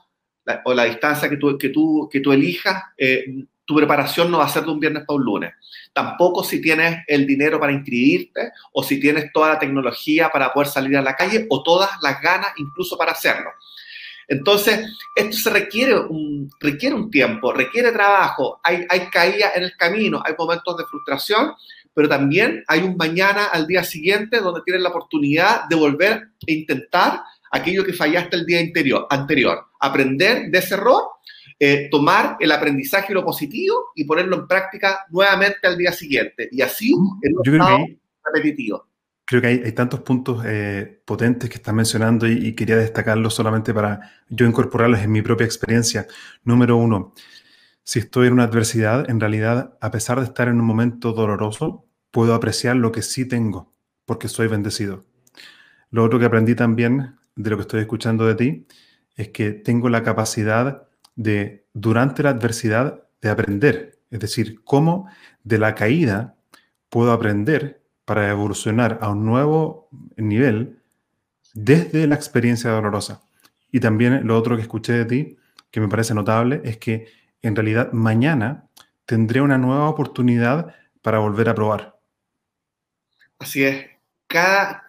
o 0.65 0.73
la 0.73 0.85
distancia 0.85 1.29
que 1.29 1.37
tú, 1.37 1.57
que 1.57 1.69
tú, 1.69 2.09
que 2.11 2.19
tú 2.19 2.31
elijas, 2.31 2.83
eh, 2.97 3.25
tu 3.65 3.75
preparación 3.75 4.31
no 4.31 4.39
va 4.39 4.45
a 4.45 4.49
ser 4.49 4.63
de 4.63 4.71
un 4.71 4.79
viernes 4.79 5.03
para 5.05 5.17
un 5.17 5.23
lunes. 5.23 5.53
Tampoco 5.93 6.43
si 6.43 6.61
tienes 6.61 7.03
el 7.07 7.27
dinero 7.27 7.59
para 7.59 7.71
inscribirte 7.71 8.51
o 8.73 8.83
si 8.83 8.99
tienes 8.99 9.31
toda 9.31 9.49
la 9.49 9.59
tecnología 9.59 10.29
para 10.29 10.51
poder 10.51 10.67
salir 10.67 10.97
a 10.97 11.01
la 11.01 11.15
calle 11.15 11.45
o 11.49 11.63
todas 11.63 11.89
las 12.01 12.21
ganas 12.21 12.51
incluso 12.57 12.97
para 12.97 13.11
hacerlo. 13.11 13.51
Entonces, 14.27 14.87
esto 15.15 15.37
se 15.37 15.49
requiere 15.49 15.97
un, 15.99 16.49
requiere 16.59 16.95
un 16.95 17.11
tiempo, 17.11 17.51
requiere 17.51 17.91
trabajo, 17.91 18.61
hay, 18.63 18.85
hay 18.89 19.07
caídas 19.07 19.55
en 19.55 19.63
el 19.63 19.75
camino, 19.75 20.23
hay 20.25 20.33
momentos 20.37 20.77
de 20.77 20.85
frustración, 20.85 21.53
pero 21.93 22.07
también 22.09 22.63
hay 22.67 22.81
un 22.81 22.95
mañana 22.97 23.45
al 23.45 23.67
día 23.67 23.83
siguiente 23.83 24.39
donde 24.39 24.61
tienes 24.63 24.81
la 24.81 24.89
oportunidad 24.89 25.67
de 25.69 25.75
volver 25.75 26.13
a 26.13 26.51
intentar 26.51 27.21
aquello 27.51 27.83
que 27.83 27.93
fallaste 27.93 28.37
el 28.37 28.45
día 28.45 28.59
anterior, 28.59 29.07
anterior 29.09 29.65
aprender 29.79 30.49
de 30.49 30.57
ese 30.59 30.75
error, 30.75 31.03
eh, 31.59 31.89
tomar 31.89 32.37
el 32.39 32.51
aprendizaje 32.51 33.11
y 33.11 33.15
lo 33.15 33.25
positivo 33.25 33.91
y 33.95 34.05
ponerlo 34.05 34.37
en 34.37 34.47
práctica 34.47 35.05
nuevamente 35.09 35.67
al 35.67 35.77
día 35.77 35.91
siguiente. 35.91 36.49
Y 36.51 36.61
así 36.61 36.93
en 37.21 37.37
un 37.37 37.61
estado 37.61 37.85
repetitivo 38.33 38.91
creo 39.31 39.41
que 39.41 39.47
hay, 39.47 39.71
tantos 39.71 40.01
puntos 40.01 40.43
eh, 40.45 41.01
potentes 41.05 41.49
que 41.49 41.55
estás 41.55 41.73
mencionando 41.73 42.27
y, 42.27 42.53
quería 42.53 42.75
destacarlos 42.75 43.33
solamente 43.33 43.73
para 43.73 44.11
yo 44.27 44.45
incorporarlos 44.45 44.99
en 44.99 45.09
mi 45.09 45.21
propia 45.21 45.45
experiencia. 45.45 46.05
Número 46.43 46.75
uno, 46.75 47.13
si 47.83 47.99
estoy 47.99 48.27
en 48.27 48.33
una 48.33 48.43
adversidad, 48.43 49.09
en 49.09 49.19
realidad, 49.19 49.77
a 49.81 49.91
pesar 49.91 50.19
de 50.19 50.25
estar 50.25 50.47
en 50.47 50.59
un 50.59 50.65
momento 50.65 51.13
doloroso, 51.13 51.85
puedo 52.11 52.33
apreciar 52.33 52.75
lo 52.75 52.91
que 52.91 53.01
sí 53.01 53.27
tengo, 53.27 53.73
porque 54.05 54.27
soy 54.27 54.47
bendecido. 54.47 55.05
Lo 55.89 56.03
otro 56.03 56.19
que 56.19 56.25
aprendí 56.25 56.55
también 56.55 57.15
de 57.35 57.49
lo 57.49 57.57
que 57.57 57.61
estoy 57.61 57.81
escuchando 57.81 58.25
de 58.25 58.35
ti 58.35 58.67
es 59.15 59.29
que 59.29 59.51
tengo 59.51 59.89
la 59.89 60.03
capacidad 60.03 60.87
de, 61.15 61.65
durante 61.73 62.23
la 62.23 62.29
adversidad, 62.29 63.03
de 63.21 63.29
aprender. 63.29 63.99
Es 64.09 64.19
decir, 64.19 64.61
cómo 64.63 65.07
de 65.43 65.57
la 65.57 65.75
caída 65.75 66.35
puedo 66.89 67.11
aprender 67.11 67.81
para 68.05 68.29
evolucionar 68.29 68.99
a 69.01 69.09
un 69.09 69.25
nuevo 69.25 69.89
nivel 70.17 70.79
desde 71.53 72.07
la 72.07 72.15
experiencia 72.15 72.69
dolorosa. 72.71 73.21
Y 73.71 73.79
también 73.79 74.27
lo 74.27 74.37
otro 74.37 74.55
que 74.55 74.63
escuché 74.63 74.93
de 74.93 75.05
ti, 75.05 75.37
que 75.69 75.79
me 75.79 75.87
parece 75.87 76.13
notable, 76.13 76.61
es 76.65 76.77
que 76.77 77.07
en 77.41 77.55
realidad 77.55 77.91
mañana 77.91 78.69
tendré 79.05 79.41
una 79.41 79.57
nueva 79.57 79.89
oportunidad 79.89 80.75
para 81.01 81.19
volver 81.19 81.49
a 81.49 81.55
probar. 81.55 81.99
Así 83.39 83.63
es. 83.63 83.87
Cada, 84.27 84.83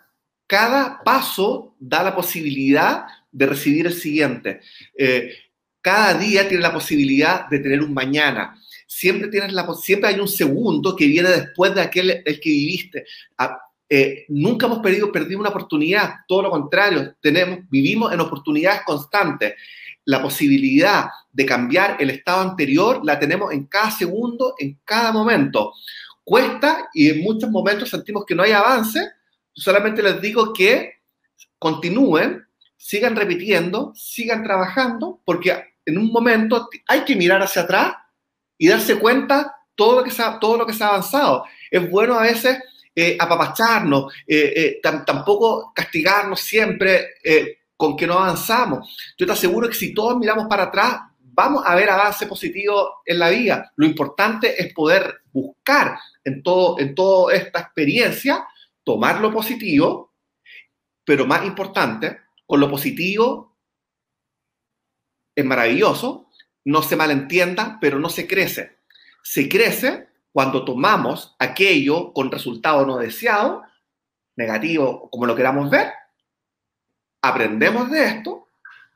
cada 0.47 1.03
paso 1.03 1.75
da 1.79 2.03
la 2.03 2.15
posibilidad 2.15 3.07
de 3.31 3.47
recibir 3.47 3.87
el 3.87 3.95
siguiente. 3.95 4.61
Eh, 4.97 5.33
cada 5.81 6.15
día 6.15 6.47
tiene 6.49 6.63
la 6.63 6.73
posibilidad 6.73 7.49
de 7.49 7.59
tener 7.59 7.83
un 7.83 7.95
mañana 7.95 8.57
siempre, 8.93 9.29
tienes 9.29 9.53
la, 9.53 9.67
siempre 9.75 10.11
hay 10.11 10.21
un 10.21 10.29
segundo 10.29 10.95
que 10.95 11.07
viene 11.07 11.31
después 11.31 11.75
de 11.75 11.81
aquel 11.81 12.23
el 12.25 12.41
que 12.41 12.51
viviste. 12.51 13.07
Ah, 13.39 13.59
eh, 13.89 14.27
nunca 14.29 14.67
hemos 14.67 14.81
perdido, 14.81 15.11
perdido 15.11 15.41
una 15.41 15.49
oportunidad, 15.49 16.17
todo 16.29 16.43
lo 16.43 16.51
contrario, 16.51 17.15
tenemos, 17.21 17.61
vivimos 17.71 18.13
en 18.13 18.21
oportunidades 18.21 18.83
constantes. 18.85 19.55
La 20.05 20.21
posibilidad 20.21 21.09
de 21.33 21.47
cambiar 21.47 21.97
el 22.01 22.11
estado 22.11 22.43
anterior 22.43 23.01
la 23.05 23.19
tenemos 23.19 23.53
en 23.53 23.67
cada 23.67 23.91
segundo, 23.91 24.55
en 24.59 24.81
cada 24.85 25.13
momento. 25.13 25.73
Cuesta 26.25 26.89
y 26.93 27.11
en 27.11 27.23
muchos 27.23 27.51
momentos 27.51 27.89
sentimos 27.89 28.25
que 28.27 28.35
no 28.35 28.43
hay 28.43 28.53
avance. 28.53 29.01
Solamente 29.53 30.03
les 30.03 30.21
digo 30.21 30.53
que 30.53 31.03
continúen, 31.59 32.47
sigan 32.77 33.17
repitiendo, 33.17 33.93
sigan 33.95 34.43
trabajando, 34.43 35.21
porque 35.25 35.77
en 35.85 35.99
un 35.99 36.13
momento 36.13 36.69
hay 36.89 37.01
que 37.01 37.17
mirar 37.17 37.43
hacia 37.43 37.63
atrás 37.63 37.95
y 38.59 38.69
darse 38.69 38.99
cuenta 38.99 39.57
todo 39.75 39.99
lo 39.99 40.05
que 40.05 40.11
se 40.11 40.23
todo 40.41 40.57
lo 40.57 40.67
que 40.67 40.73
se 40.73 40.85
ha 40.85 40.89
avanzado. 40.89 41.45
Es 41.71 41.91
bueno 41.91 42.15
a 42.19 42.23
veces 42.23 42.59
eh, 42.95 43.17
apapacharnos, 43.19 44.13
eh, 44.27 44.53
eh, 44.55 44.81
tampoco 44.83 45.73
castigarnos 45.75 46.41
siempre 46.41 47.15
con 47.83 47.97
que 47.97 48.07
no 48.07 48.15
avanzamos. 48.15 48.97
Yo 49.19 49.27
te 49.27 49.33
aseguro 49.33 49.67
que 49.67 49.75
si 49.75 49.93
todos 49.93 50.17
miramos 50.17 50.47
para 50.47 50.63
atrás, 50.65 51.01
vamos 51.19 51.65
a 51.67 51.75
ver 51.75 51.91
avance 51.91 52.29
positivo 52.29 53.01
en 53.05 53.19
la 53.19 53.29
vida. 53.29 53.73
Lo 53.75 53.85
importante 53.85 54.63
es 54.63 54.73
poder 54.73 55.23
buscar 55.33 55.99
en, 56.23 56.45
todo, 56.45 56.79
en 56.79 56.95
toda 56.95 57.35
esta 57.35 57.59
experiencia, 57.59 58.47
tomar 58.85 59.21
lo 59.21 59.33
positivo, 59.33 60.13
pero 61.05 61.27
más 61.27 61.45
importante, 61.45 62.21
con 62.47 62.61
lo 62.61 62.71
positivo 62.71 63.57
es 65.35 65.45
maravilloso, 65.45 66.29
no 66.65 66.85
se 66.85 66.95
malentienda, 66.95 67.79
pero 67.81 67.99
no 67.99 68.11
se 68.11 68.29
crece. 68.29 68.79
Se 69.25 69.49
crece 69.49 70.07
cuando 70.31 70.65
tomamos 70.65 71.35
aquello 71.41 72.13
con 72.13 72.31
resultado 72.31 72.87
no 72.87 72.99
deseado, 72.99 73.65
negativo, 74.37 75.11
como 75.11 75.27
lo 75.27 75.35
queramos 75.35 75.69
ver, 75.69 75.93
aprendemos 77.23 77.91
de 77.91 78.05
esto 78.05 78.47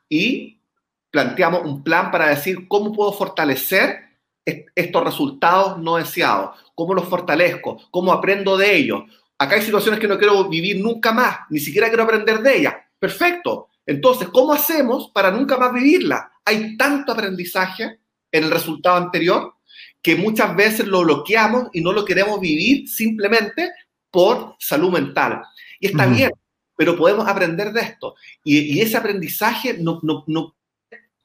y 0.09 0.61
planteamos 1.09 1.61
un 1.63 1.83
plan 1.83 2.11
para 2.11 2.27
decir 2.27 2.67
cómo 2.67 2.93
puedo 2.93 3.11
fortalecer 3.13 4.05
estos 4.45 5.03
resultados 5.03 5.77
no 5.79 5.97
deseados, 5.97 6.57
cómo 6.75 6.93
los 6.93 7.07
fortalezco, 7.07 7.81
cómo 7.89 8.13
aprendo 8.13 8.57
de 8.57 8.75
ellos. 8.75 9.03
Acá 9.37 9.55
hay 9.55 9.61
situaciones 9.61 9.99
que 9.99 10.07
no 10.07 10.17
quiero 10.17 10.47
vivir 10.47 10.79
nunca 10.79 11.11
más, 11.11 11.39
ni 11.49 11.59
siquiera 11.59 11.87
quiero 11.87 12.03
aprender 12.03 12.39
de 12.39 12.57
ellas. 12.57 12.75
Perfecto. 12.99 13.69
Entonces, 13.85 14.29
¿cómo 14.29 14.53
hacemos 14.53 15.11
para 15.13 15.31
nunca 15.31 15.57
más 15.57 15.73
vivirla? 15.73 16.31
hay 16.47 16.77
tanto 16.77 17.11
aprendizaje 17.11 17.99
en 18.31 18.43
el 18.45 18.51
resultado 18.51 18.95
anterior 18.95 19.55
que 20.01 20.15
muchas 20.15 20.55
veces 20.55 20.87
lo 20.87 21.01
bloqueamos 21.01 21.67
y 21.73 21.81
no 21.81 21.91
lo 21.91 22.05
queremos 22.05 22.39
vivir 22.39 22.87
simplemente 22.87 23.69
por 24.09 24.55
salud 24.57 24.89
mental. 24.89 25.41
Y 25.81 25.87
está 25.87 26.05
bien, 26.05 26.31
pero 26.77 26.95
podemos 26.95 27.27
aprender 27.27 27.73
de 27.73 27.81
esto. 27.81 28.15
Y, 28.43 28.79
ese 28.79 28.95
aprendizaje 28.95 29.77
no, 29.79 29.99
no, 30.03 30.23
no, 30.27 30.55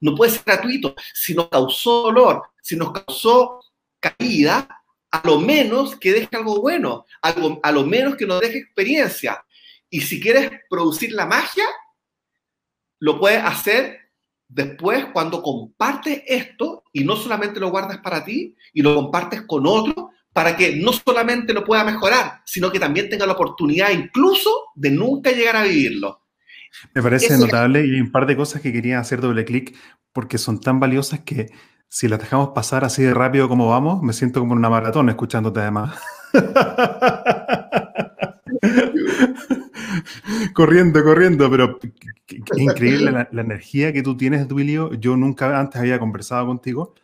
no 0.01 0.15
puede 0.17 0.33
ser 0.33 0.43
gratuito. 0.45 0.97
Si 1.15 1.35
nos 1.35 1.49
causó 1.49 2.03
dolor, 2.05 2.43
si 2.61 2.75
nos 2.75 2.91
causó 2.91 3.61
caída, 4.01 4.67
a 5.11 5.23
lo 5.25 5.39
menos 5.39 5.95
que 5.97 6.13
deje 6.13 6.29
algo 6.33 6.61
bueno, 6.61 7.05
algo, 7.21 7.61
a 7.63 7.71
lo 7.71 7.85
menos 7.85 8.17
que 8.17 8.27
nos 8.27 8.41
deje 8.41 8.59
experiencia. 8.59 9.45
Y 9.91 10.01
si 10.01 10.19
quieres 10.19 10.51
producir 10.71 11.13
la 11.13 11.27
magia, 11.27 11.67
lo 12.99 13.21
puedes 13.21 13.45
hacer 13.45 14.01
después 14.49 15.07
cuando 15.13 15.43
compartes 15.43 16.23
esto 16.27 16.85
y 16.93 17.05
no 17.05 17.17
solamente 17.17 17.61
lo 17.61 17.71
guardas 17.71 17.99
para 17.99 18.25
ti 18.25 18.57
y 18.73 18.81
lo 18.81 18.95
compartes 18.95 19.43
con 19.43 19.67
otro, 19.67 20.11
para 20.33 20.57
que 20.57 20.77
no 20.77 20.93
solamente 20.93 21.53
lo 21.53 21.65
pueda 21.65 21.85
mejorar, 21.85 22.41
sino 22.45 22.73
que 22.73 22.81
también 22.81 23.09
tenga 23.09 23.27
la 23.27 23.33
oportunidad 23.33 23.91
incluso 23.91 24.51
de 24.75 24.91
nunca 24.91 25.31
llegar 25.31 25.57
a 25.57 25.65
vivirlo. 25.65 26.21
Me 26.95 27.03
parece 27.03 27.37
notable 27.37 27.87
y 27.87 27.95
hay 27.95 28.01
un 28.01 28.11
par 28.11 28.27
de 28.27 28.37
cosas 28.37 28.63
que 28.63 28.73
quería 28.73 28.99
hacer 28.99 29.21
doble 29.21 29.45
clic 29.45 29.77
porque 30.13 30.39
son 30.39 30.61
tan 30.61 30.81
valiosas 30.81 31.21
que 31.21 31.51
si 31.89 32.09
las 32.09 32.19
dejamos 32.19 32.51
pasar 32.55 32.85
así 32.85 33.03
de 33.03 33.13
rápido 33.13 33.49
como 33.49 33.69
vamos, 33.69 34.03
me 34.03 34.15
siento 34.15 34.41
como 34.41 34.55
en 34.55 34.61
una 34.61 34.71
maratón 34.71 35.11
escuchándote 35.11 35.61
además. 35.61 36.01
corriendo, 40.55 41.05
corriendo, 41.05 41.51
pero 41.51 41.79
qué, 42.27 42.43
increíble 42.57 43.13
la, 43.13 43.29
energía 43.33 43.93
que 43.93 44.03
tú 44.03 44.17
tienes, 44.17 44.49
Duilio. 44.49 44.95
Yo 44.95 45.17
nunca 45.17 45.61
antes 45.61 45.81
había 45.81 45.99
conversado 45.99 46.47
contigo 46.47 46.95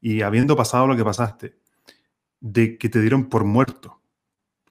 y 0.00 0.22
habiendo 0.22 0.56
pasado 0.56 0.86
lo 0.86 0.96
que 0.96 1.04
pasaste, 1.04 1.54
de 2.44 2.76
que 2.76 2.90
te 2.90 3.00
dieron 3.00 3.30
por 3.30 3.44
muerto 3.44 4.02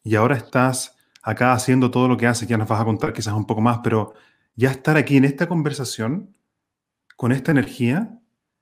y 0.04 0.14
ahora 0.14 0.36
estás 0.36 0.96
acá 1.24 1.54
haciendo 1.54 1.90
todo 1.90 2.08
lo 2.08 2.18
que 2.18 2.28
haces, 2.28 2.48
ya 2.48 2.56
nos 2.56 2.68
vas 2.68 2.80
a 2.80 2.86
contar 2.86 3.14
quizás 3.14 3.34
un 3.34 3.48
poco 3.48 3.62
más, 3.62 3.80
pero 3.84 4.14
ya 4.56 4.70
estar 4.70 4.96
aquí 4.96 5.18
en 5.18 5.26
esta 5.26 5.48
conversación, 5.48 6.36
con 7.18 7.32
esta 7.32 7.50
energía, 7.50 8.20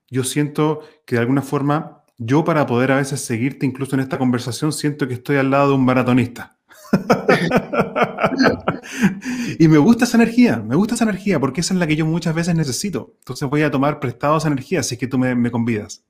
yo 0.10 0.24
siento 0.24 0.80
que 1.06 1.16
de 1.16 1.22
alguna 1.22 1.42
forma, 1.42 2.06
yo 2.18 2.46
para 2.46 2.66
poder 2.66 2.94
a 2.94 2.98
veces 2.98 3.20
seguirte 3.20 3.66
incluso 3.66 3.96
en 3.96 4.00
esta 4.00 4.18
conversación, 4.18 4.72
siento 4.72 5.10
que 5.10 5.16
estoy 5.16 5.36
al 5.36 5.52
lado 5.52 5.70
de 5.70 5.76
un 5.76 5.84
maratonista. 5.84 6.58
y 9.60 9.68
me 9.68 9.78
gusta 9.78 10.06
esa 10.06 10.16
energía, 10.16 10.64
me 10.66 10.78
gusta 10.78 10.96
esa 10.96 11.04
energía 11.04 11.38
porque 11.38 11.60
esa 11.60 11.74
es 11.74 11.82
la 11.82 11.88
que 11.88 11.98
yo 11.98 12.06
muchas 12.06 12.34
veces 12.34 12.56
necesito. 12.56 13.14
Entonces 13.20 13.50
voy 13.50 13.64
a 13.64 13.72
tomar 13.72 14.00
prestado 14.00 14.38
esa 14.38 14.48
energía 14.48 14.84
si 14.84 14.96
es 14.96 15.00
que 15.00 15.08
tú 15.08 15.18
me, 15.18 15.36
me 15.36 15.52
convidas. 15.52 16.06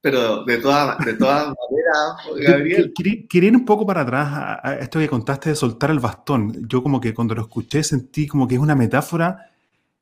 Pero 0.00 0.44
de 0.44 0.58
todas 0.58 0.98
de 1.04 1.14
toda 1.14 1.54
maneras, 1.54 2.16
Gabriel. 2.46 2.92
Quería 2.94 3.48
ir 3.48 3.56
un 3.56 3.64
poco 3.64 3.86
para 3.86 4.02
atrás 4.02 4.28
a, 4.62 4.74
esto 4.80 4.98
que 4.98 5.08
contaste 5.08 5.50
de 5.50 5.56
soltar 5.56 5.90
el 5.90 6.00
bastón. 6.00 6.66
Yo 6.68 6.82
como 6.82 7.00
que 7.00 7.12
cuando 7.12 7.34
lo 7.34 7.42
escuché 7.42 7.82
sentí 7.82 8.26
como 8.26 8.48
que 8.48 8.54
es 8.54 8.60
una 8.60 8.74
metáfora, 8.74 9.50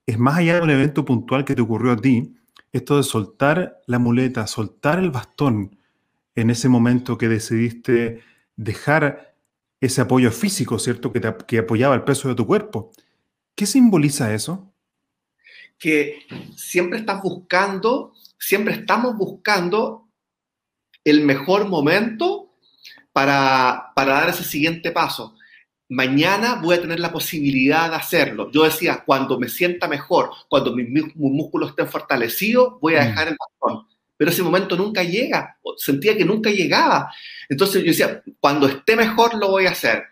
es 0.06 0.18
más 0.18 0.38
allá 0.38 0.56
de 0.56 0.62
un 0.62 0.70
evento 0.70 1.04
puntual 1.04 1.44
que 1.44 1.54
te 1.54 1.62
ocurrió 1.62 1.92
a 1.92 1.96
ti, 1.96 2.36
esto 2.72 2.96
de 2.96 3.02
soltar 3.02 3.80
la 3.86 3.98
muleta, 3.98 4.46
soltar 4.46 4.98
el 4.98 5.10
bastón 5.10 5.76
en 6.34 6.50
ese 6.50 6.68
momento 6.68 7.18
que 7.18 7.28
decidiste 7.28 8.22
dejar 8.56 9.34
ese 9.80 10.00
apoyo 10.00 10.30
físico, 10.30 10.78
¿cierto? 10.78 11.12
Que, 11.12 11.20
que 11.46 11.58
apoyaba 11.58 11.94
el 11.94 12.04
peso 12.04 12.28
de 12.28 12.34
tu 12.34 12.46
cuerpo. 12.46 12.92
¿Qué 13.54 13.66
simboliza 13.66 14.32
eso? 14.32 14.72
Que 15.78 16.20
siempre 16.56 17.00
estás 17.00 17.22
buscando, 17.22 18.12
siempre 18.38 18.74
estamos 18.74 19.16
buscando 19.16 20.08
el 21.04 21.22
mejor 21.22 21.68
momento 21.68 22.54
para, 23.12 23.92
para 23.94 24.14
dar 24.14 24.28
ese 24.30 24.44
siguiente 24.44 24.92
paso. 24.92 25.34
mañana 25.90 26.60
voy 26.62 26.76
a 26.76 26.80
tener 26.82 27.00
la 27.00 27.10
posibilidad 27.10 27.88
de 27.88 27.96
hacerlo. 27.96 28.50
Yo 28.52 28.64
decía, 28.64 29.02
cuando 29.06 29.38
me 29.38 29.48
sienta 29.48 29.88
mejor, 29.88 30.30
cuando 30.48 30.74
mis, 30.74 30.88
músculos 31.14 31.70
estén 31.70 31.88
fortalecidos, 31.88 32.74
voy 32.80 32.96
a 32.96 33.02
mm. 33.02 33.06
dejar 33.06 33.28
el 33.28 33.36
bastón. 33.38 33.86
Pero 34.16 34.30
ese 34.30 34.42
momento 34.42 34.76
nunca 34.76 35.02
llega, 35.02 35.56
sentía 35.76 36.16
que 36.16 36.24
nunca 36.24 36.50
llegaba. 36.50 37.10
Entonces 37.48 37.82
yo 37.82 37.88
decía, 37.88 38.22
cuando 38.40 38.66
esté 38.66 38.96
mejor 38.96 39.34
lo 39.34 39.48
voy 39.48 39.66
a 39.66 39.70
hacer. 39.70 40.04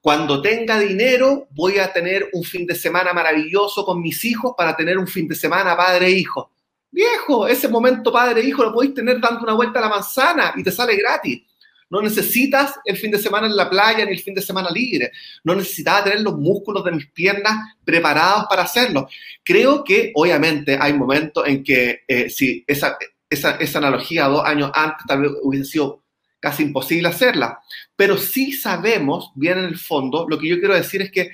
Cuando 0.00 0.40
tenga 0.40 0.78
dinero, 0.78 1.48
voy 1.50 1.78
a 1.78 1.92
tener 1.92 2.30
un 2.32 2.44
fin 2.44 2.66
de 2.66 2.74
semana 2.74 3.12
maravilloso 3.12 3.84
con 3.84 4.00
mis 4.00 4.24
hijos 4.24 4.54
para 4.56 4.76
tener 4.76 4.96
un 4.96 5.08
fin 5.08 5.26
de 5.26 5.34
semana 5.34 5.76
padre 5.76 6.06
e 6.06 6.12
hijo. 6.12 6.52
Viejo, 6.90 7.46
ese 7.46 7.68
momento 7.68 8.10
padre 8.12 8.40
e 8.40 8.48
hijo 8.48 8.64
lo 8.64 8.72
podéis 8.72 8.94
tener 8.94 9.20
dando 9.20 9.42
una 9.42 9.54
vuelta 9.54 9.78
a 9.78 9.82
la 9.82 9.88
manzana 9.88 10.54
y 10.56 10.62
te 10.62 10.72
sale 10.72 10.96
gratis. 10.96 11.42
No 11.90 12.02
necesitas 12.02 12.74
el 12.84 12.96
fin 12.96 13.10
de 13.10 13.18
semana 13.18 13.46
en 13.46 13.56
la 13.56 13.70
playa 13.70 14.04
ni 14.04 14.12
el 14.12 14.20
fin 14.20 14.34
de 14.34 14.42
semana 14.42 14.70
libre. 14.70 15.10
No 15.44 15.54
necesitaba 15.54 16.04
tener 16.04 16.20
los 16.20 16.36
músculos 16.36 16.84
de 16.84 16.92
mis 16.92 17.10
piernas 17.10 17.54
preparados 17.84 18.44
para 18.48 18.62
hacerlo. 18.62 19.08
Creo 19.42 19.82
que 19.84 20.12
obviamente 20.14 20.76
hay 20.78 20.92
momentos 20.92 21.46
en 21.46 21.62
que 21.62 22.00
eh, 22.06 22.28
si 22.28 22.64
esa, 22.66 22.98
esa, 23.30 23.52
esa 23.52 23.78
analogía 23.78 24.26
dos 24.26 24.44
años 24.44 24.70
antes 24.74 25.06
tal 25.06 25.22
vez 25.22 25.32
hubiese 25.42 25.70
sido 25.70 26.02
casi 26.40 26.64
imposible 26.64 27.08
hacerla. 27.08 27.58
Pero 27.96 28.16
sí 28.18 28.52
sabemos 28.52 29.32
bien 29.34 29.58
en 29.58 29.64
el 29.64 29.78
fondo, 29.78 30.26
lo 30.28 30.38
que 30.38 30.48
yo 30.48 30.58
quiero 30.58 30.74
decir 30.74 31.02
es 31.02 31.10
que 31.10 31.30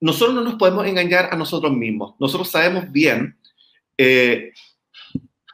nosotros 0.00 0.34
no 0.34 0.42
nos 0.42 0.54
podemos 0.54 0.86
engañar 0.86 1.28
a 1.32 1.36
nosotros 1.36 1.72
mismos. 1.72 2.14
Nosotros 2.18 2.50
sabemos 2.50 2.90
bien 2.90 3.38
eh, 3.96 4.52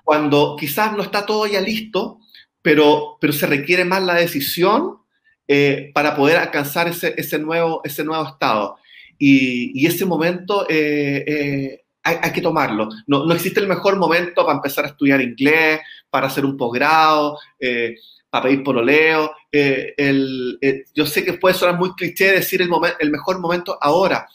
cuando 0.09 0.57
quizás 0.59 0.97
no 0.97 1.03
está 1.03 1.27
todo 1.27 1.47
ya 1.47 1.61
listo, 1.61 2.21
pero, 2.63 3.19
pero 3.21 3.31
se 3.31 3.47
requiere 3.47 3.85
más 3.85 4.03
la 4.03 4.15
decisión 4.15 5.03
eh, 5.47 5.91
para 5.93 6.17
poder 6.17 6.39
alcanzar 6.39 6.89
ese, 6.89 7.13
ese, 7.19 7.39
nuevo, 7.39 7.83
ese 7.85 8.05
nuevo 8.05 8.27
estado. 8.27 8.79
Y, 9.19 9.71
y 9.79 9.87
ese 9.87 10.07
momento 10.07 10.65
eh, 10.67 11.25
eh, 11.27 11.85
hay, 12.03 12.33
que 12.33 12.41
tomarlo. 12.41 12.89
No, 13.07 13.27
no, 13.27 13.35
existe 13.35 13.61
el 13.61 13.69
mejor 13.69 13.99
momento 13.99 14.47
para 14.47 14.57
empezar 14.57 14.87
a 14.87 14.89
estudiar 14.89 15.21
inglés, 15.21 15.81
para 16.09 16.29
hacer 16.29 16.47
un 16.47 16.57
posgrado, 16.57 17.37
para 18.31 18.45
pedir 18.45 18.63
pololeo. 18.63 19.31
El, 19.53 20.59
yo 20.95 21.05
sé 21.05 21.23
que 21.23 21.35
puede 21.35 21.55
sonar 21.55 21.79
muy 21.79 21.93
cliché 21.93 22.33
decir 22.33 22.63
el, 22.63 22.71
el 22.99 23.11
mejor 23.11 23.41
momento 23.41 23.77
ahora, 23.79 24.27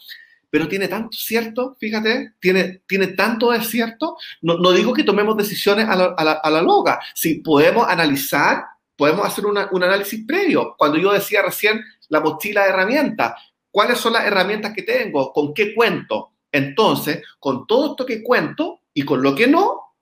pero 0.54 0.68
tiene 0.68 0.88
tanto 0.88 1.18
cierto, 1.18 1.76
fíjate, 1.80 2.36
tiene, 2.40 2.84
tiene 2.86 3.08
tanto 3.08 3.50
de 3.50 3.64
cierto. 3.64 4.18
No, 4.44 4.60
no 4.60 4.72
digo 4.72 4.94
que 4.94 5.04
tomemos 5.04 5.36
decisiones 5.36 5.90
a 5.90 5.96
la, 5.96 6.14
a 6.16 6.24
la, 6.24 6.32
a 6.34 6.50
la 6.52 6.62
loca, 6.62 7.00
si 7.16 7.40
podemos 7.40 7.88
analizar, 7.90 8.64
podemos 8.96 9.26
hacer 9.26 9.48
una, 9.48 9.68
un 9.72 9.82
análisis 9.82 10.24
previo. 10.28 10.76
Cuando 10.78 11.00
yo 11.00 11.12
decía 11.12 11.42
recién 11.42 11.84
la 12.10 12.20
mochila 12.20 12.66
de 12.66 12.70
herramientas, 12.70 13.34
¿cuáles 13.72 13.98
son 13.98 14.14
las 14.14 14.26
herramientas 14.26 14.74
que 14.76 14.84
tengo? 14.84 15.34
¿Con 15.34 15.56
qué 15.56 15.74
cuento? 15.74 16.34
Entonces, 16.52 17.24
con 17.40 17.66
todo 17.66 17.90
esto 17.90 18.06
que 18.06 18.22
cuento 18.22 18.82
y 18.94 19.02
con 19.02 19.24
lo 19.24 19.34
que 19.34 19.48
no, 19.48 19.96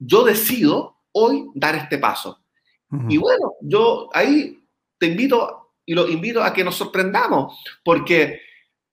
yo 0.00 0.24
decido 0.24 0.96
hoy 1.12 1.46
dar 1.54 1.76
este 1.76 1.98
paso. 1.98 2.40
Uh 2.90 2.96
-huh. 2.96 3.06
Y 3.08 3.18
bueno, 3.18 3.52
yo 3.60 4.08
ahí 4.14 4.64
te 4.98 5.06
invito 5.06 5.74
y 5.86 5.94
lo 5.94 6.08
invito 6.08 6.42
a 6.42 6.52
que 6.52 6.64
nos 6.64 6.74
sorprendamos, 6.74 7.56
porque 7.84 8.49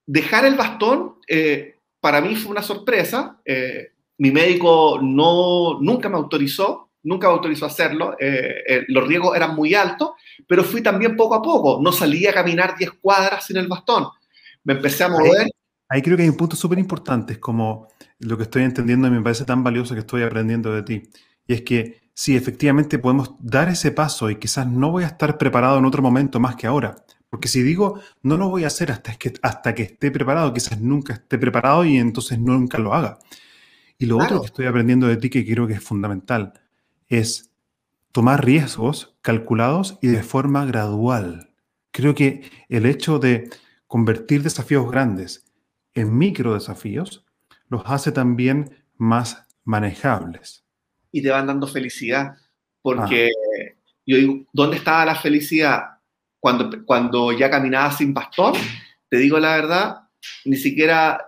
dejar 0.07 0.45
el 0.45 0.55
bastón 0.55 1.17
eh, 1.27 1.77
para 1.99 2.21
mí 2.21 2.35
fue 2.35 2.51
una 2.51 2.61
sorpresa. 2.61 3.39
Eh, 3.45 3.91
mi 4.19 4.31
médico 4.31 4.99
no, 5.01 5.79
nunca 5.81 6.09
me 6.09 6.15
autorizó, 6.15 6.91
nunca 7.03 7.27
me 7.27 7.33
autorizó 7.33 7.65
a 7.65 7.67
hacerlo. 7.67 8.15
Eh, 8.19 8.63
eh, 8.67 8.85
los 8.87 9.07
riesgos 9.07 9.35
eran 9.35 9.55
muy 9.55 9.75
altos, 9.75 10.11
pero 10.47 10.63
fui 10.63 10.81
también 10.81 11.15
poco 11.15 11.35
a 11.35 11.41
poco. 11.41 11.79
No 11.81 11.91
salía 11.91 12.31
a 12.31 12.33
caminar 12.33 12.75
10 12.77 12.93
cuadras 13.01 13.45
sin 13.45 13.57
el 13.57 13.67
bastón. 13.67 14.07
Me 14.63 14.73
empecé 14.73 15.03
a 15.03 15.09
mover. 15.09 15.41
Ahí, 15.41 15.49
ahí 15.89 16.01
creo 16.01 16.17
que 16.17 16.23
hay 16.23 16.29
un 16.29 16.37
punto 16.37 16.55
súper 16.55 16.79
importante, 16.79 17.33
es 17.33 17.39
como 17.39 17.89
lo 18.19 18.37
que 18.37 18.43
estoy 18.43 18.63
entendiendo 18.63 19.07
y 19.07 19.11
me 19.11 19.21
parece 19.21 19.45
tan 19.45 19.63
valioso 19.63 19.93
que 19.93 20.01
estoy 20.01 20.23
aprendiendo 20.23 20.73
de 20.73 20.83
ti. 20.83 21.03
Y 21.45 21.53
es 21.53 21.61
que 21.61 22.09
sí, 22.13 22.35
efectivamente 22.35 22.99
podemos 22.99 23.35
dar 23.39 23.69
ese 23.69 23.91
paso 23.91 24.29
y 24.29 24.37
quizás 24.37 24.67
no 24.67 24.91
voy 24.91 25.03
a 25.03 25.07
estar 25.07 25.37
preparado 25.37 25.77
en 25.77 25.85
otro 25.85 26.01
momento 26.01 26.39
más 26.39 26.55
que 26.55 26.67
ahora 26.67 26.95
porque 27.37 27.49
si 27.49 27.61
digo, 27.61 28.01
no 28.23 28.35
lo 28.35 28.49
voy 28.49 28.63
a 28.63 28.67
hacer 28.67 28.91
hasta 28.91 29.13
que, 29.13 29.31
hasta 29.43 29.75
que 29.75 29.83
esté 29.83 30.09
preparado, 30.09 30.51
quizás 30.55 30.81
nunca 30.81 31.13
esté 31.13 31.37
preparado 31.37 31.85
y 31.85 31.97
entonces 31.97 32.39
nunca 32.39 32.79
lo 32.79 32.95
haga. 32.95 33.19
Y 33.99 34.07
lo 34.07 34.17
claro. 34.17 34.37
otro 34.37 34.41
que 34.41 34.47
estoy 34.47 34.65
aprendiendo 34.65 35.05
de 35.05 35.17
ti, 35.17 35.29
que 35.29 35.45
creo 35.45 35.67
que 35.67 35.73
es 35.73 35.83
fundamental, 35.83 36.53
es 37.09 37.51
tomar 38.11 38.43
riesgos 38.43 39.15
calculados 39.21 39.99
y 40.01 40.07
de 40.07 40.23
forma 40.23 40.65
gradual. 40.65 41.51
Creo 41.91 42.15
que 42.15 42.49
el 42.69 42.87
hecho 42.87 43.19
de 43.19 43.51
convertir 43.85 44.41
desafíos 44.41 44.89
grandes 44.89 45.45
en 45.93 46.17
micro 46.17 46.55
desafíos 46.55 47.23
los 47.69 47.83
hace 47.85 48.11
también 48.11 48.83
más 48.95 49.45
manejables. 49.63 50.65
Y 51.11 51.21
te 51.21 51.29
van 51.29 51.45
dando 51.45 51.67
felicidad, 51.67 52.33
porque 52.81 53.29
ah. 53.29 53.75
yo 54.07 54.17
digo, 54.17 54.39
¿dónde 54.51 54.77
estaba 54.77 55.05
la 55.05 55.15
felicidad? 55.15 55.96
Cuando, 56.39 56.85
cuando 56.85 57.31
ya 57.31 57.49
caminaba 57.49 57.91
sin 57.91 58.13
bastón, 58.13 58.53
te 59.09 59.17
digo 59.17 59.39
la 59.39 59.55
verdad, 59.55 59.97
ni 60.45 60.55
siquiera 60.55 61.25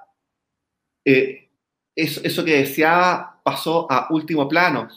eh, 1.06 1.50
eso, 1.96 2.22
eso, 2.24 2.46
que 2.46 2.58
deseaba 2.58 3.42
pasó 3.44 3.88
a 3.90 4.08
último 4.12 4.48
plano. 4.48 4.90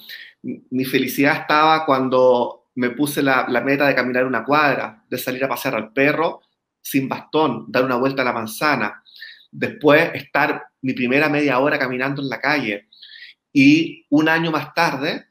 Mi 0.42 0.84
felicidad 0.84 1.42
estaba 1.42 1.86
cuando 1.86 2.68
me 2.74 2.90
puse 2.90 3.22
la, 3.22 3.46
la, 3.48 3.60
meta 3.60 3.86
de 3.86 3.94
caminar 3.94 4.24
una 4.24 4.44
cuadra, 4.44 5.04
de 5.08 5.18
salir 5.18 5.44
a 5.44 5.48
pasear 5.48 5.74
al 5.74 5.92
perro 5.92 6.42
sin 6.80 7.08
bastón, 7.08 7.66
dar 7.68 7.84
una 7.84 7.96
vuelta 7.96 8.22
a 8.22 8.24
la 8.24 8.32
manzana, 8.32 9.02
después 9.50 10.10
estar 10.14 10.66
mi 10.80 10.94
primera 10.94 11.28
media 11.28 11.58
hora 11.60 11.78
caminando 11.78 12.22
en 12.22 12.28
la 12.28 12.40
calle 12.40 12.88
y 13.52 14.06
un 14.10 14.28
año 14.28 14.50
más 14.50 14.72
tarde 14.74 15.26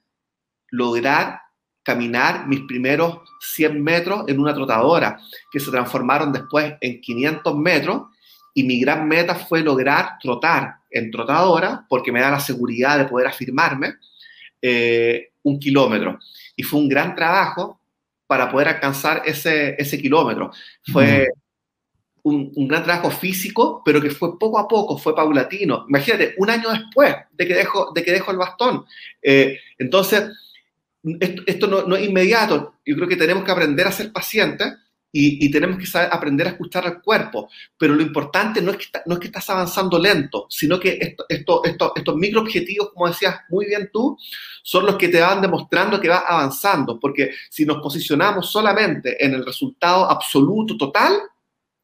lograr 0.70 1.42
caminar 1.84 2.48
mis 2.48 2.62
primeros 2.62 3.20
100 3.40 3.84
metros 3.84 4.24
en 4.28 4.40
una 4.40 4.54
trotadora, 4.54 5.20
que 5.52 5.60
se 5.60 5.72
transformaron 5.72 6.32
después 6.32 6.76
en 6.82 7.02
500 7.02 7.58
metros, 7.58 8.04
y 8.54 8.64
mi 8.64 8.80
gran 8.80 9.08
meta 9.08 9.36
fue 9.36 9.62
lograr 9.62 10.18
trotar 10.22 10.76
en 10.90 11.10
trotadora, 11.10 11.86
porque 11.90 12.12
me 12.12 12.22
da 12.22 12.32
la 12.32 12.40
seguridad 12.40 12.98
de 12.98 13.06
poder 13.06 13.28
afirmarme, 13.28 13.96
eh, 14.62 15.32
un 15.44 15.60
kilómetro. 15.60 16.20
Y 16.56 16.64
fue 16.64 16.80
un 16.80 16.90
gran 16.90 17.16
trabajo 17.16 17.80
para 18.28 18.52
poder 18.52 18.68
alcanzar 18.68 19.24
ese, 19.26 19.76
ese 19.78 20.02
kilómetro. 20.02 20.52
Fue 20.92 21.28
mm. 21.28 22.30
un, 22.30 22.52
un, 22.56 22.68
gran 22.68 22.84
trabajo 22.84 23.10
físico, 23.10 23.82
pero 23.84 24.02
que 24.02 24.10
fue 24.10 24.38
poco 24.38 24.60
a 24.60 24.68
poco, 24.68 24.98
fue 24.98 25.16
paulatino. 25.16 25.86
Imagínate, 25.88 26.36
un 26.38 26.50
año 26.50 26.70
después 26.70 27.16
de 27.32 27.48
que 27.48 27.54
dejo, 27.56 27.92
de 27.94 28.04
que 28.04 28.12
dejo 28.12 28.32
el 28.32 28.38
bastón. 28.38 28.86
Eh, 29.22 29.60
entonces, 29.78 30.30
esto, 31.04 31.44
esto 31.46 31.68
no, 31.68 31.84
no, 31.84 31.96
es 31.96 32.08
inmediato. 32.08 32.76
Yo 32.86 32.96
creo 32.96 33.08
que 33.08 33.16
tenemos 33.16 33.44
que 33.44 33.52
aprender 33.52 33.88
a 33.88 33.92
ser 33.92 34.12
pacientes 34.12 34.74
y, 35.12 35.46
y, 35.46 35.52
tenemos 35.52 35.78
que 35.78 35.86
saber, 35.86 36.10
aprender 36.12 36.48
a 36.48 36.52
escuchar 36.52 36.86
al 36.86 37.02
cuerpo. 37.02 37.50
Pero 37.78 37.96
lo 37.96 38.02
importante 38.02 38.62
no 38.62 38.72
es 38.72 38.78
que, 38.78 38.86
no 39.06 39.16
es 39.16 39.20
que 39.20 39.28
estás 39.28 39.50
avanzando 39.50 40.00
lento, 40.00 40.46
sino 40.50 40.80
que 40.80 40.98
esto, 41.02 41.26
esto, 41.28 41.64
esto, 41.66 41.94
estos 41.96 42.16
micro 42.16 42.42
objetivos, 42.42 42.92
como 42.94 43.08
decías 43.08 43.42
muy 43.50 43.66
bien 43.66 43.90
tú, 43.92 44.18
son 44.64 44.86
los 44.86 44.96
que 44.96 45.10
te 45.10 45.20
van 45.20 45.42
demostrando 45.42 46.00
que 46.00 46.08
vas 46.08 46.24
avanzando. 46.26 47.00
Porque 47.00 47.32
si 47.50 47.66
nos 47.66 47.82
posicionamos 47.82 48.50
solamente 48.50 49.24
en 49.24 49.34
el 49.34 49.46
resultado 49.46 50.10
absoluto, 50.10 50.78
total, 50.78 51.20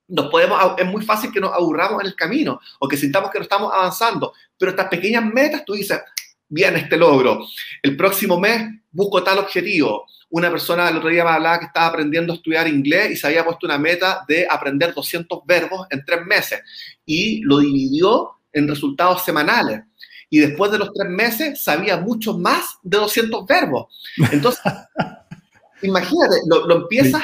nos 0.09 0.27
podemos, 0.27 0.59
es 0.77 0.85
muy 0.85 1.03
fácil 1.03 1.31
que 1.31 1.41
nos 1.41 1.51
aburramos 1.51 2.01
en 2.01 2.07
el 2.07 2.15
camino 2.15 2.61
o 2.79 2.87
que 2.87 2.95
sintamos 2.95 3.29
que 3.29 3.39
no 3.39 3.43
estamos 3.43 3.73
avanzando. 3.73 4.33
Pero 4.57 4.71
estas 4.71 4.87
pequeñas 4.87 5.25
metas, 5.25 5.65
tú 5.65 5.73
dices, 5.73 5.99
bien 6.47 6.75
este 6.75 6.97
logro. 6.97 7.45
El 7.81 7.97
próximo 7.97 8.39
mes 8.39 8.69
busco 8.97 9.23
tal 9.23 9.37
objetivo. 9.37 10.07
Una 10.31 10.49
persona 10.49 10.89
el 10.89 10.97
otro 10.97 11.09
día 11.09 11.23
me 11.23 11.29
hablaba 11.29 11.59
que 11.59 11.65
estaba 11.67 11.85
aprendiendo 11.85 12.33
a 12.33 12.35
estudiar 12.35 12.67
inglés 12.67 13.11
y 13.11 13.15
se 13.15 13.27
había 13.27 13.45
puesto 13.45 13.67
una 13.67 13.77
meta 13.77 14.25
de 14.27 14.47
aprender 14.49 14.93
200 14.93 15.45
verbos 15.45 15.85
en 15.91 16.03
tres 16.03 16.25
meses 16.25 16.61
y 17.05 17.41
lo 17.43 17.59
dividió 17.59 18.31
en 18.51 18.67
resultados 18.67 19.23
semanales. 19.23 19.83
Y 20.31 20.39
después 20.39 20.71
de 20.71 20.79
los 20.79 20.91
tres 20.93 21.09
meses 21.09 21.61
sabía 21.61 21.97
mucho 21.97 22.37
más 22.39 22.79
de 22.81 22.97
200 22.97 23.45
verbos. 23.45 23.85
Entonces, 24.31 24.63
imagínate, 25.83 26.35
lo, 26.47 26.65
lo 26.65 26.77
empiezas 26.77 27.21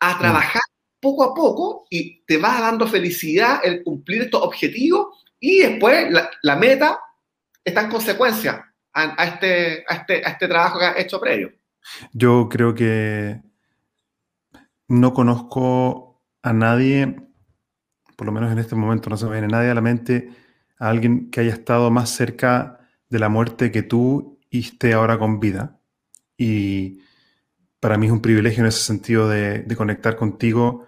a 0.00 0.18
trabajar 0.18 0.62
poco 1.00 1.22
a 1.22 1.34
poco 1.34 1.86
y 1.88 2.24
te 2.24 2.36
va 2.36 2.60
dando 2.60 2.86
felicidad 2.88 3.60
el 3.62 3.84
cumplir 3.84 4.22
estos 4.22 4.42
objetivos 4.42 5.24
y 5.38 5.60
después 5.60 6.10
la, 6.10 6.28
la 6.42 6.56
meta 6.56 6.98
está 7.64 7.82
en 7.82 7.90
consecuencia 7.90 8.65
a, 9.02 9.24
este, 9.24 9.84
a, 9.88 9.94
este, 9.94 10.24
a 10.24 10.30
este 10.30 10.48
trabajo 10.48 10.78
que 10.78 10.84
has 10.86 10.98
hecho 10.98 11.20
previo. 11.20 11.52
Yo 12.12 12.48
creo 12.48 12.74
que 12.74 13.40
no 14.88 15.12
conozco 15.12 16.22
a 16.42 16.52
nadie, 16.52 17.16
por 18.16 18.26
lo 18.26 18.32
menos 18.32 18.50
en 18.52 18.58
este 18.58 18.74
momento 18.74 19.10
no 19.10 19.16
se 19.16 19.26
me 19.26 19.32
viene 19.32 19.48
nadie 19.48 19.70
a 19.70 19.74
la 19.74 19.80
mente, 19.80 20.30
a 20.78 20.88
alguien 20.88 21.30
que 21.30 21.40
haya 21.40 21.52
estado 21.52 21.90
más 21.90 22.10
cerca 22.10 22.80
de 23.08 23.18
la 23.18 23.28
muerte 23.28 23.70
que 23.70 23.82
tú 23.82 24.40
y 24.50 24.60
esté 24.60 24.94
ahora 24.94 25.18
con 25.18 25.40
vida. 25.40 25.78
Y 26.36 27.00
para 27.80 27.98
mí 27.98 28.06
es 28.06 28.12
un 28.12 28.22
privilegio 28.22 28.62
en 28.62 28.68
ese 28.68 28.80
sentido 28.80 29.28
de, 29.28 29.60
de 29.60 29.76
conectar 29.76 30.16
contigo 30.16 30.86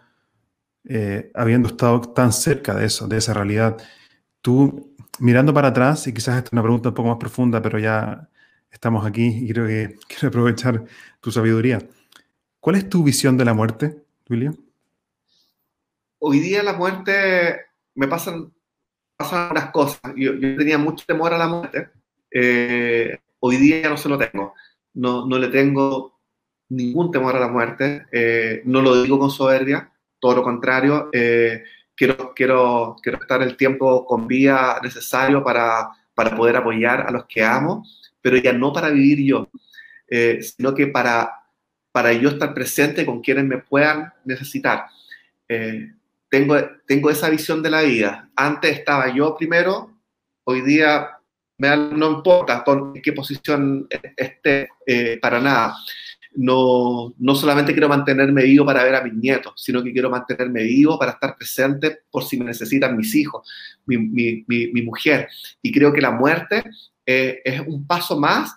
eh, 0.90 1.30
habiendo 1.34 1.68
estado 1.68 2.00
tan 2.00 2.32
cerca 2.32 2.74
de 2.74 2.86
eso, 2.86 3.06
de 3.06 3.18
esa 3.18 3.34
realidad, 3.34 3.76
tú 4.40 4.87
mirando 5.18 5.52
para 5.54 5.68
atrás, 5.68 6.06
y 6.06 6.14
quizás 6.14 6.36
esta 6.36 6.48
es 6.48 6.52
una 6.52 6.62
pregunta 6.62 6.90
un 6.90 6.94
poco 6.94 7.08
más 7.08 7.18
profunda, 7.18 7.62
pero 7.62 7.78
ya 7.78 8.28
estamos 8.70 9.06
aquí 9.06 9.26
y 9.26 9.52
creo 9.52 9.66
que 9.66 9.96
quiero 10.08 10.28
aprovechar 10.28 10.84
tu 11.20 11.30
sabiduría. 11.30 11.78
¿Cuál 12.60 12.76
es 12.76 12.88
tu 12.88 13.02
visión 13.02 13.36
de 13.36 13.44
la 13.44 13.54
muerte, 13.54 14.02
William? 14.28 14.56
Hoy 16.18 16.40
día 16.40 16.62
la 16.62 16.72
muerte 16.72 17.60
me 17.94 18.08
pasan, 18.08 18.52
pasan 19.16 19.52
unas 19.52 19.70
cosas. 19.70 20.00
Yo, 20.16 20.38
tenía 20.38 20.78
mucho 20.78 21.04
temor 21.06 21.32
a 21.32 21.38
la 21.38 21.46
muerte. 21.46 21.90
Eh, 22.30 23.18
hoy 23.40 23.56
día 23.56 23.88
no 23.88 23.96
se 23.96 24.08
lo 24.08 24.18
tengo. 24.18 24.54
No, 24.94 25.26
no 25.26 25.38
le 25.38 25.48
tengo 25.48 26.18
ningún 26.68 27.10
temor 27.12 27.36
a 27.36 27.40
la 27.40 27.48
muerte. 27.48 28.06
Eh, 28.10 28.62
no 28.64 28.82
lo 28.82 29.02
digo 29.02 29.18
con 29.18 29.30
soberbia, 29.30 29.92
todo 30.18 30.36
lo 30.36 30.42
contrario. 30.42 31.08
Eh, 31.12 31.62
quiero, 31.98 32.32
quiero, 32.34 32.96
quiero 33.02 33.18
estar 33.20 33.42
el 33.42 33.56
tiempo 33.56 34.06
con 34.06 34.28
vida 34.28 34.80
necesario 34.82 35.42
para, 35.42 35.90
para 36.14 36.36
poder 36.36 36.56
apoyar 36.56 37.00
a 37.06 37.10
los 37.10 37.26
que 37.26 37.44
amo, 37.44 37.84
pero 38.22 38.36
ya 38.36 38.52
no 38.52 38.72
para 38.72 38.90
vivir 38.90 39.26
yo, 39.26 39.50
sino 40.40 40.74
que 40.74 40.86
para, 40.86 41.30
para 41.92 42.12
yo 42.12 42.30
estar 42.30 42.54
presente 42.54 43.04
con 43.04 43.20
quienes 43.20 43.44
me 43.44 43.58
puedan 43.58 44.12
necesitar. 44.24 44.86
tengo, 46.30 46.56
tengo 46.86 47.10
esa 47.10 47.28
visión 47.28 47.62
de 47.62 47.70
la 47.70 47.82
vida. 47.82 48.30
Antes 48.36 48.78
estaba 48.78 49.12
yo 49.12 49.36
primero, 49.36 49.98
hoy 50.44 50.62
día 50.62 51.18
no 51.58 52.10
importa 52.10 52.64
en 52.66 53.02
qué 53.02 53.12
posición 53.12 53.88
esté, 54.16 54.68
eh, 54.86 55.18
para 55.20 55.40
nada. 55.40 55.76
No, 56.34 57.14
no 57.18 57.34
solamente 57.34 57.72
quiero 57.72 57.88
mantenerme 57.88 58.44
vivo 58.44 58.64
para 58.64 58.84
ver 58.84 58.94
a 58.94 59.02
mis 59.02 59.14
nietos, 59.14 59.54
sino 59.56 59.82
que 59.82 59.92
quiero 59.92 60.10
mantenerme 60.10 60.62
vivo 60.62 60.98
para 60.98 61.12
estar 61.12 61.36
presente 61.36 62.00
por 62.10 62.24
si 62.24 62.36
me 62.36 62.44
necesitan 62.44 62.96
mis 62.96 63.14
hijos, 63.14 63.48
mi, 63.86 63.98
mi, 63.98 64.44
mi, 64.46 64.82
mujer. 64.82 65.28
Y 65.62 65.72
creo 65.72 65.92
que 65.92 66.00
la 66.00 66.10
muerte 66.10 66.64
eh, 67.04 67.40
es 67.44 67.60
un 67.60 67.86
paso 67.86 68.18
más 68.18 68.54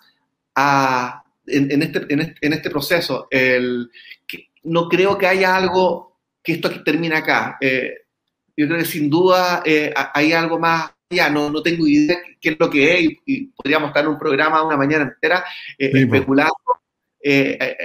a, 0.54 1.24
en, 1.46 1.82
este, 1.82 2.06
en, 2.08 2.20
este, 2.20 2.46
en, 2.46 2.52
este, 2.52 2.70
proceso. 2.70 3.26
El, 3.30 3.90
que 4.26 4.50
no 4.64 4.88
creo 4.88 5.18
que 5.18 5.26
haya 5.26 5.56
algo 5.56 6.18
que 6.42 6.52
esto 6.52 6.82
termine 6.82 7.16
acá. 7.16 7.56
Eh, 7.60 7.94
yo 8.56 8.66
creo 8.66 8.78
que 8.78 8.84
sin 8.84 9.08
duda 9.08 9.62
hay 10.14 10.32
algo 10.32 10.58
más 10.58 10.92
ya 11.12 11.30
no, 11.30 11.50
no 11.50 11.62
tengo 11.62 11.86
idea 11.86 12.18
qué 12.40 12.50
es 12.50 12.56
lo 12.58 12.70
que 12.70 12.94
es 12.94 13.10
y, 13.26 13.46
podríamos 13.48 13.88
estar 13.88 14.04
en 14.04 14.10
un 14.10 14.18
programa 14.18 14.62
una 14.62 14.76
mañana 14.76 15.04
entera 15.04 15.44
eh, 15.78 15.90
especulando 15.94 16.54
eh, 17.22 17.58
eh, 17.60 17.76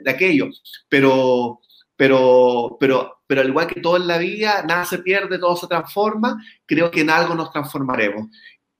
de, 0.00 0.10
aquello. 0.10 0.48
Pero, 0.88 1.60
pero, 1.96 2.76
pero, 2.78 3.22
pero 3.26 3.40
al 3.40 3.48
igual 3.48 3.66
que 3.66 3.80
todo 3.80 3.96
en 3.96 4.06
la 4.06 4.18
vida, 4.18 4.64
nada 4.66 4.84
se 4.84 4.98
pierde, 4.98 5.38
todo 5.38 5.56
se 5.56 5.66
transforma, 5.66 6.42
creo 6.66 6.90
que 6.90 7.00
en 7.00 7.10
algo 7.10 7.34
nos 7.34 7.52
transformaremos. 7.52 8.28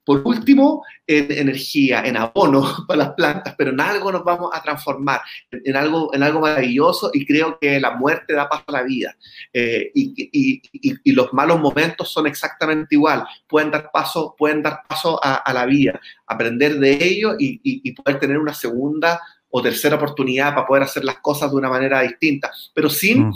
Por 0.05 0.21
último, 0.23 0.83
en 1.07 1.31
energía, 1.31 2.03
en 2.05 2.15
abono 2.15 2.63
para 2.87 3.05
las 3.05 3.13
plantas, 3.13 3.55
pero 3.57 3.71
en 3.71 3.81
algo 3.81 4.11
nos 4.11 4.23
vamos 4.23 4.51
a 4.53 4.61
transformar, 4.61 5.21
en 5.51 5.75
algo, 5.75 6.13
en 6.13 6.21
algo 6.21 6.41
maravilloso 6.41 7.09
y 7.11 7.25
creo 7.25 7.57
que 7.59 7.79
la 7.79 7.95
muerte 7.95 8.33
da 8.33 8.47
paso 8.47 8.65
a 8.67 8.71
la 8.71 8.83
vida. 8.83 9.17
Eh, 9.51 9.91
y, 9.95 10.61
y, 10.71 11.11
los 11.11 11.33
malos 11.33 11.59
momentos 11.59 12.11
son 12.11 12.27
exactamente 12.27 12.93
igual, 12.95 13.25
pueden 13.47 13.71
dar 13.71 13.89
paso, 13.91 14.35
pueden 14.37 14.61
dar 14.61 14.81
paso 14.87 15.19
a, 15.23 15.51
la 15.53 15.65
vida, 15.65 15.99
aprender 16.27 16.77
de 16.77 17.03
ello 17.03 17.35
y, 17.39 17.91
poder 17.93 18.19
tener 18.19 18.37
una 18.37 18.53
segunda 18.53 19.19
o 19.57 19.61
tercera 19.61 19.95
oportunidad 19.95 20.53
para 20.53 20.67
poder 20.67 20.83
hacer 20.83 21.05
las 21.05 21.19
cosas 21.19 21.49
de 21.49 21.55
una 21.55 21.69
manera 21.69 22.01
distinta, 22.01 22.51
pero 22.73 22.89
sin 22.89 23.27
mm. 23.27 23.33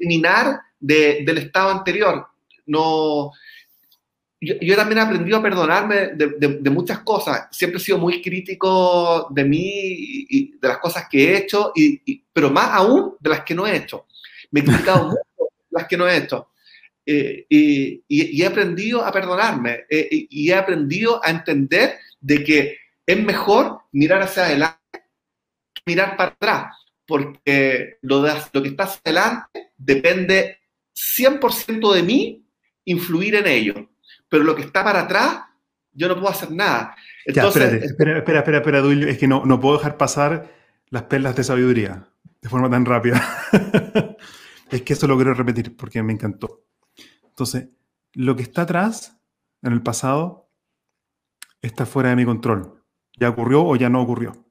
eliminar 0.00 0.60
del 0.80 1.38
estado 1.38 1.70
anterior. 1.70 2.26
No, 2.66 3.30
yo, 4.40 4.74
también 4.74 4.98
he 4.98 5.02
aprendido 5.02 5.38
a 5.38 5.42
perdonarme 5.42 6.08
de, 6.16 6.70
muchas 6.70 6.98
cosas. 7.04 7.46
Siempre 7.52 7.78
he 7.78 7.84
sido 7.84 7.98
muy 7.98 8.20
crítico 8.20 9.28
de 9.30 9.44
mí 9.44 9.70
y, 10.28 10.58
de 10.58 10.66
las 10.66 10.78
cosas 10.78 11.06
que 11.08 11.30
he 11.30 11.36
hecho, 11.36 11.70
y, 11.76 12.24
pero 12.32 12.50
más 12.50 12.70
aún 12.72 13.14
de 13.20 13.30
las 13.30 13.42
que 13.42 13.54
no 13.54 13.64
he 13.64 13.76
hecho. 13.76 14.06
Me 14.50 14.60
he 14.60 14.64
criticado 14.64 15.04
mucho 15.10 15.20
de 15.38 15.78
las 15.78 15.86
que 15.86 15.96
no 15.96 16.08
he 16.08 16.16
hecho. 16.16 16.48
Eh, 17.06 17.46
y, 17.48 18.42
he 18.42 18.44
aprendido 18.44 19.04
a 19.04 19.12
perdonarme 19.12 19.84
eh, 19.88 20.08
y 20.10 20.50
he 20.50 20.54
aprendido 20.56 21.24
a 21.24 21.30
entender 21.30 21.98
de 22.20 22.42
que 22.42 22.78
es 23.06 23.22
mejor 23.22 23.82
mirar 23.92 24.22
hacia 24.22 24.46
adelante 24.46 24.81
mirar 25.86 26.16
para 26.16 26.30
atrás, 26.30 26.76
porque 27.06 27.98
lo, 28.02 28.22
de, 28.22 28.32
lo 28.52 28.62
que 28.62 28.68
está 28.68 28.84
hacia 28.84 29.00
adelante 29.04 29.72
depende 29.76 30.58
100% 30.94 31.94
de 31.94 32.02
mí 32.02 32.46
influir 32.84 33.36
en 33.36 33.46
ello 33.46 33.88
pero 34.32 34.44
lo 34.44 34.56
que 34.56 34.62
está 34.62 34.82
para 34.82 35.00
atrás, 35.00 35.42
yo 35.92 36.08
no 36.08 36.14
puedo 36.14 36.30
hacer 36.30 36.50
nada. 36.50 36.96
Entonces, 37.26 37.70
ya, 37.70 37.86
espera, 37.86 38.16
espera, 38.16 38.38
espera, 38.38 38.58
espera, 38.58 38.80
Duilio, 38.80 39.06
es 39.06 39.18
que 39.18 39.28
no, 39.28 39.44
no 39.44 39.60
puedo 39.60 39.76
dejar 39.76 39.98
pasar 39.98 40.50
las 40.88 41.02
perlas 41.02 41.36
de 41.36 41.44
sabiduría 41.44 42.08
de 42.40 42.48
forma 42.48 42.70
tan 42.70 42.86
rápida. 42.86 43.22
es 44.70 44.80
que 44.80 44.94
eso 44.94 45.06
lo 45.06 45.16
quiero 45.16 45.34
repetir 45.34 45.76
porque 45.76 46.02
me 46.02 46.14
encantó. 46.14 46.64
Entonces, 47.24 47.68
lo 48.14 48.34
que 48.34 48.42
está 48.42 48.62
atrás, 48.62 49.18
en 49.60 49.74
el 49.74 49.82
pasado, 49.82 50.48
está 51.60 51.84
fuera 51.84 52.08
de 52.08 52.16
mi 52.16 52.24
control. 52.24 52.82
Ya 53.20 53.28
ocurrió 53.28 53.66
o 53.66 53.76
ya 53.76 53.90
no 53.90 54.00
ocurrió. 54.00 54.46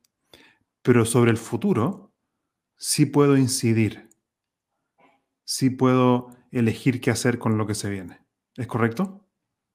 Pero 0.81 1.05
sobre 1.05 1.31
el 1.31 1.37
futuro, 1.37 2.13
sí 2.77 3.05
puedo 3.05 3.37
incidir. 3.37 4.09
Sí 5.43 5.69
puedo 5.69 6.35
elegir 6.51 7.01
qué 7.01 7.11
hacer 7.11 7.37
con 7.39 7.57
lo 7.57 7.67
que 7.67 7.75
se 7.75 7.89
viene. 7.89 8.19
¿Es 8.55 8.67
correcto? 8.67 9.21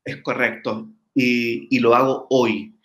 es 0.07 0.22
correcto 0.22 0.88
y, 1.12 1.78
lo 1.80 1.94
hago 1.94 2.26
hoy, 2.30 2.78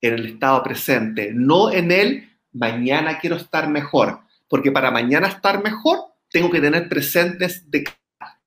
en 0.00 0.14
el 0.14 0.26
estado 0.26 0.62
presente, 0.62 1.32
no 1.34 1.72
en 1.72 1.90
el 1.90 2.30
mañana 2.52 3.18
quiero 3.18 3.36
estar 3.36 3.68
mejor, 3.68 4.20
porque 4.46 4.70
para 4.70 4.90
mañana 4.90 5.26
estar 5.28 5.62
mejor 5.62 5.98
tengo 6.30 6.50
que 6.50 6.60
tener 6.60 6.88
presentes 6.88 7.68
de 7.70 7.84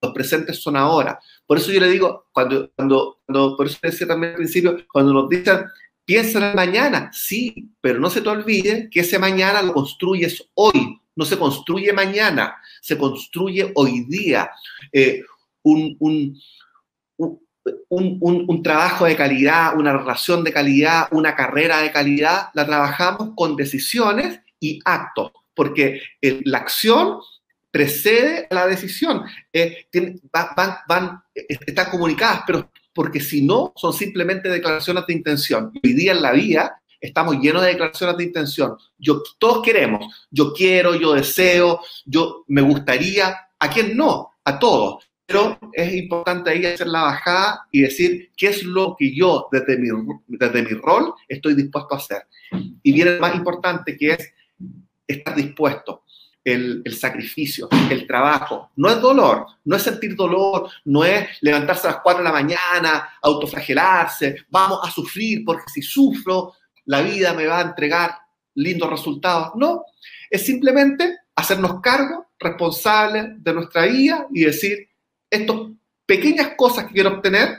los 0.00 0.12
presentes 0.12 0.62
son 0.62 0.76
ahora. 0.76 1.18
Por 1.46 1.58
eso 1.58 1.72
yo 1.72 1.80
le 1.80 1.88
digo, 1.88 2.26
cuando, 2.32 2.70
cuando, 2.74 3.20
cuando 3.26 3.56
por 3.56 3.66
eso 3.66 3.78
decía 3.82 4.06
también 4.06 4.32
al 4.32 4.38
principio, 4.38 4.76
cuando 4.92 5.12
nos 5.12 5.28
dicen, 5.28 5.64
piensa 6.04 6.38
en 6.38 6.44
el 6.44 6.54
mañana, 6.54 7.10
sí, 7.12 7.70
pero 7.80 7.98
no 7.98 8.10
se 8.10 8.20
te 8.20 8.28
olvide 8.28 8.88
que 8.90 9.00
ese 9.00 9.18
mañana 9.18 9.62
lo 9.62 9.72
construyes 9.72 10.48
hoy, 10.54 11.00
no 11.14 11.24
se 11.24 11.38
construye 11.38 11.92
mañana, 11.92 12.56
se 12.80 12.96
construye 12.98 13.72
hoy 13.74 14.04
día. 14.08 14.50
Eh, 14.92 15.22
un, 15.62 15.96
un, 15.98 16.40
un, 17.88 18.62
trabajo 18.62 19.04
de 19.04 19.16
calidad, 19.16 19.76
una 19.76 19.96
relación 19.96 20.42
de 20.42 20.52
calidad, 20.52 21.06
una 21.12 21.36
carrera 21.36 21.78
de 21.78 21.92
calidad, 21.92 22.48
la 22.54 22.66
trabajamos 22.66 23.30
con 23.36 23.54
decisiones 23.54 24.40
y 24.58 24.80
actos, 24.84 25.30
porque 25.54 26.02
la 26.20 26.58
acción 26.58 27.18
precede 27.70 28.46
a 28.50 28.54
la 28.54 28.66
decisión. 28.66 29.24
Eh, 29.52 29.86
van, 30.32 30.76
van, 30.88 31.22
están 31.34 31.90
comunicadas, 31.90 32.42
pero 32.46 32.70
porque 32.94 33.20
si 33.20 33.42
no, 33.42 33.72
son 33.76 33.92
simplemente 33.92 34.48
declaraciones 34.48 35.06
de 35.06 35.14
intención. 35.14 35.72
Hoy 35.82 35.92
día 35.92 36.12
en 36.12 36.22
la 36.22 36.32
vida 36.32 36.82
estamos 37.00 37.36
llenos 37.38 37.62
de 37.62 37.68
declaraciones 37.68 38.16
de 38.16 38.24
intención. 38.24 38.76
Yo, 38.98 39.22
todos 39.38 39.62
queremos, 39.62 40.26
yo 40.30 40.52
quiero, 40.52 40.94
yo 40.94 41.14
deseo, 41.14 41.80
yo 42.04 42.44
me 42.48 42.62
gustaría, 42.62 43.36
¿a 43.58 43.70
quién 43.70 43.96
no? 43.96 44.30
A 44.44 44.58
todos. 44.58 45.04
Pero 45.26 45.58
es 45.72 45.94
importante 45.94 46.50
ahí 46.50 46.64
hacer 46.66 46.86
la 46.88 47.02
bajada 47.02 47.66
y 47.70 47.82
decir 47.82 48.30
qué 48.36 48.48
es 48.48 48.64
lo 48.64 48.96
que 48.98 49.14
yo 49.14 49.48
desde 49.50 49.78
mi, 49.78 49.88
desde 50.26 50.62
mi 50.62 50.70
rol 50.70 51.14
estoy 51.26 51.54
dispuesto 51.54 51.94
a 51.94 51.98
hacer. 51.98 52.22
Y 52.82 52.92
viene 52.92 53.14
lo 53.14 53.20
más 53.20 53.34
importante 53.34 53.96
que 53.96 54.12
es 54.12 54.32
estar 55.06 55.34
dispuesto. 55.34 56.04
El, 56.44 56.82
sacrificio, 56.98 57.68
el 57.90 58.06
trabajo. 58.06 58.70
No 58.76 58.90
es 58.90 59.00
dolor, 59.00 59.46
no 59.64 59.76
es 59.76 59.82
sentir 59.82 60.16
dolor, 60.16 60.70
no 60.84 61.04
es 61.04 61.28
levantarse 61.40 61.86
a 61.86 61.92
las 61.92 62.00
4 62.02 62.22
de 62.22 62.28
la 62.28 62.32
mañana, 62.32 63.10
autoflagelarse, 63.22 64.44
vamos 64.48 64.80
a 64.82 64.90
sufrir 64.90 65.44
porque 65.44 65.70
si 65.72 65.82
sufro, 65.82 66.54
la 66.86 67.00
vida 67.02 67.32
me 67.32 67.46
va 67.46 67.58
a 67.58 67.62
entregar 67.62 68.18
lindos 68.54 68.90
resultados. 68.90 69.52
No, 69.54 69.84
es 70.28 70.44
simplemente 70.44 71.18
hacernos 71.34 71.80
cargo 71.80 72.26
responsables 72.38 73.42
de 73.42 73.54
nuestra 73.54 73.86
vida 73.86 74.26
y 74.32 74.44
decir, 74.44 74.88
estas 75.30 75.56
pequeñas 76.06 76.52
cosas 76.56 76.86
que 76.86 76.94
quiero 76.94 77.10
obtener, 77.10 77.56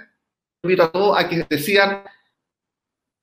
invito 0.61 0.83
a 0.83 0.91
todos 0.91 1.17
a 1.17 1.27
que 1.27 1.45
decían 1.49 2.03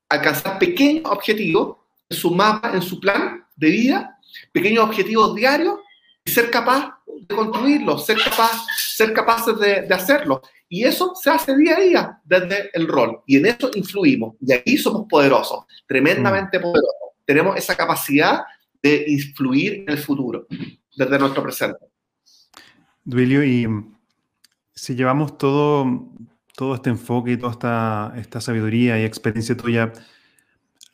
alcanzar 0.09 0.59
pequeños 0.59 1.05
objetivos 1.07 1.79
en 2.09 2.17
su 2.17 2.35
mapa, 2.35 2.73
en 2.75 2.83
su 2.83 2.99
plan 2.99 3.47
de 3.55 3.71
vida, 3.71 4.19
pequeños 4.53 4.85
objetivos 4.85 5.35
diarios 5.35 5.77
y 6.25 6.31
ser 6.31 6.51
capaz 6.51 6.99
de 7.07 7.35
construirlos, 7.35 8.07
ser, 8.07 8.19
capaz, 8.19 8.67
ser 8.95 9.13
capaces 9.13 9.59
de, 9.59 9.83
de 9.83 9.95
hacerlo. 9.95 10.43
Y 10.69 10.85
eso 10.85 11.15
se 11.17 11.31
hace 11.31 11.57
día 11.57 11.77
a 11.77 11.81
día 11.81 12.21
desde 12.25 12.71
el 12.73 12.87
rol. 12.87 13.21
Y 13.27 13.39
en 13.39 13.47
eso 13.47 13.71
influimos. 13.75 14.37
Y 14.41 14.53
ahí 14.53 14.77
somos 14.77 15.07
poderosos, 15.09 15.65
tremendamente 15.87 16.59
mm. 16.59 16.63
poderosos. 16.63 16.95
Tenemos 17.25 17.57
esa 17.57 17.77
capacidad 17.77 18.43
de 18.83 19.05
influir 19.09 19.85
en 19.87 19.91
el 19.91 19.99
futuro 19.99 20.47
desde 20.97 21.19
nuestro 21.19 21.43
presente. 21.43 21.87
Duilio, 23.05 23.45
y 23.45 23.67
si 24.73 24.95
llevamos 24.95 25.37
todo, 25.37 26.09
todo 26.55 26.75
este 26.75 26.91
enfoque 26.91 27.33
y 27.33 27.37
toda 27.37 27.53
esta, 27.53 28.13
esta 28.17 28.41
sabiduría 28.41 29.01
y 29.01 29.05
experiencia 29.05 29.57
tuya 29.57 29.93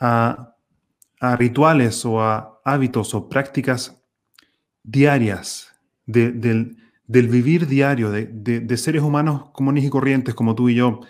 a, 0.00 0.55
rituales 1.20 2.04
o 2.04 2.20
a 2.20 2.60
hábitos 2.64 3.14
o 3.14 3.28
prácticas 3.28 4.02
diarias 4.82 5.74
del, 6.04 6.76
vivir 7.06 7.66
diario 7.66 8.10
de, 8.10 8.26
de, 8.26 8.76
seres 8.76 9.02
humanos 9.02 9.50
comunes 9.52 9.84
y 9.84 9.90
corrientes 9.90 10.34
como 10.34 10.54
tú 10.54 10.68
y 10.68 10.76
yo, 10.76 11.00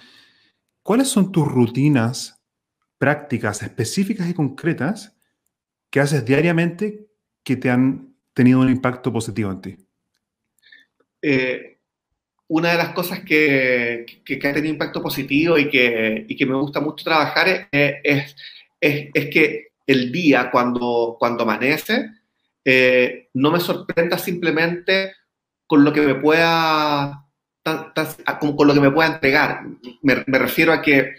¿cuáles 0.83 1.09
son 1.09 1.33
tus 1.33 1.47
rutinas 1.47 2.43
prácticas 2.99 3.63
específicas 3.63 4.29
y 4.29 4.35
concretas 4.35 5.17
que 5.91 6.01
haces 6.01 6.25
diariamente 6.25 7.07
que 7.43 7.57
te 7.57 7.71
han 7.71 8.15
tenido 8.33 8.61
un 8.61 8.71
impacto 8.71 9.13
positivo 9.13 9.51
en 9.51 9.61
ti? 9.61 9.77
Eh, 11.23 11.79
una 12.49 12.71
de 12.71 12.77
las 12.77 12.91
cosas 12.91 13.21
que, 13.21 14.07
que, 14.25 14.37
ha 14.37 14.53
tenido 14.53 14.73
impacto 14.73 15.03
positivo 15.03 15.59
y 15.59 15.69
que, 15.69 16.25
y 16.29 16.37
que 16.37 16.47
me 16.47 16.55
gusta 16.55 16.81
mucho 16.81 17.05
trabajar 17.05 17.69
es, 17.73 17.97
es, 18.05 18.37
es, 18.81 19.31
que 19.31 19.69
el 19.87 20.11
día, 20.11 20.51
cuando, 20.51 21.17
cuando 21.19 21.45
amanece, 21.45 22.11
eh, 22.65 23.29
no 23.35 23.53
me 23.53 23.61
sorprenda 23.61 24.19
simplemente 24.19 25.15
con 25.67 25.85
lo 25.85 25.93
que 25.93 26.01
me 26.01 26.17
pueda, 26.17 27.25
con, 28.41 28.67
lo 28.67 28.75
que 28.75 28.81
me 28.81 28.91
pueda 28.91 29.15
entregar. 29.15 29.63
Me, 30.03 30.17
refiero 30.39 30.73
a 30.73 30.83
que 30.83 31.15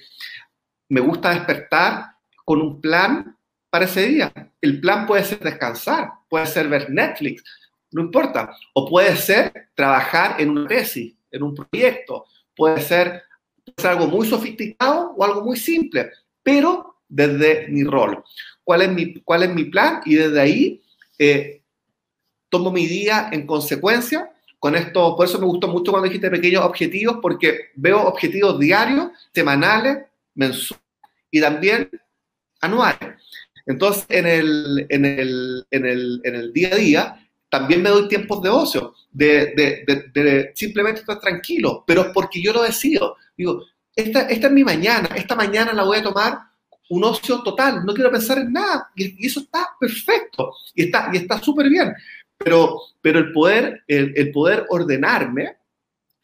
me 0.89 1.01
gusta 1.01 1.31
despertar 1.31 2.05
con 2.43 2.61
un 2.61 2.81
plan 2.81 3.37
para 3.69 3.85
ese 3.85 4.07
día. 4.07 4.33
El 4.61 4.79
plan 4.79 5.05
puede 5.05 5.23
ser 5.23 5.39
descansar, 5.39 6.09
puede 6.29 6.45
ser 6.45 6.67
ver 6.67 6.89
Netflix, 6.89 7.43
no 7.91 8.01
importa. 8.01 8.53
O 8.73 8.89
puede 8.89 9.15
ser 9.15 9.69
trabajar 9.75 10.41
en 10.41 10.49
una 10.49 10.67
tesis, 10.67 11.15
en 11.31 11.43
un 11.43 11.55
proyecto. 11.55 12.25
Puede 12.55 12.81
ser, 12.81 13.23
algo 13.83 14.07
muy 14.07 14.25
sofisticado 14.25 15.13
o 15.17 15.23
algo 15.23 15.43
muy 15.43 15.57
simple, 15.57 16.09
pero 16.41 17.01
desde 17.07 17.67
mi 17.67 17.83
rol. 17.83 18.23
¿Cuál 18.67 18.81
es 18.81 18.89
mi, 18.91 19.13
cuál 19.21 19.43
es 19.43 19.49
mi 19.55 19.63
plan? 19.63 20.01
Y 20.03 20.15
desde 20.15 20.41
ahí 20.41 20.81
eh, 21.17 21.61
tomo 22.49 22.69
mi 22.69 22.85
día 22.85 23.29
en 23.31 23.47
consecuencia. 23.47 24.29
Con 24.59 24.75
esto, 24.75 25.15
por 25.15 25.25
eso 25.25 25.39
me 25.39 25.45
gustó 25.45 25.69
mucho 25.69 25.91
cuando 25.91 26.09
dijiste 26.09 26.29
pequeños 26.29 26.65
objetivos, 26.65 27.19
porque 27.21 27.69
veo 27.75 28.01
objetivos 28.01 28.59
diarios, 28.59 29.11
semanales, 29.33 29.99
mensuales 30.35 30.83
y 31.31 31.39
también 31.39 31.89
anuales. 32.59 33.11
Entonces, 33.65 34.05
en 34.09 34.27
el, 34.27 34.85
en 34.89 35.05
el, 35.05 35.65
en 35.71 35.85
el, 35.85 36.21
en 36.25 36.35
el 36.35 36.51
día 36.51 36.73
a 36.73 36.75
día, 36.75 37.29
también 37.49 37.81
me 37.81 37.89
doy 37.89 38.09
tiempos 38.09 38.41
de 38.41 38.49
ocio, 38.49 38.93
de, 39.13 39.53
de, 39.55 40.11
de, 40.13 40.51
simplemente 40.55 40.99
estar 40.99 41.21
tranquilo, 41.21 41.85
pero 41.87 42.01
es 42.01 42.07
porque 42.07 42.41
yo 42.41 42.51
lo 42.51 42.63
decido. 42.63 43.15
Digo, 43.37 43.63
esta, 43.95 44.23
esta 44.23 44.47
es 44.47 44.53
mi 44.53 44.65
mañana, 44.65 45.07
esta 45.15 45.35
mañana 45.35 45.71
la 45.71 45.85
voy 45.85 45.99
a 45.99 46.03
tomar 46.03 46.47
un 46.89 47.03
ocio 47.03 47.41
total, 47.41 47.85
no 47.85 47.93
quiero 47.93 48.11
pensar 48.11 48.39
en 48.39 48.53
nada, 48.53 48.89
y, 48.95 49.25
eso 49.25 49.41
está 49.41 49.69
perfecto, 49.79 50.53
y 50.73 50.83
está 50.85 51.09
y 51.13 51.17
está 51.17 51.39
súper 51.41 51.69
bien, 51.69 51.93
pero, 52.37 52.79
pero 53.01 53.19
el, 53.19 53.31
poder, 53.31 53.83
el, 53.87 54.13
el 54.15 54.31
poder 54.31 54.65
ordenarme 54.69 55.57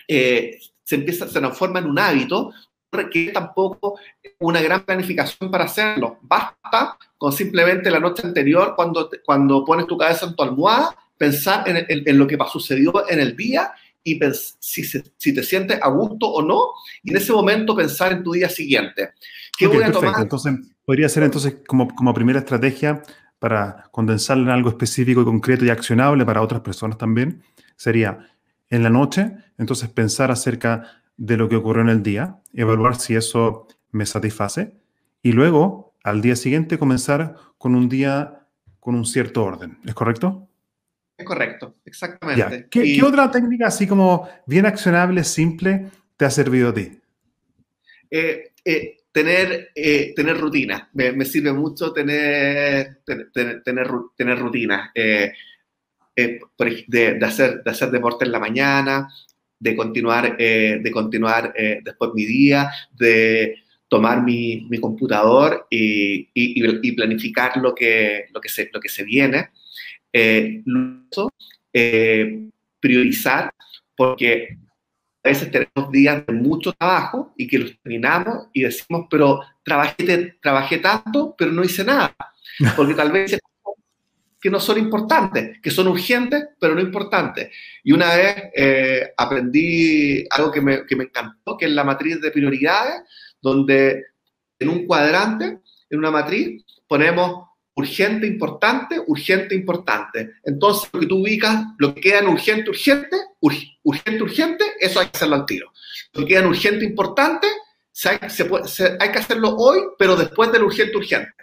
eh, 0.08 0.60
se 0.84 0.96
empieza, 0.96 1.28
se 1.28 1.40
transforma 1.40 1.80
en 1.80 1.86
un 1.86 2.00
hábito, 2.00 2.52
requiere 2.92 3.32
tampoco 3.32 3.98
una 4.40 4.62
gran 4.62 4.84
planificación 4.84 5.50
para 5.50 5.66
hacerlo, 5.66 6.20
basta 6.22 6.98
con 7.18 7.32
simplemente 7.32 7.90
la 7.90 8.00
noche 8.00 8.26
anterior, 8.26 8.74
cuando, 8.76 9.10
cuando 9.26 9.66
pones 9.66 9.88
tu 9.88 9.98
cabeza 9.98 10.28
en 10.28 10.36
tu 10.36 10.44
almohada, 10.44 10.96
pensar 11.18 11.64
en, 11.68 12.18
lo 12.18 12.28
que 12.28 12.38
sucedió 12.52 13.10
en 13.10 13.20
el 13.20 13.36
día 13.36 13.74
y 14.04 14.20
si, 14.60 14.84
si, 14.84 15.34
te 15.34 15.44
sientes 15.44 15.80
a 15.82 15.90
gusto 15.90 16.28
o 16.28 16.42
no, 16.42 16.72
y 17.04 17.12
en 17.12 17.18
ese 17.18 17.32
momento 17.32 17.76
pensar 17.76 18.12
en 18.12 18.24
tu 18.24 18.34
día 18.34 18.50
siguiente. 18.50 19.12
¿Qué 19.58 19.68
voy 19.68 19.84
a 19.84 19.92
tomar? 19.92 20.22
Entonces, 20.22 20.54
podría 20.86 21.08
ser 21.10 21.24
entonces 21.24 21.58
como, 21.68 21.88
como 21.96 22.14
primera 22.14 22.40
estrategia 22.40 23.02
para 23.40 23.90
condensarlo 23.92 24.44
en 24.44 24.50
algo 24.50 24.70
específico 24.70 25.22
y 25.22 25.26
concreto 25.26 25.66
y 25.66 25.70
accionable 25.70 26.26
para 26.26 26.42
otras 26.42 26.62
personas 26.62 26.98
también, 26.98 27.44
sería 27.76 28.30
en 28.70 28.84
la 28.84 28.90
noche, 28.90 29.34
entonces 29.58 29.90
pensar 29.90 30.32
acerca 30.32 31.02
de 31.18 31.38
lo 31.38 31.48
que 31.50 31.56
ocurrió 31.56 31.84
en 31.84 31.90
el 31.90 32.04
día, 32.04 32.40
evaluar 32.54 32.96
si 32.96 33.16
eso 33.16 33.68
me 33.92 34.06
satisface 34.06 34.76
y 35.22 35.32
luego 35.32 35.94
al 36.04 36.22
día 36.22 36.36
siguiente 36.36 36.78
comenzar 36.78 37.36
con 37.58 37.76
un 37.76 37.90
día 37.90 38.48
con 38.80 38.96
un 38.96 39.06
cierto 39.06 39.44
orden. 39.44 39.78
¿Es 39.86 39.94
correcto? 39.94 40.50
Es 41.24 41.28
correcto, 41.28 41.76
exactamente. 41.86 42.68
¿Qué, 42.70 43.02
otra 43.02 43.32
técnica 43.32 43.68
así 43.68 43.88
como 43.88 44.28
bien 44.46 44.66
accionable, 44.66 45.24
simple, 45.24 45.86
te 46.18 46.26
ha 46.26 46.30
servido 46.30 46.68
a 46.70 46.74
ti? 46.74 47.00
Eh, 48.12 48.52
eh, 48.66 48.98
tener, 49.10 49.70
eh, 49.74 50.12
tener 50.14 50.38
rutina. 50.38 50.90
Me, 50.92 51.24
sirve 51.24 51.54
mucho 51.54 51.94
tener, 51.94 53.00
tener, 53.06 53.62
tener, 53.64 54.38
rutina. 54.38 54.92
de, 54.94 55.32
hacer, 57.22 57.64
de 57.64 57.72
hacer 57.72 57.90
deporte 57.90 58.26
en 58.26 58.32
la 58.34 58.40
mañana, 58.40 59.08
de 59.58 59.76
continuar, 59.78 60.36
de 60.36 60.92
continuar 60.92 61.54
después 61.84 62.12
mi 62.14 62.26
día, 62.26 62.70
de 62.92 63.64
tomar 63.88 64.24
mi, 64.24 64.68
mi 64.70 64.78
computador 64.78 65.68
y, 65.70 66.28
y, 66.34 66.92
planificar 66.92 67.56
lo 67.56 67.74
que, 67.74 68.26
lo, 68.34 68.42
que 68.42 68.50
se, 68.50 68.70
lo 68.74 68.82
que 68.82 68.90
se 68.90 69.06
viene. 69.06 69.52
Eh, 70.14 70.64
eh, 71.74 72.50
priorizar, 72.80 73.52
porque 73.98 74.60
a 75.24 75.30
veces 75.30 75.50
tenemos 75.50 75.92
días 75.92 76.24
de 76.26 76.34
mucho 76.34 76.72
trabajo 76.74 77.34
y 77.36 77.48
que 77.48 77.58
los 77.58 77.80
terminamos 77.82 78.50
y 78.54 78.62
decimos, 78.62 79.08
pero 79.10 79.42
trabajé, 79.64 80.38
trabajé 80.42 80.78
tanto, 80.78 81.34
pero 81.36 81.52
no 81.52 81.64
hice 81.64 81.84
nada. 81.84 82.16
Porque 82.76 82.94
tal 82.94 83.12
vez 83.12 83.40
que 84.40 84.50
no 84.50 84.60
son 84.60 84.78
importantes, 84.78 85.60
que 85.62 85.72
son 85.72 85.88
urgentes, 85.88 86.50
pero 86.60 86.76
no 86.76 86.82
importantes. 86.82 87.50
Y 87.84 87.94
una 87.94 88.14
vez 88.14 88.36
eh, 88.54 89.14
aprendí 89.18 90.28
algo 90.30 90.52
que 90.52 90.62
me, 90.62 90.86
que 90.86 90.98
me 90.98 91.06
encantó, 91.06 91.58
que 91.58 91.66
es 91.66 91.72
la 91.72 91.86
matriz 91.86 92.22
de 92.22 92.30
prioridades, 92.30 93.02
donde 93.42 94.04
en 94.60 94.70
un 94.70 94.86
cuadrante, 94.86 95.60
en 95.90 95.98
una 95.98 96.12
matriz, 96.12 96.64
ponemos 96.88 97.48
urgente, 97.76 98.28
importante, 98.28 99.02
urgente, 99.08 99.56
importante. 99.56 100.34
Entonces, 100.44 100.90
lo 100.94 101.00
que 101.00 101.08
tú 101.08 101.22
ubicas, 101.22 101.66
lo 101.78 101.94
que 101.94 102.02
queda 102.02 102.20
en 102.20 102.28
urgente, 102.28 102.70
urgente, 102.70 103.18
urgente, 103.40 104.24
urgente, 104.24 104.66
eso 104.80 105.00
hay 105.00 105.08
que 105.08 105.18
hacerlo 105.18 105.36
al 105.36 105.46
tiro. 105.46 105.72
Lo 106.14 106.22
que 106.22 106.28
queda 106.28 106.40
en 106.42 106.48
urgente, 106.48 106.86
importante, 106.86 107.48
se 107.92 108.10
hay, 108.10 108.20
que 108.20 109.20
hacerlo 109.20 109.56
hoy, 109.56 109.80
pero 109.98 110.16
después 110.16 110.52
del 110.52 110.64
urgente, 110.64 110.98
urgente. 110.98 111.34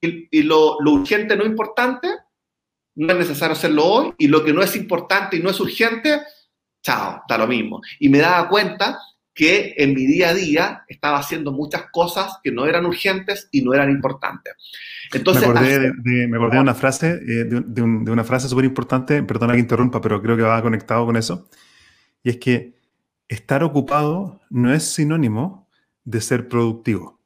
Y, 0.00 0.42
lo, 0.42 0.78
lo, 0.80 0.92
urgente 0.92 1.36
no 1.36 1.44
importante, 1.44 2.08
no 2.94 3.12
es 3.12 3.18
necesario 3.18 3.52
hacerlo 3.52 3.84
hoy, 3.84 4.14
y 4.18 4.28
lo 4.28 4.44
que 4.44 4.52
no 4.52 4.62
es 4.62 4.74
importante 4.76 5.36
y 5.36 5.40
no 5.40 5.50
es 5.50 5.60
urgente, 5.60 6.22
chao, 6.82 7.22
da 7.28 7.38
lo 7.38 7.46
mismo. 7.46 7.80
Y 7.98 8.08
me 8.08 8.18
daba 8.18 8.48
cuenta 8.48 8.98
que 9.40 9.72
en 9.78 9.94
mi 9.94 10.04
día 10.04 10.28
a 10.28 10.34
día 10.34 10.84
estaba 10.86 11.18
haciendo 11.18 11.50
muchas 11.50 11.84
cosas 11.90 12.40
que 12.44 12.52
no 12.52 12.66
eran 12.66 12.84
urgentes 12.84 13.48
y 13.50 13.62
no 13.62 13.72
eran 13.72 13.88
importantes. 13.88 14.52
Entonces, 15.14 15.48
me 15.48 15.54
acordé, 15.54 15.78
de, 15.78 16.28
me 16.28 16.36
acordé 16.36 16.56
de, 16.56 16.62
una 16.62 16.74
frase, 16.74 17.12
eh, 17.26 17.46
de, 17.48 17.82
una 17.82 18.22
frase 18.22 18.50
súper 18.50 18.66
importante, 18.66 19.22
perdona 19.22 19.54
que 19.54 19.60
interrumpa, 19.60 19.98
pero 20.02 20.20
creo 20.20 20.36
que 20.36 20.42
va 20.42 20.60
conectado 20.60 21.06
con 21.06 21.16
eso, 21.16 21.48
y 22.22 22.28
es 22.28 22.36
que 22.36 22.74
estar 23.28 23.64
ocupado 23.64 24.42
no 24.50 24.74
es 24.74 24.84
sinónimo 24.84 25.66
de 26.04 26.20
ser 26.20 26.46
productivo. 26.46 27.18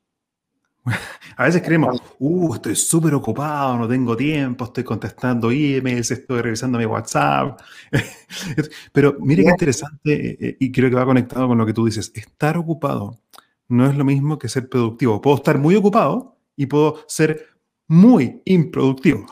A 1.37 1.45
veces 1.45 1.63
creemos, 1.63 2.01
uh, 2.19 2.55
estoy 2.55 2.77
súper 2.77 3.15
ocupado, 3.15 3.77
no 3.77 3.89
tengo 3.89 4.17
tiempo, 4.17 4.65
estoy 4.65 4.85
contestando 4.85 5.51
emails, 5.51 6.11
estoy 6.11 6.43
revisando 6.43 6.79
mi 6.79 6.85
WhatsApp. 6.85 7.61
Pero 8.93 9.17
mire 9.19 9.43
qué 9.43 9.51
interesante, 9.51 10.13
eh, 10.13 10.39
eh, 10.41 10.57
y 10.61 10.71
creo 10.71 10.91
que 10.91 10.97
va 10.97 11.05
conectado 11.05 11.49
con 11.49 11.59
lo 11.59 11.67
que 11.67 11.73
tú 11.73 11.87
dices, 11.87 12.13
estar 12.15 12.57
ocupado 12.57 13.21
no 13.69 13.89
es 13.89 13.97
lo 13.97 14.05
mismo 14.05 14.39
que 14.39 14.49
ser 14.49 14.69
productivo. 14.69 15.21
Puedo 15.21 15.37
estar 15.37 15.59
muy 15.59 15.75
ocupado 15.75 16.37
y 16.57 16.67
puedo 16.67 17.03
ser 17.09 17.49
muy 17.89 18.43
improductivo. 18.45 19.27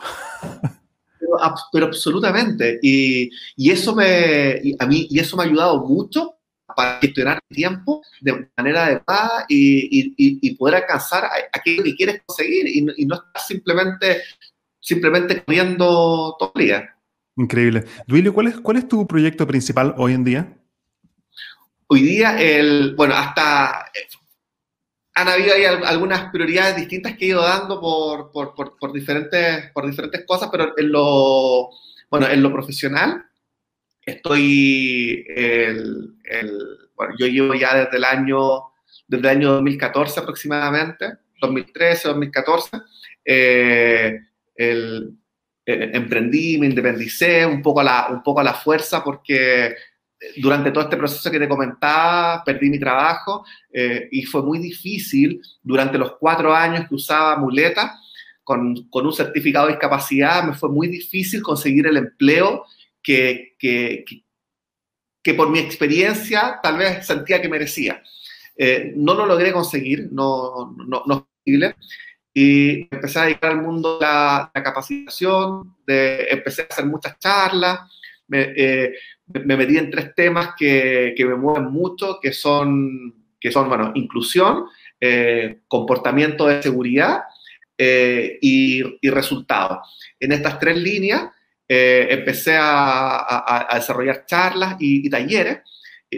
Pero, 1.71 1.87
absolutamente. 1.87 2.79
Y, 2.81 3.29
y, 3.55 3.71
eso 3.71 3.95
me, 3.95 4.59
a 4.79 4.85
mí, 4.85 5.07
y 5.09 5.19
eso 5.19 5.37
me 5.37 5.43
ha 5.43 5.45
ayudado 5.45 5.85
mucho 5.85 6.32
para 6.75 6.99
gestionar 6.99 7.39
el 7.49 7.55
tiempo 7.55 8.03
de 8.21 8.49
manera 8.57 8.85
adecuada 8.85 9.45
y, 9.47 10.13
y, 10.17 10.55
poder 10.55 10.75
alcanzar 10.75 11.29
aquello 11.51 11.83
que 11.83 11.95
quieres 11.95 12.21
conseguir 12.25 12.67
y, 12.67 13.05
no 13.05 13.15
estar 13.15 13.41
simplemente, 13.45 14.21
simplemente 14.79 15.43
corriendo 15.43 16.35
todo 16.37 16.51
el 16.55 16.65
día. 16.65 16.95
Increíble. 17.35 17.85
Duilio, 18.07 18.33
¿cuál 18.33 18.47
es, 18.47 18.59
¿cuál 18.59 18.77
es 18.77 18.87
tu 18.87 19.07
proyecto 19.07 19.47
principal 19.47 19.93
hoy 19.97 20.13
en 20.13 20.23
día? 20.23 20.57
Hoy 21.87 22.01
día, 22.01 22.39
el, 22.41 22.95
bueno, 22.95 23.15
hasta 23.15 23.85
han 25.15 25.27
habido 25.27 25.53
ahí 25.53 25.65
algunas 25.65 26.31
prioridades 26.31 26.75
distintas 26.75 27.15
que 27.15 27.25
he 27.25 27.27
ido 27.29 27.43
dando 27.43 27.79
por, 27.79 28.31
por, 28.31 28.55
por, 28.55 28.77
por, 28.77 28.91
diferentes, 28.91 29.71
por 29.71 29.85
diferentes 29.85 30.25
cosas, 30.25 30.49
pero 30.51 30.73
en 30.75 30.91
lo, 30.91 31.69
bueno, 32.09 32.27
en 32.27 32.41
lo 32.41 32.51
profesional, 32.51 33.23
estoy, 34.05 35.25
bueno, 36.95 37.13
yo 37.17 37.27
llevo 37.27 37.53
ya 37.53 37.75
desde 37.75 37.97
el 37.97 38.03
año, 38.03 38.63
desde 39.07 39.29
el 39.29 39.37
año 39.37 39.51
2014 39.53 40.19
aproximadamente, 40.19 41.17
2013, 41.41 42.07
2014, 42.09 42.77
eh, 43.25 44.19
el, 44.55 45.17
eh, 45.65 45.91
emprendí, 45.93 46.57
me 46.57 46.67
independicé 46.67 47.45
un 47.45 47.61
poco, 47.61 47.81
a 47.81 47.83
la, 47.83 48.07
un 48.09 48.23
poco 48.23 48.39
a 48.39 48.43
la 48.43 48.53
fuerza 48.53 49.03
porque 49.03 49.75
durante 50.37 50.71
todo 50.71 50.83
este 50.83 50.97
proceso 50.97 51.29
que 51.29 51.39
te 51.39 51.47
comentaba, 51.47 52.43
perdí 52.43 52.69
mi 52.69 52.79
trabajo 52.79 53.45
eh, 53.71 54.07
y 54.11 54.23
fue 54.23 54.41
muy 54.41 54.59
difícil 54.59 55.41
durante 55.61 55.97
los 55.97 56.13
cuatro 56.17 56.53
años 56.53 56.87
que 56.87 56.95
usaba 56.95 57.37
muleta, 57.37 57.99
con, 58.43 58.89
con, 58.89 59.05
un 59.05 59.13
certificado 59.13 59.67
de 59.67 59.73
discapacidad, 59.73 60.43
me 60.43 60.53
fue 60.53 60.69
muy 60.69 60.87
difícil 60.87 61.41
conseguir 61.41 61.87
el 61.87 61.95
empleo 61.95 62.65
que, 63.01 63.55
que, 63.57 64.03
que, 64.05 64.23
por 65.33 65.49
mi 65.49 65.59
experiencia 65.59 66.59
tal 66.61 66.77
vez 66.77 67.05
sentía 67.05 67.41
que 67.41 67.49
merecía. 67.49 68.03
Eh, 68.57 68.93
no 68.95 69.13
lo 69.13 69.25
logré 69.25 69.51
conseguir, 69.51 70.09
no, 70.11 70.75
no, 70.85 71.03
no 71.05 71.15
es 71.15 71.21
posible. 71.39 71.75
Y 72.33 72.93
empecé 72.93 73.19
a 73.19 73.25
dedicar 73.25 73.51
al 73.51 73.61
mundo 73.61 73.97
la, 74.01 74.51
la 74.53 74.63
capacitación, 74.63 75.75
de, 75.85 76.27
empecé 76.29 76.63
a 76.63 76.67
hacer 76.69 76.85
muchas 76.85 77.17
charlas, 77.19 77.79
me, 78.27 78.53
eh, 78.55 78.93
me 79.27 79.55
metí 79.55 79.77
en 79.77 79.91
tres 79.91 80.13
temas 80.15 80.49
que, 80.57 81.13
que, 81.15 81.25
me 81.25 81.35
mueven 81.35 81.65
mucho, 81.65 82.19
que 82.21 82.33
son, 82.33 83.13
que 83.39 83.51
son 83.51 83.69
bueno, 83.69 83.91
inclusión, 83.95 84.65
eh, 84.99 85.59
comportamiento 85.67 86.47
de 86.47 86.61
seguridad 86.61 87.23
eh, 87.77 88.37
y, 88.41 88.81
y 89.01 89.09
resultados. 89.09 90.15
En 90.19 90.31
estas 90.31 90.59
tres 90.59 90.77
líneas 90.77 91.29
eh, 91.75 92.07
empecé 92.13 92.55
a, 92.55 93.17
a, 93.17 93.67
a, 93.73 93.75
desarrollar 93.79 94.25
charlas 94.27 94.75
y, 94.79 95.07
y 95.07 95.09
talleres. 95.09 95.59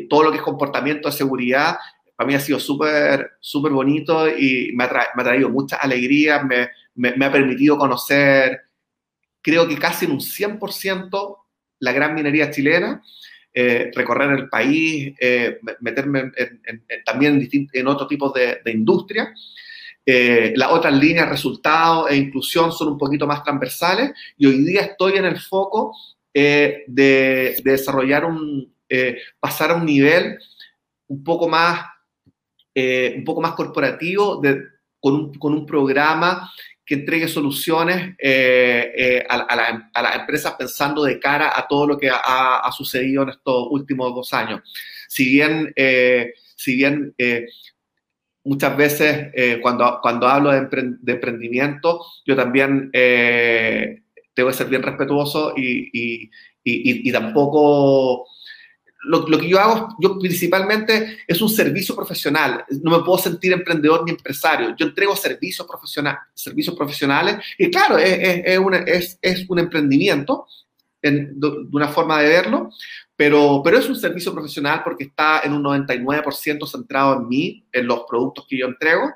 todo 0.09 0.23
lo 0.23 0.31
que 0.31 0.37
es 0.37 0.43
comportamiento 0.43 1.09
de 1.09 1.15
seguridad, 1.15 1.77
para 2.15 2.27
mí 2.27 2.33
ha 2.33 2.41
sido 2.41 2.59
súper, 2.59 3.37
súper 3.39 3.71
bonito 3.71 4.27
y 4.27 4.71
me 4.73 4.83
ha, 4.83 5.07
me 5.15 5.21
ha, 5.21 5.25
traído 5.25 5.49
mucha 5.49 5.77
alegría, 5.77 6.43
me, 6.43 6.69
me, 6.95 7.15
me, 7.15 7.25
ha 7.25 7.31
permitido 7.31 7.77
conocer, 7.77 8.63
creo 9.41 9.65
que 9.65 9.77
casi 9.77 10.05
en 10.05 10.11
un 10.11 10.19
100% 10.19 11.37
la 11.79 11.91
gran 11.93 12.15
minería 12.15 12.51
chilena, 12.51 13.01
eh, 13.53 13.91
recorrer 13.95 14.31
el 14.31 14.49
país, 14.49 15.13
eh, 15.21 15.59
meterme 15.79 16.31
en, 16.35 16.61
en, 16.65 16.83
en, 16.89 17.03
también 17.05 17.47
en, 17.71 17.87
otro 17.87 18.07
tipo 18.07 18.29
de, 18.31 18.59
de 18.65 18.71
industria. 18.71 19.33
Eh, 20.05 20.53
las 20.55 20.71
otras 20.71 20.93
líneas, 20.93 21.27
resultados 21.27 22.11
e 22.11 22.15
inclusión 22.15 22.71
son 22.71 22.89
un 22.89 22.97
poquito 22.97 23.25
más 23.25 23.43
transversales 23.43 24.11
y 24.37 24.45
hoy 24.45 24.63
día 24.63 24.81
estoy 24.81 25.13
en 25.13 25.25
el 25.25 25.39
foco 25.39 25.95
eh, 26.31 26.83
de, 26.85 27.55
de, 27.63 27.71
desarrollar 27.71 28.23
un, 28.23 28.71
eh, 28.87 29.17
pasar 29.39 29.71
a 29.71 29.75
un 29.75 29.85
nivel 29.85 30.37
un 31.07 31.23
poco 31.23 31.47
más, 31.47 31.87
un 32.75 33.23
poco 33.23 33.41
más 33.41 33.53
corporativo 33.53 34.39
de, 34.41 34.61
con, 34.99 35.13
un, 35.15 35.33
con 35.35 35.53
un 35.53 35.65
programa 35.65 36.51
que 36.85 36.95
entregue 36.95 37.27
soluciones 37.27 38.15
a, 39.27 39.33
a, 39.33 39.55
la, 39.55 39.89
a, 39.91 40.01
las 40.03 40.15
empresas 40.17 40.53
pensando 40.53 41.03
de 41.03 41.19
cara 41.19 41.57
a 41.57 41.67
todo 41.67 41.87
lo 41.87 41.97
que 41.97 42.09
ha, 42.09 42.57
ha 42.57 42.71
sucedido 42.71 43.23
en 43.23 43.29
estos 43.29 43.67
últimos 43.71 44.13
dos 44.13 44.33
años. 44.33 44.61
Si 45.07 45.25
bien, 45.25 45.73
si 46.55 46.75
bien 46.75 47.15
muchas 48.45 48.77
veces 48.77 49.27
eh, 49.33 49.59
cuando, 49.61 49.99
cuando 50.01 50.27
hablo 50.27 50.51
de, 50.51 50.59
empre 50.59 50.83
de, 50.85 51.13
emprendimiento, 51.13 52.05
yo 52.25 52.35
también 52.35 52.89
tengo 52.91 54.49
que 54.49 54.55
ser 54.55 54.67
bien 54.67 54.83
respetuoso 54.83 55.53
y, 55.55 55.89
y, 55.91 56.31
y, 56.63 57.09
y 57.09 57.11
tampoco 57.11 58.25
lo, 59.05 59.27
lo, 59.27 59.37
que 59.37 59.47
yo 59.47 59.59
hago, 59.59 59.95
yo 59.99 60.17
principalmente 60.19 61.19
es 61.27 61.41
un 61.41 61.49
servicio 61.49 61.95
profesional. 61.95 62.65
No 62.81 62.97
me 62.97 63.03
puedo 63.03 63.17
sentir 63.17 63.53
emprendedor 63.53 64.03
ni 64.03 64.11
empresario. 64.11 64.75
Yo 64.77 64.87
entrego 64.87 65.15
servicios, 65.15 65.67
profesional, 65.67 66.17
servicios 66.33 66.75
profesionales 66.75 67.37
y 67.57 67.69
claro, 67.69 67.97
es, 67.97 68.17
es, 68.19 68.41
es, 68.45 68.59
un, 68.59 68.73
es, 68.73 69.49
un 69.49 69.59
emprendimiento 69.59 70.47
en, 71.01 71.39
de, 71.39 71.47
una 71.71 71.87
forma 71.87 72.21
de 72.21 72.29
verlo, 72.29 72.71
pero, 73.15 73.61
pero 73.63 73.77
es 73.77 73.87
un 73.87 73.95
servicio 73.95 74.33
profesional 74.33 74.81
porque 74.83 75.05
está 75.05 75.41
en 75.43 75.53
un 75.53 75.63
99% 75.63 76.67
centrado 76.67 77.15
en 77.15 77.27
mí, 77.27 77.65
en 77.71 77.87
los 77.87 78.03
productos 78.07 78.45
que 78.47 78.57
yo 78.57 78.67
entrego. 78.67 79.13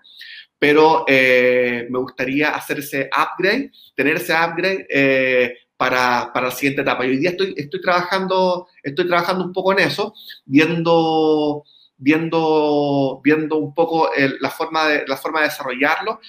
Pero 0.58 1.06
eh, 1.08 1.88
me 1.90 2.00
gustaría 2.00 2.50
hacer 2.50 2.80
ese 2.80 3.10
upgrade, 3.16 3.72
tener 3.96 4.18
ese 4.18 4.34
upgrade 4.34 4.86
eh, 4.90 5.54
para, 5.76 6.32
para, 6.34 6.48
la 6.48 6.52
siguiente 6.52 6.82
etapa. 6.82 7.06
Y 7.06 7.10
hoy 7.10 7.18
día 7.18 7.30
estoy, 7.32 7.54
estoy, 7.56 7.82
trabajando, 7.82 8.68
estoy 8.84 9.08
trabajando 9.08 9.46
un 9.46 9.54
poco 9.54 9.72
en 9.72 9.80
eso, 9.80 10.14
viendo, 10.46 11.64
viendo, 11.98 13.22
viendo 13.24 13.58
un 13.58 13.74
poco 13.74 14.14
el, 14.14 14.38
la, 14.42 14.50
forma 14.50 14.88
de, 14.88 15.06
la 15.08 15.16
forma 15.16 15.40
de 15.40 15.48
desarrollarlo. 15.48 16.20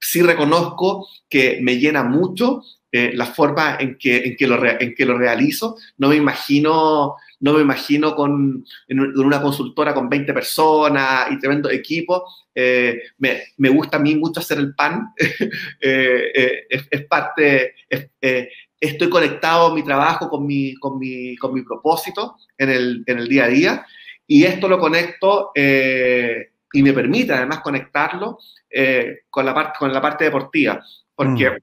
Sí 0.00 0.22
reconozco 0.22 1.08
que 1.28 1.60
me 1.62 1.78
llena 1.78 2.02
mucho 2.02 2.62
eh, 2.96 3.12
la 3.14 3.26
forma 3.26 3.76
en 3.78 3.98
que, 3.98 4.16
en, 4.24 4.36
que 4.36 4.46
lo 4.46 4.56
re, 4.56 4.78
en 4.80 4.94
que 4.94 5.04
lo 5.04 5.18
realizo. 5.18 5.76
No 5.98 6.08
me 6.08 6.16
imagino, 6.16 7.16
no 7.40 7.52
me 7.52 7.60
imagino 7.60 8.14
con, 8.14 8.64
en 8.88 9.00
una 9.18 9.42
consultora 9.42 9.92
con 9.92 10.08
20 10.08 10.32
personas 10.32 11.26
y 11.30 11.38
tremendo 11.38 11.70
equipo. 11.70 12.24
Eh, 12.54 13.00
me, 13.18 13.42
me, 13.58 13.68
gusta 13.68 13.98
a 13.98 14.00
mí 14.00 14.14
mucho 14.14 14.40
hacer 14.40 14.58
el 14.58 14.74
pan. 14.74 15.08
eh, 15.80 16.66
es, 16.70 16.88
es, 16.90 17.06
parte, 17.06 17.74
es, 17.88 18.08
eh, 18.20 18.48
estoy 18.80 19.10
conectado 19.10 19.74
mi 19.74 19.82
trabajo 19.82 20.28
con 20.30 20.46
mi, 20.46 20.74
con 20.76 20.98
mi, 20.98 21.36
con 21.36 21.52
mi 21.52 21.62
propósito 21.62 22.36
en 22.56 22.70
el, 22.70 23.04
en 23.06 23.18
el, 23.18 23.28
día 23.28 23.44
a 23.44 23.48
día 23.48 23.86
y 24.26 24.44
esto 24.44 24.68
lo 24.68 24.78
conecto 24.78 25.52
eh, 25.54 26.52
y 26.72 26.82
me 26.82 26.92
permite 26.92 27.32
además 27.32 27.60
conectarlo 27.60 28.38
eh, 28.68 29.20
con, 29.30 29.46
la 29.46 29.54
parte, 29.54 29.78
con 29.78 29.92
la 29.92 30.00
parte 30.00 30.24
deportiva, 30.24 30.82
porque 31.14 31.50
mm. 31.50 31.56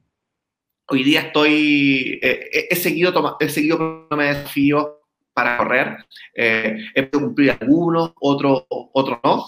Hoy 0.88 1.03
día 1.03 1.21
estoy, 1.21 2.19
eh, 2.21 2.67
he 2.69 2.75
seguido, 2.75 3.13
toma, 3.13 3.38
he 3.39 3.49
seguido 3.49 4.07
desafíos 4.09 4.88
para 5.34 5.57
correr, 5.57 6.05
eh, 6.36 6.77
he 6.93 7.09
cumplido 7.09 7.55
algunos, 7.59 8.13
otros 8.19 8.65
otro 8.69 9.19
no, 9.23 9.45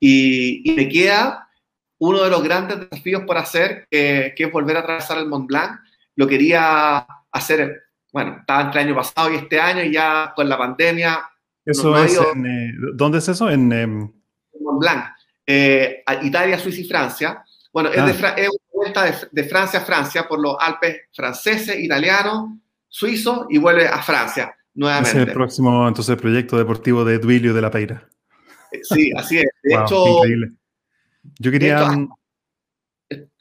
y, 0.00 0.70
y, 0.70 0.74
me 0.74 0.88
queda 0.88 1.48
uno 1.98 2.22
de 2.22 2.30
los 2.30 2.42
grandes 2.42 2.88
desafíos 2.88 3.24
por 3.24 3.36
hacer, 3.36 3.86
que 3.90 4.34
es 4.36 4.52
volver 4.52 4.76
a 4.76 4.80
atravesar 4.80 5.18
el 5.18 5.26
Mont 5.26 5.46
Blanc, 5.46 5.80
lo 6.18 6.26
quería 6.26 7.06
hacer, 7.30 7.84
bueno, 8.12 8.38
estaba 8.40 8.62
entre 8.62 8.80
el 8.80 8.88
año 8.88 8.96
pasado 8.96 9.32
y 9.32 9.36
este 9.36 9.60
año 9.60 9.84
y 9.84 9.92
ya 9.92 10.32
con 10.34 10.48
la 10.48 10.58
pandemia. 10.58 11.30
Eso 11.64 11.90
no, 11.90 11.96
no 11.96 12.04
es 12.04 12.18
en, 12.34 12.46
eh, 12.46 12.72
¿Dónde 12.94 13.18
es 13.18 13.28
eso? 13.28 13.48
En, 13.48 13.72
eh... 13.72 13.86
Mont 13.86 14.80
Blanc, 14.80 15.04
eh, 15.46 16.02
Italia, 16.22 16.58
Suiza 16.58 16.80
y 16.80 16.88
Francia. 16.88 17.44
Bueno, 17.72 17.90
ah. 17.96 18.10
es, 18.10 18.20
de, 18.20 18.28
es, 18.42 18.48
una 18.48 18.58
vuelta 18.78 19.04
de, 19.04 19.14
de, 19.30 19.44
Francia 19.44 19.80
a 19.80 19.84
Francia 19.84 20.26
por 20.26 20.40
los 20.40 20.56
Alpes 20.58 21.02
franceses, 21.12 21.78
italianos, 21.78 22.50
suizos 22.88 23.46
y 23.50 23.58
vuelve 23.58 23.86
a 23.86 24.02
Francia 24.02 24.54
nuevamente. 24.74 25.22
Es 25.22 25.28
el 25.28 25.32
próximo, 25.32 25.86
entonces, 25.86 26.16
proyecto 26.16 26.56
deportivo 26.56 27.04
de 27.04 27.18
Duilio 27.18 27.52
de 27.52 27.60
la 27.60 27.70
Peira. 27.70 28.08
Eh, 28.72 28.80
sí, 28.82 29.12
así 29.16 29.38
es. 29.38 29.48
De 29.62 29.76
wow, 29.76 29.84
hecho, 29.84 30.08
increíble. 30.18 30.52
Yo 31.38 31.50
quería... 31.50 31.82
Hecho, 31.82 32.08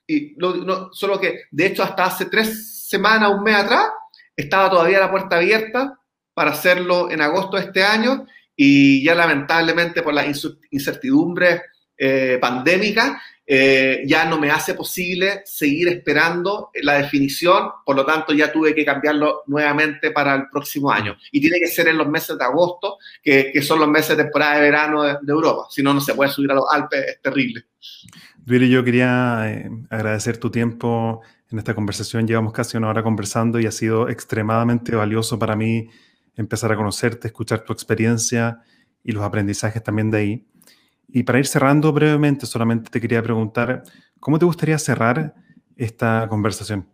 y 0.08 0.40
lo, 0.40 0.56
no, 0.56 0.94
solo 0.94 1.20
que, 1.20 1.42
de 1.52 1.66
hecho, 1.66 1.84
hasta 1.84 2.06
hace 2.06 2.26
tres 2.26 2.88
semanas, 2.88 3.32
un 3.32 3.44
mes 3.44 3.56
atrás, 3.56 3.88
estaba 4.36 4.70
todavía 4.70 5.00
la 5.00 5.12
puerta 5.12 5.36
abierta 5.36 6.00
para 6.34 6.52
hacerlo 6.52 7.12
en 7.12 7.22
agosto 7.22 7.58
de 7.58 7.64
este 7.64 7.84
año 7.84 8.26
y 8.56 9.04
ya 9.04 9.16
lamentablemente 9.16 10.02
por 10.02 10.14
la 10.14 10.26
incertidumbre 10.72 11.64
eh, 11.98 12.38
pandémica 12.40 13.22
eh, 13.50 14.04
ya 14.06 14.26
no 14.26 14.38
me 14.38 14.52
hace 14.52 14.74
posible 14.74 15.42
seguir 15.46 15.88
esperando 15.88 16.70
la 16.82 16.96
definición, 16.96 17.70
por 17.86 17.96
lo 17.96 18.06
tanto 18.06 18.34
ya 18.34 18.52
tuve 18.52 18.76
que 18.76 18.84
cambiarlo 18.84 19.44
nuevamente 19.48 20.12
para 20.12 20.36
el 20.36 20.50
próximo 20.50 20.92
año. 20.92 21.16
Y 21.32 21.40
tiene 21.40 21.58
que 21.58 21.68
ser 21.68 21.88
en 21.88 21.98
los 21.98 22.10
meses 22.10 22.38
de 22.38 22.44
agosto, 22.44 22.98
que, 23.24 23.54
son 23.62 23.80
los 23.80 23.88
meses 23.88 24.18
de 24.18 24.24
temporada 24.24 24.56
de 24.56 24.62
verano 24.62 25.04
de, 25.04 25.18
Europa, 25.26 25.68
si 25.70 25.82
no, 25.82 25.94
no 25.94 26.02
se 26.02 26.14
puede 26.14 26.30
subir 26.30 26.52
a 26.52 26.56
los 26.56 26.66
Alpes, 26.70 27.06
es 27.08 27.22
terrible. 27.22 27.64
Duili, 28.36 28.70
yo 28.70 28.84
quería 28.84 29.44
eh, 29.46 29.70
agradecer 29.90 30.38
tu 30.38 30.50
tiempo 30.50 31.22
en 31.50 31.58
esta 31.58 31.74
conversación. 31.74 32.28
Llevamos 32.28 32.52
casi 32.52 32.76
una 32.76 32.90
hora 32.90 33.02
conversando 33.02 33.62
y 33.62 33.66
ha 33.66 33.72
sido 33.72 34.10
extremadamente 34.10 34.94
valioso 34.94 35.40
para 35.40 35.56
mí 35.56 35.90
empezar 36.36 36.72
a 36.72 36.76
conocerte, 36.76 37.28
escuchar 37.28 37.62
tu 37.62 37.72
experiencia 37.72 38.62
y 39.04 39.14
los 39.14 39.24
aprendizajes 39.24 39.82
también 39.82 40.12
de 40.12 40.18
ahí. 40.18 40.48
Y 41.08 41.24
para 41.24 41.40
ir 41.40 41.48
cerrando 41.48 41.94
brevemente, 41.94 42.46
solamente 42.46 42.90
te 42.90 43.00
quería 43.00 43.24
preguntar, 43.24 43.84
¿cómo 44.20 44.38
te 44.38 44.46
gustaría 44.46 44.78
cerrar 44.78 45.34
esta 45.76 46.28
conversación? 46.30 46.88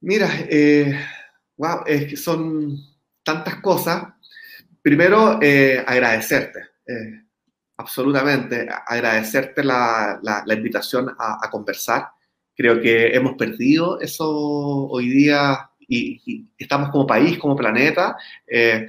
Mira, 0.00 0.28
eh, 0.48 0.98
wow, 1.56 1.84
que 1.84 2.16
son 2.16 2.76
tantas 3.22 3.56
cosas. 3.56 4.04
Primero, 4.82 5.38
eh, 5.40 5.82
agradecerte. 5.86 6.60
Eh, 6.86 7.22
absolutamente 7.76 8.68
agradecerte 8.86 9.64
la, 9.64 10.18
la, 10.22 10.54
invitación 10.54 11.14
a, 11.18 11.48
conversar. 11.50 12.08
Creo 12.54 12.80
que 12.80 13.14
hemos 13.14 13.34
perdido 13.34 14.00
eso 14.00 14.28
hoy 14.28 15.08
día 15.08 15.70
y, 15.94 16.46
estamos 16.58 16.90
como 16.90 17.06
país, 17.06 17.38
como 17.38 17.56
planeta, 17.56 18.16
eh, 18.46 18.88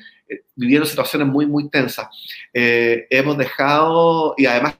viviendo 0.56 0.86
situaciones 0.86 1.28
muy, 1.28 1.45
muy 1.45 1.70
tensas. 1.70 2.08
hemos 2.54 3.38
dejado, 3.38 4.36
y 4.38 4.45
además 4.45 4.76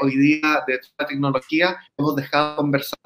hoy 0.00 0.16
día 0.16 0.62
de 0.66 0.80
la 0.98 1.06
tecnología, 1.06 1.76
hemos 1.96 2.16
dejado 2.16 2.50
de 2.50 2.56
conversar. 2.56 2.98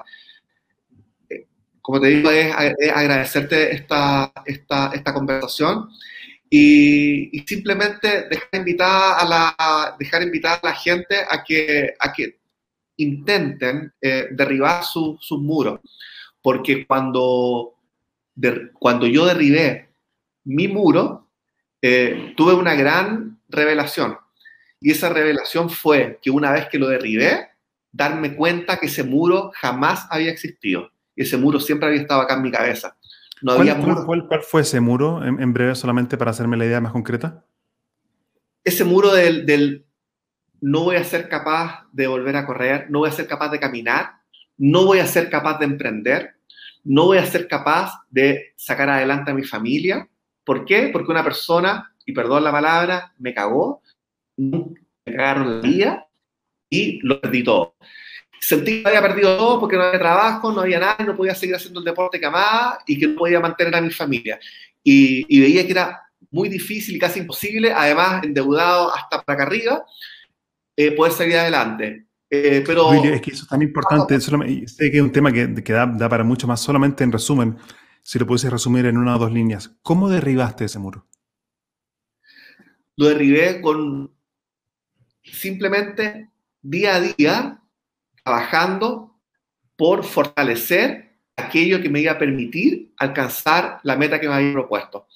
Como 1.81 1.99
te 1.99 2.07
digo, 2.07 2.31
es, 2.31 2.53
agradecerte 2.55 3.73
esta, 3.73 4.31
esta, 4.45 4.91
esta 4.93 5.13
conversación 5.13 5.89
y, 6.49 7.39
simplemente 7.47 8.27
dejar 8.29 8.49
invitada 8.53 9.19
a 9.19 9.25
la, 9.25 9.95
dejar 9.99 10.23
invitada 10.23 10.59
a 10.63 10.67
la 10.67 10.73
gente 10.73 11.15
a 11.29 11.43
que, 11.43 11.93
a 11.99 12.13
que 12.13 12.39
intenten 12.97 13.93
eh, 14.01 14.27
derribar 14.31 14.83
sus 14.83 15.31
muros. 15.39 15.79
Porque 16.41 16.85
cuando, 16.85 17.74
cuando 18.73 19.07
yo 19.07 19.25
derribé 19.25 19.89
mi 20.43 20.67
muro, 20.67 21.27
eh, 21.81 22.33
tuve 22.35 22.53
una 22.53 22.75
gran 22.75 23.39
revelación. 23.49 24.17
Y 24.79 24.91
esa 24.91 25.09
revelación 25.09 25.69
fue 25.69 26.19
que 26.21 26.29
una 26.31 26.51
vez 26.51 26.67
que 26.67 26.79
lo 26.79 26.87
derribé, 26.87 27.49
darme 27.91 28.35
cuenta 28.35 28.77
que 28.77 28.87
ese 28.87 29.03
muro 29.03 29.51
jamás 29.55 30.05
había 30.09 30.31
existido. 30.31 30.91
Y 31.15 31.23
ese 31.23 31.37
muro 31.37 31.59
siempre 31.59 31.87
había 31.87 32.01
estado 32.01 32.21
acá 32.21 32.35
en 32.35 32.41
mi 32.41 32.51
cabeza. 32.51 32.97
No 33.41 33.55
¿Cuál, 33.55 33.69
había 33.69 34.05
¿cuál, 34.05 34.41
fue 34.43 34.61
ese 34.61 34.79
muro, 34.79 35.23
en, 35.23 35.53
breve, 35.53 35.75
solamente 35.75 36.17
para 36.17 36.31
hacerme 36.31 36.57
la 36.57 36.65
idea 36.65 36.81
más 36.81 36.91
concreta? 36.91 37.45
Ese 38.63 38.83
muro 38.83 39.13
del, 39.13 39.45
del, 39.45 39.85
no 40.61 40.83
voy 40.83 40.95
a 40.95 41.03
ser 41.03 41.29
capaz 41.29 41.85
de 41.91 42.07
volver 42.07 42.35
a 42.35 42.45
correr, 42.45 42.87
no 42.89 42.99
voy 42.99 43.09
a 43.09 43.13
ser 43.13 43.27
capaz 43.27 43.49
de 43.49 43.59
caminar, 43.59 44.13
no 44.57 44.85
voy 44.85 44.99
a 44.99 45.07
ser 45.07 45.29
capaz 45.29 45.59
de 45.59 45.65
emprender, 45.65 46.34
no 46.85 47.05
voy 47.05 47.17
a 47.17 47.25
ser 47.25 47.47
capaz 47.47 47.91
de 48.09 48.53
sacar 48.55 48.89
adelante 48.89 49.31
a 49.31 49.33
mi 49.33 49.43
familia. 49.43 50.07
¿Por 50.43 50.65
qué? 50.65 50.89
Porque 50.93 51.11
una 51.11 51.23
persona, 51.23 51.93
y 52.05 52.13
perdón 52.13 52.43
la 52.43 52.51
palabra, 52.51 53.13
me 53.17 53.33
cagó, 53.33 53.81
me 54.37 54.75
cagaron 55.03 55.61
la 55.61 55.67
vida 55.67 56.07
y 56.69 56.99
lo 57.05 57.19
perdí 57.19 57.43
todo 57.43 57.75
sentí 58.45 58.83
que 58.83 58.87
había 58.87 59.01
perdido 59.01 59.37
todo 59.37 59.59
porque 59.59 59.75
no 59.75 59.83
había 59.83 59.99
trabajo, 59.99 60.51
no 60.51 60.61
había 60.61 60.79
nada, 60.79 60.97
no 61.03 61.15
podía 61.15 61.33
seguir 61.33 61.55
haciendo 61.55 61.79
el 61.79 61.85
deporte 61.85 62.19
que 62.19 62.25
amaba 62.25 62.79
y 62.85 62.99
que 62.99 63.07
no 63.07 63.15
podía 63.15 63.39
mantener 63.39 63.75
a 63.75 63.81
mi 63.81 63.89
familia. 63.89 64.39
Y, 64.83 65.39
veía 65.39 65.65
que 65.65 65.71
era 65.71 66.01
muy 66.29 66.47
difícil 66.47 66.95
y 66.95 66.99
casi 66.99 67.19
imposible, 67.19 67.73
además 67.73 68.23
endeudado 68.23 68.93
hasta 68.93 69.21
para 69.23 69.35
acá 69.35 69.43
arriba, 69.47 69.85
eh, 70.75 70.91
poder 70.91 71.13
salir 71.13 71.37
adelante. 71.37 72.04
Eh, 72.37 72.63
pero, 72.65 72.93
es 72.93 73.21
que 73.21 73.31
eso 73.31 73.43
es 73.43 73.49
tan 73.49 73.61
importante, 73.61 74.19
sé 74.19 74.91
que 74.91 74.97
es 74.97 75.01
un 75.01 75.11
tema 75.11 75.31
que, 75.31 75.47
da, 75.47 75.85
da, 75.85 76.09
para 76.09 76.23
mucho 76.23 76.47
más, 76.47 76.59
solamente 76.59 77.03
en 77.03 77.11
resumen, 77.11 77.57
si 78.01 78.19
lo 78.19 78.27
pudiese 78.27 78.49
resumir 78.49 78.85
en 78.85 78.97
una 78.97 79.15
o 79.15 79.19
dos 79.19 79.31
líneas, 79.31 79.77
¿cómo 79.81 80.09
derribaste 80.09 80.65
ese 80.65 80.79
muro? 80.79 81.07
Lo 82.97 83.07
derribé 83.07 83.61
con 83.61 84.11
simplemente 85.23 86.29
día 86.61 86.95
a 86.95 86.99
día 86.99 87.61
trabajando 88.23 89.17
por 89.75 90.03
fortalecer 90.03 91.17
aquello 91.35 91.81
que 91.81 91.89
me 91.89 92.01
iba 92.01 92.13
a 92.13 92.19
permitir 92.19 92.93
alcanzar 92.97 93.79
la 93.83 93.95
meta 93.95 94.19
que 94.19 94.27
me 94.27 94.35
había 94.35 94.53
propuesto. 94.53 95.07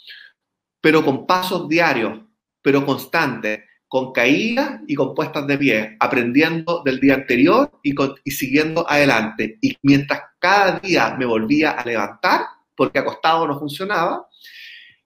Pero 0.82 1.03
con 1.03 1.28
pasos 1.28 1.67
diarios, 1.67 2.20
pero 2.61 2.86
constantes, 2.86 3.61
con 3.89 4.13
caídas 4.13 4.81
y 4.87 4.93
con 4.93 5.15
puestas 5.15 5.47
de 5.47 5.57
pie, 5.57 5.97
aprendiendo 5.99 6.83
del 6.85 6.99
día 6.99 7.15
anterior 7.15 7.71
y, 7.83 7.95
y 8.23 8.31
siguiendo 8.31 8.89
adelante. 8.89 9.57
Y 9.61 9.75
mientras 9.81 10.21
cada 10.37 10.79
día 10.79 11.15
me 11.17 11.25
volvía 11.25 11.71
a 11.71 11.83
levantar, 11.83 12.41
porque 12.77 12.99
acostado 12.99 13.47
no 13.47 13.59
funcionaba, 13.59 14.27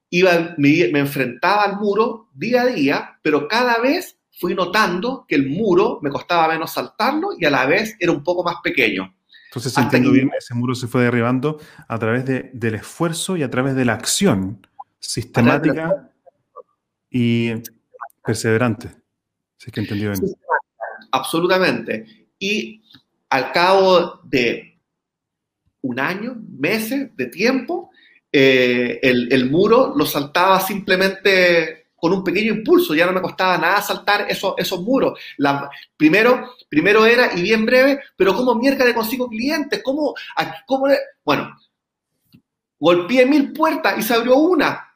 iba, 0.09 0.53
me, 0.57 0.89
me 0.91 0.99
enfrentaba 0.99 1.63
al 1.63 1.77
muro 1.77 2.29
día 2.33 2.63
a 2.63 2.65
día, 2.65 3.19
pero 3.21 3.47
cada 3.47 3.79
vez 3.79 4.17
fui 4.37 4.53
notando 4.53 5.25
que 5.27 5.35
el 5.35 5.47
muro 5.47 5.99
me 6.01 6.09
costaba 6.09 6.49
menos 6.49 6.73
saltarlo 6.73 7.29
y 7.39 7.45
a 7.45 7.49
la 7.49 7.65
vez 7.65 7.95
era 7.99 8.11
un 8.11 8.21
poco 8.21 8.43
más 8.43 8.57
pequeño. 8.61 9.15
Entonces, 9.45 9.77
entiendo 9.77 10.11
bien, 10.11 10.29
ese 10.37 10.55
muro 10.55 10.75
se 10.75 10.87
fue 10.87 11.03
derribando 11.03 11.59
a 11.87 11.99
través 11.99 12.25
de, 12.25 12.49
del 12.53 12.75
esfuerzo 12.75 13.37
y 13.37 13.43
a 13.43 13.49
través 13.49 13.75
de 13.75 13.85
la 13.85 13.93
acción 13.93 14.67
sistemática 14.99 16.11
y 17.09 17.51
perseverante. 18.23 18.89
Si 19.57 19.71
que 19.71 19.81
entendido 19.81 20.11
bien. 20.11 20.35
Absolutamente. 21.11 22.27
Y 22.39 22.81
al 23.29 23.51
cabo 23.51 24.19
de 24.23 24.79
un 25.81 25.99
año, 25.99 26.35
meses 26.57 27.15
de 27.15 27.25
tiempo, 27.27 27.91
eh, 28.31 28.99
el, 29.03 29.49
muro 29.49 29.93
lo 29.95 30.05
saltaba 30.05 30.59
simplemente 30.59 31.87
con 31.95 32.11
un 32.13 32.23
pequeño 32.23 32.53
impulso, 32.53 32.95
ya 32.95 33.05
no 33.05 33.13
me 33.13 33.21
costaba 33.21 33.57
nada 33.57 33.81
saltar 33.81 34.25
esos, 34.29 34.55
esos 34.57 34.81
muros. 34.81 35.19
Primero, 35.95 36.55
primero 36.67 37.05
era, 37.05 37.31
y 37.37 37.41
bien 37.41 37.65
breve, 37.65 38.01
pero 38.15 38.35
¿cómo 38.35 38.55
mierda 38.55 38.85
le 38.85 38.93
consigo 38.93 39.29
clientes? 39.29 39.81
¿Cómo, 39.83 40.13
cómo 40.65 40.87
Bueno, 41.23 41.55
golpeé 42.79 43.25
mil 43.25 43.53
puertas 43.53 43.97
y 43.97 44.01
se 44.01 44.13
abrió 44.13 44.35
una. 44.35 44.92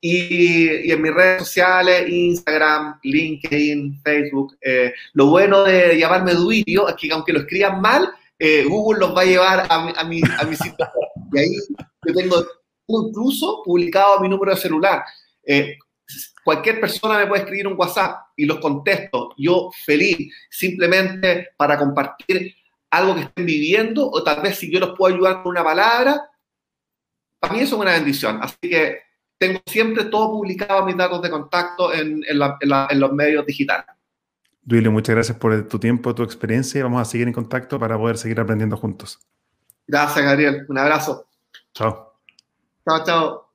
y, 0.00 0.88
y 0.88 0.92
en 0.92 1.02
mis 1.02 1.12
redes 1.12 1.40
sociales, 1.40 2.08
Instagram, 2.08 2.98
LinkedIn, 3.02 4.00
Facebook. 4.02 4.56
Eh, 4.60 4.92
lo 5.14 5.26
bueno 5.26 5.64
de 5.64 5.98
llamarme 5.98 6.34
Duilio 6.34 6.88
es 6.88 6.94
que 6.94 7.10
aunque 7.12 7.32
lo 7.32 7.40
escriban 7.40 7.80
mal, 7.80 8.08
eh, 8.38 8.64
Google 8.64 9.00
los 9.00 9.16
va 9.16 9.22
a 9.22 9.24
llevar 9.24 9.66
a 9.68 9.74
a 9.74 10.04
mi, 10.04 10.20
a 10.38 10.44
mi 10.44 10.56
sitio. 10.56 10.88
Y 11.32 11.38
ahí 11.38 11.48
yo 12.06 12.14
tengo 12.14 12.46
incluso 12.86 13.62
publicado 13.64 14.20
mi 14.20 14.28
número 14.28 14.52
de 14.52 14.60
celular. 14.60 15.02
Eh, 15.44 15.76
cualquier 16.44 16.80
persona 16.80 17.18
me 17.18 17.26
puede 17.26 17.42
escribir 17.42 17.66
un 17.66 17.76
WhatsApp 17.76 18.28
y 18.36 18.46
los 18.46 18.58
contesto. 18.60 19.34
Yo 19.36 19.70
feliz, 19.84 20.32
simplemente 20.48 21.48
para 21.56 21.76
compartir 21.76 22.54
algo 22.90 23.14
que 23.14 23.22
estén 23.22 23.44
viviendo 23.44 24.08
o 24.08 24.22
tal 24.22 24.40
vez 24.40 24.56
si 24.56 24.72
yo 24.72 24.80
los 24.80 24.96
puedo 24.96 25.14
ayudar 25.14 25.42
con 25.42 25.50
una 25.50 25.64
palabra. 25.64 26.30
Para 27.40 27.54
mí 27.54 27.60
es 27.60 27.72
una 27.72 27.92
bendición. 27.92 28.38
Así 28.40 28.56
que 28.62 29.07
tengo 29.38 29.60
siempre 29.66 30.04
todo 30.04 30.32
publicado, 30.32 30.84
mis 30.84 30.96
datos 30.96 31.22
de 31.22 31.30
contacto 31.30 31.92
en, 31.94 32.22
los 32.30 33.12
medios 33.12 33.46
digitales. 33.46 33.86
Duilio, 34.62 34.92
muchas 34.92 35.14
gracias 35.14 35.38
por 35.38 35.66
tu 35.68 35.78
tiempo, 35.78 36.14
tu 36.14 36.22
experiencia 36.22 36.78
y 36.78 36.82
vamos 36.82 37.00
a 37.00 37.04
seguir 37.04 37.26
en 37.26 37.32
contacto 37.32 37.78
para 37.78 37.96
poder 37.96 38.18
seguir 38.18 38.38
aprendiendo 38.40 38.76
juntos. 38.76 39.18
Gracias, 39.86 40.22
Gabriel. 40.24 40.66
Un 40.68 40.76
abrazo. 40.76 41.26
Chao. 41.72 42.14
Chao, 42.86 43.04
chao. 43.04 43.48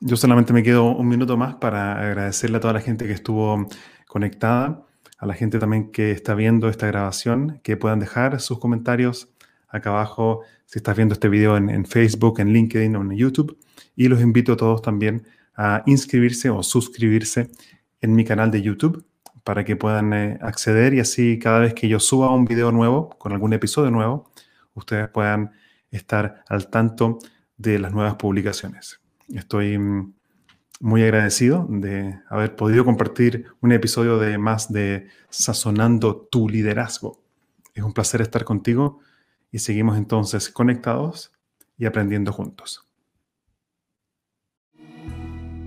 Yo 0.00 0.16
solamente 0.16 0.52
me 0.52 0.62
quedo 0.62 0.84
un 0.84 1.08
minuto 1.08 1.36
más 1.36 1.54
para 1.54 1.92
agradecerle 1.92 2.56
a 2.56 2.60
toda 2.60 2.74
la 2.74 2.80
gente 2.80 3.06
que 3.06 3.12
estuvo 3.12 3.66
conectada, 4.08 4.84
a 5.16 5.26
la 5.26 5.34
gente 5.34 5.58
también 5.58 5.92
que 5.92 6.10
está 6.10 6.34
viendo 6.34 6.68
esta 6.68 6.88
grabación, 6.88 7.60
que 7.62 7.76
puedan 7.76 8.00
dejar 8.00 8.40
sus 8.40 8.58
comentarios 8.58 9.32
acá 9.68 9.90
abajo 9.90 10.42
si 10.66 10.80
estás 10.80 10.96
viendo 10.96 11.14
este 11.14 11.28
video 11.28 11.56
en, 11.56 11.86
Facebook, 11.86 12.40
en 12.40 12.52
LinkedIn 12.52 12.96
o 12.96 13.02
en 13.02 13.16
YouTube. 13.16 13.58
Y 13.96 14.08
los 14.08 14.20
invito 14.20 14.52
a 14.52 14.56
todos 14.56 14.82
también 14.82 15.26
a 15.56 15.82
inscribirse 15.86 16.50
o 16.50 16.62
suscribirse 16.62 17.50
en 18.00 18.14
mi 18.14 18.24
canal 18.24 18.50
de 18.50 18.62
YouTube 18.62 19.04
para 19.44 19.64
que 19.64 19.76
puedan 19.76 20.12
eh, 20.12 20.38
acceder 20.40 20.94
y 20.94 21.00
así 21.00 21.38
cada 21.38 21.60
vez 21.60 21.74
que 21.74 21.88
yo 21.88 22.00
suba 22.00 22.32
un 22.32 22.44
video 22.44 22.72
nuevo 22.72 23.10
con 23.18 23.32
algún 23.32 23.52
episodio 23.52 23.90
nuevo, 23.90 24.30
ustedes 24.74 25.08
puedan 25.08 25.52
estar 25.90 26.44
al 26.48 26.68
tanto 26.68 27.18
de 27.56 27.78
las 27.78 27.92
nuevas 27.92 28.14
publicaciones. 28.16 29.00
Estoy 29.28 29.78
mm, 29.78 30.14
muy 30.80 31.02
agradecido 31.02 31.66
de 31.68 32.18
haber 32.28 32.56
podido 32.56 32.84
compartir 32.84 33.46
un 33.60 33.72
episodio 33.72 34.18
de 34.18 34.38
más 34.38 34.72
de 34.72 35.08
Sazonando 35.28 36.28
tu 36.30 36.48
liderazgo. 36.48 37.20
Es 37.74 37.82
un 37.82 37.92
placer 37.92 38.20
estar 38.20 38.44
contigo 38.44 39.00
y 39.50 39.58
seguimos 39.58 39.96
entonces 39.96 40.50
conectados 40.50 41.32
y 41.78 41.86
aprendiendo 41.86 42.32
juntos. 42.32 42.91